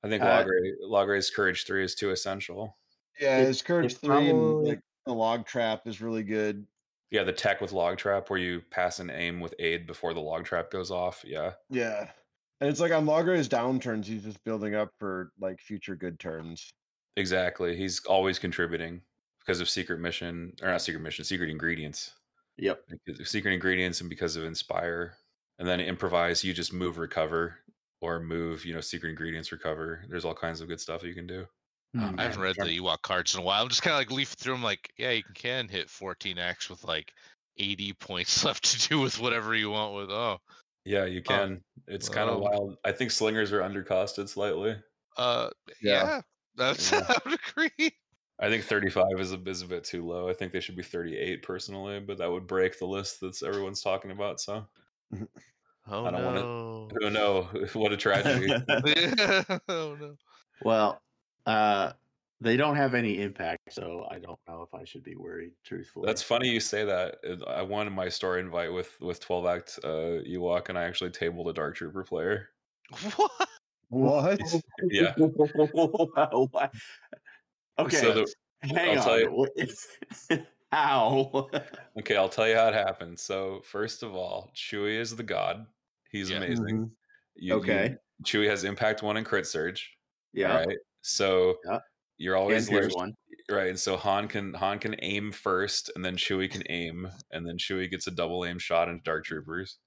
[0.03, 2.77] I think Uh, Logray, Logray's Courage Three is too essential.
[3.19, 6.65] Yeah, It- his courage it three and probably- like the log trap is really good.
[7.11, 10.19] Yeah, the tech with log trap where you pass and aim with aid before the
[10.19, 11.23] log trap goes off.
[11.23, 12.09] Yeah, Yeah,
[12.59, 16.73] and it's like on Logray's downturns, he's just building up for like future good turns.
[17.17, 17.75] Exactly.
[17.75, 19.01] He's always contributing
[19.39, 22.13] because of secret mission or not secret mission, secret ingredients.
[22.57, 22.83] Yep.
[23.05, 25.15] Because secret ingredients and because of inspire,
[25.59, 26.43] and then improvise.
[26.43, 27.57] You just move recover
[28.01, 28.65] or move.
[28.65, 30.03] You know, secret ingredients recover.
[30.09, 31.45] There's all kinds of good stuff you can do.
[31.95, 32.15] Hmm.
[32.19, 33.61] I haven't read the Ewok cards in a while.
[33.63, 36.83] I'm just kind of like leafing through them, like, yeah, you can hit 14x with
[36.83, 37.11] like
[37.57, 40.09] 80 points left to do with whatever you want with.
[40.09, 40.37] Oh,
[40.85, 41.37] Yeah, you Huh.
[41.37, 41.61] can.
[41.87, 42.77] It's kind of Well- wild.
[42.83, 44.75] I think slingers are undercosted slightly.
[45.17, 45.49] uh,
[45.81, 46.03] Yeah.
[46.03, 46.21] yeah,
[46.57, 47.05] that's Yeah.
[47.09, 47.91] I would agree.
[48.39, 50.27] I think 35 is a, is a bit too low.
[50.27, 53.81] I think they should be 38 personally, but that would break the list that's everyone's
[53.81, 54.39] talking about.
[54.41, 54.65] So
[55.87, 56.89] Oh I don't wanna- no.
[56.99, 57.43] who know?
[57.73, 58.47] what a tragedy.
[58.47, 60.15] Yeah, oh no.
[60.63, 61.01] Well,
[61.45, 61.93] uh,
[62.41, 65.51] They don't have any impact, so I don't know if I should be worried.
[65.63, 67.15] Truthfully, That's funny you say that.
[67.47, 71.47] I won my story invite with with 12 act uh, Ewok, and I actually tabled
[71.49, 72.49] a Dark Trooper player.
[73.15, 73.49] What?
[73.93, 74.41] What?
[74.89, 75.13] Yeah.
[77.79, 79.47] Okay, So the, hang I'll tell on.
[79.57, 79.67] you-
[80.71, 81.49] How?
[81.99, 83.19] okay, I'll tell you how it happened.
[83.19, 85.65] So first of all, Chewie is the god.
[86.11, 86.37] He's Yeah.
[86.37, 86.65] amazing.
[86.65, 86.89] Mhm.
[87.35, 87.95] You- you- Okay.
[88.23, 89.95] Chewie has impact one and crit surge.
[90.33, 90.77] yeah, Right.
[91.01, 91.79] So Yeah.
[92.17, 93.13] you're always here's one.
[93.51, 93.67] right.
[93.69, 97.57] And so Han can Han can aim first, and then Chewie can aim, and then
[97.57, 99.77] Chewie gets a double aim shot into Dark Troopers.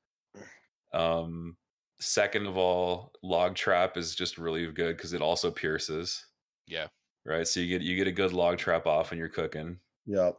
[0.92, 1.56] Um,
[2.00, 6.26] second of all, Log Trap is just really good because it also pierces.
[6.66, 6.88] Yeah.
[7.24, 7.46] Right.
[7.46, 9.80] So you get you get a good log trap off when you're cooking.
[10.06, 10.38] Yep.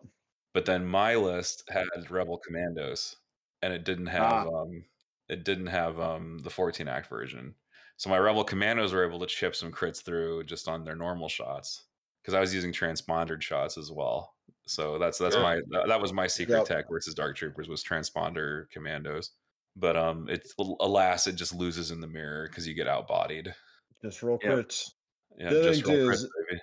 [0.53, 3.17] But then my list had Rebel Commandos,
[3.61, 4.85] and it didn't have um
[5.29, 7.55] it didn't have um the 14 act version.
[7.97, 11.27] So my Rebel Commandos were able to chip some crits through just on their normal
[11.27, 11.85] shots
[12.21, 14.35] because I was using transpondered shots as well.
[14.65, 15.43] So that's that's Sure.
[15.43, 16.65] my that that was my secret Yep.
[16.67, 19.31] tech versus Dark Troopers was transponder commandos.
[19.79, 23.53] But um, it's alas, it just loses in the mirror because you get outbodied.
[24.01, 24.53] Just roll Yep.
[24.53, 24.91] crits.
[25.37, 26.61] Yeah, The just thing roll crits, baby.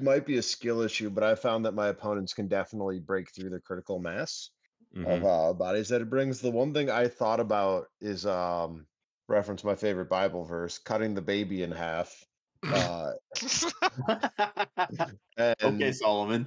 [0.00, 3.50] Might be a skill issue, but I found that my opponents can definitely break through
[3.50, 4.50] the critical mass
[4.96, 5.06] Mhm.
[5.06, 6.40] of uh, bodies that it brings.
[6.40, 8.86] The one thing I thought about is um
[9.28, 12.24] reference my favorite Bible verse, cutting the baby in half.
[12.72, 13.12] Uh,
[15.38, 16.46] and okay, Solomon.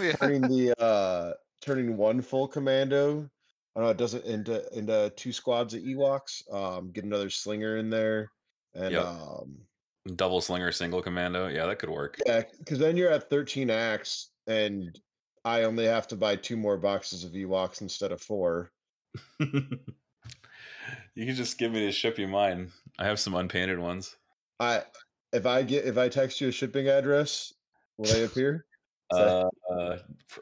[0.00, 0.14] Yeah.
[0.16, 3.28] turning the uh turning one full commando.
[3.74, 6.42] I don't know it doesn't into into two squads of Ewoks.
[6.52, 8.30] Um, get another slinger in there,
[8.74, 9.04] and Yep.
[9.04, 9.56] um,
[10.16, 11.46] Double slinger, single commando.
[11.48, 12.18] Yeah, that could work.
[12.26, 14.98] yeah, because then you're at thirteen acts, and
[15.44, 18.72] I only have to buy two more boxes of Ewoks instead of four.
[19.40, 22.70] you can just give me to ship you mine.
[22.98, 24.16] I have some unpainted ones.
[24.60, 24.82] I
[25.32, 27.52] if I get if I text you a shipping address,
[27.96, 28.66] will they appear?
[29.18, 29.98] Uh, uh,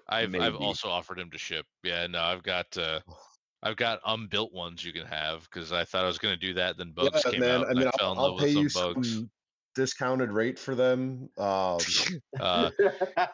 [0.08, 1.66] I've I've also offered him to ship.
[1.82, 3.00] Yeah, no, I've got uh
[3.62, 6.76] I've got unbuilt ones you can have because I thought I was gonna do that.
[6.78, 7.60] Then bugs yeah, came man.
[7.60, 9.22] out, I mean, I fell I'll, in I'll love pay you with some bugs.
[9.74, 11.28] discounted rate for them.
[11.38, 11.78] Um,
[12.40, 12.70] Uh,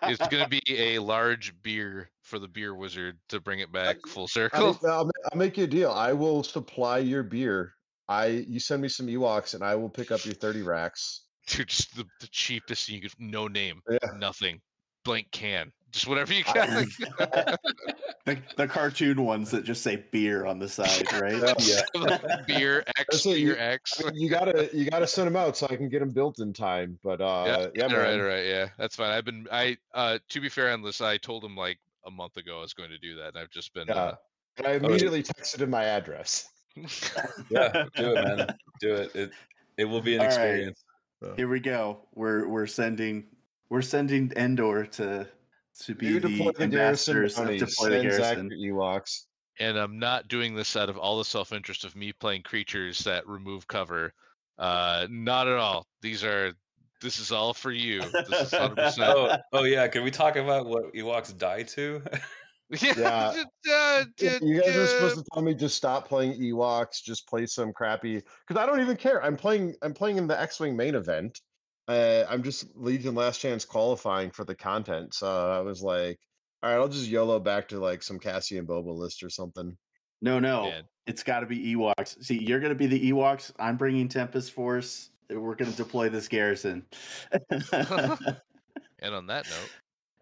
[0.02, 4.26] it's gonna be a large beer for the beer wizard to bring it back full
[4.28, 4.66] circle.
[4.66, 5.90] mean, I'll, I'll make you a deal.
[5.90, 7.72] I will supply your beer.
[8.08, 11.22] I you send me some Ewoks, and I will pick up your thirty racks.
[11.48, 13.98] Dude, just the, the cheapest you could no name, Yeah.
[14.16, 14.60] nothing,
[15.06, 17.58] blank can, just whatever you I- got.
[18.26, 21.40] the, the cartoon ones that just say beer on the side, right?
[21.60, 22.18] Yeah.
[22.46, 24.02] beer X, say you- beer X.
[24.04, 26.40] I mean, you gotta you gotta send them out so I can get them built
[26.40, 26.98] in time.
[27.02, 27.98] But uh, yeah, all man.
[27.98, 29.10] right, all right, yeah, that's fine.
[29.10, 32.36] I've been, I, uh, to be fair on this, I told him like a month
[32.36, 34.14] ago I was going to do that, and I've just been, Yeah.
[34.58, 36.48] And I Oh, immediately texted him my address.
[36.78, 36.86] uh,
[37.50, 38.46] yeah, do it, man.
[38.80, 39.14] Do it.
[39.14, 39.30] It
[39.78, 40.32] it will be an All right.
[40.34, 40.84] experience.
[41.36, 42.00] Here we go.
[42.14, 43.26] We're we're sending
[43.68, 45.26] we're sending Endor to
[45.80, 48.50] to be You the deploy the garrison ambassadors of deploy the garrison.
[48.50, 49.26] Ewoks.
[49.60, 53.26] and I'm not doing this out of all the self-interest of me playing creatures that
[53.26, 54.12] remove cover.
[54.58, 55.86] Uh, not at all.
[56.00, 56.52] These are,
[57.02, 58.00] this is all for you.
[58.00, 58.98] This is 100%.
[59.00, 59.86] Oh, oh yeah.
[59.88, 62.02] Can we talk about what Ewoks die to?
[62.70, 63.32] Yeah.
[64.18, 67.72] If you guys are supposed to tell me just stop playing Ewoks, just play some
[67.72, 68.20] crappy.
[68.46, 69.22] Because I don't even care.
[69.22, 69.76] I'm playing.
[69.82, 71.40] I'm playing in the X-wing main event.
[71.88, 75.14] Uh, I'm just Legion Last Chance qualifying for the content.
[75.14, 76.18] So I was like,
[76.62, 79.76] all right, I'll just YOLO back to like some Cassian Boba list or something.
[80.22, 80.84] No, no, Man.
[81.06, 82.22] it's got to be Ewoks.
[82.24, 83.52] See, you're going to be the Ewoks.
[83.58, 85.10] I'm bringing Tempest Force.
[85.28, 86.84] We're going to deploy this garrison.
[89.00, 89.70] And on that note,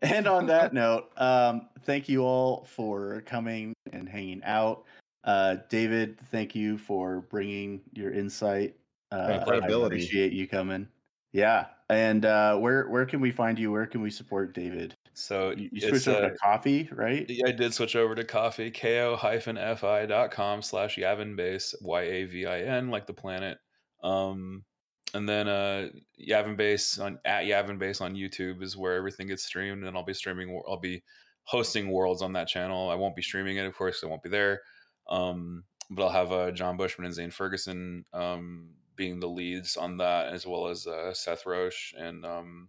[0.03, 4.85] and on that note, um, thank you all for coming and hanging out.
[5.23, 8.75] Uh, David, thank you for bringing your insight.
[9.13, 9.97] Uh, I credibility.
[9.97, 10.89] appreciate you coming.
[11.35, 13.73] Yeah, and uh, where where can we find you?
[13.73, 14.97] Where can we support David?
[15.15, 17.29] So You, you switched over uh, to Ko-fi, right?
[17.29, 23.59] Yeah, I did switch over to Ko-fi, ko-fi.com slash Yavin base, Y-A-V-I-N, like the planet.
[24.03, 24.65] Um,
[25.13, 25.89] and then uh,
[26.21, 30.05] Yavin base on at Yavin base on YouTube is where everything gets streamed, and I'll
[30.05, 30.61] be streaming.
[30.69, 31.03] I'll be
[31.43, 32.91] hosting worlds on that channel.
[32.91, 34.05] I won't be streaming it, of course.
[34.05, 34.63] I won't be there.
[35.09, 39.97] Um, but I'll have uh, John Bushman and Zane Ferguson um, being the leads on
[39.99, 42.69] that, as well as uh, Seth Roche and um,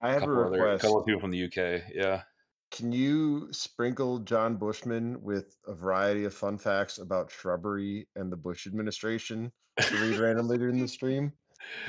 [0.00, 0.82] I a have a couple other, a request.
[0.82, 1.82] couple of people from the UK.
[1.94, 2.22] Yeah.
[2.70, 8.36] Can you sprinkle John Bushman with a variety of fun facts about shrubbery and the
[8.36, 11.32] Bush administration to read randomly during the stream?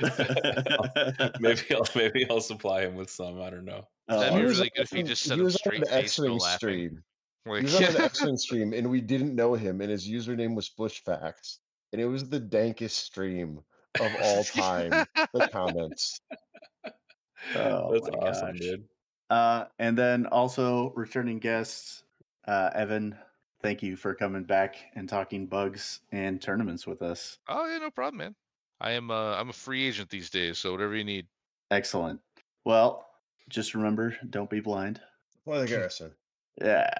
[1.40, 3.40] maybe I'll maybe I'll supply him with some.
[3.40, 3.82] I don't know.
[4.08, 5.58] That'd be He was really good if he an- just he said 'em was on
[5.58, 6.56] straight the face, no laughing.
[6.56, 7.02] stream.
[7.46, 10.54] like, He was on an X-Wing stream, and we didn't know him, and his username
[10.54, 11.58] was Bush Facts,
[11.92, 13.60] and it was the dankest stream
[14.00, 14.90] of all time.
[15.32, 16.20] the comments.
[17.54, 18.60] Oh That's awesome, gosh.
[18.60, 18.84] dude.
[19.30, 22.04] Uh, and then also returning guests,
[22.46, 23.16] uh, Evan.
[23.62, 27.38] Thank you for coming back and talking bugs and tournaments with us.
[27.48, 28.34] Oh yeah, no problem, man.
[28.80, 31.26] I am uh, I'm a free agent these days, so whatever you need.
[31.70, 32.20] Excellent.
[32.64, 33.06] Well,
[33.48, 35.00] just remember, don't be blind.
[35.44, 36.12] Play the Garrison.
[36.60, 36.90] Yeah.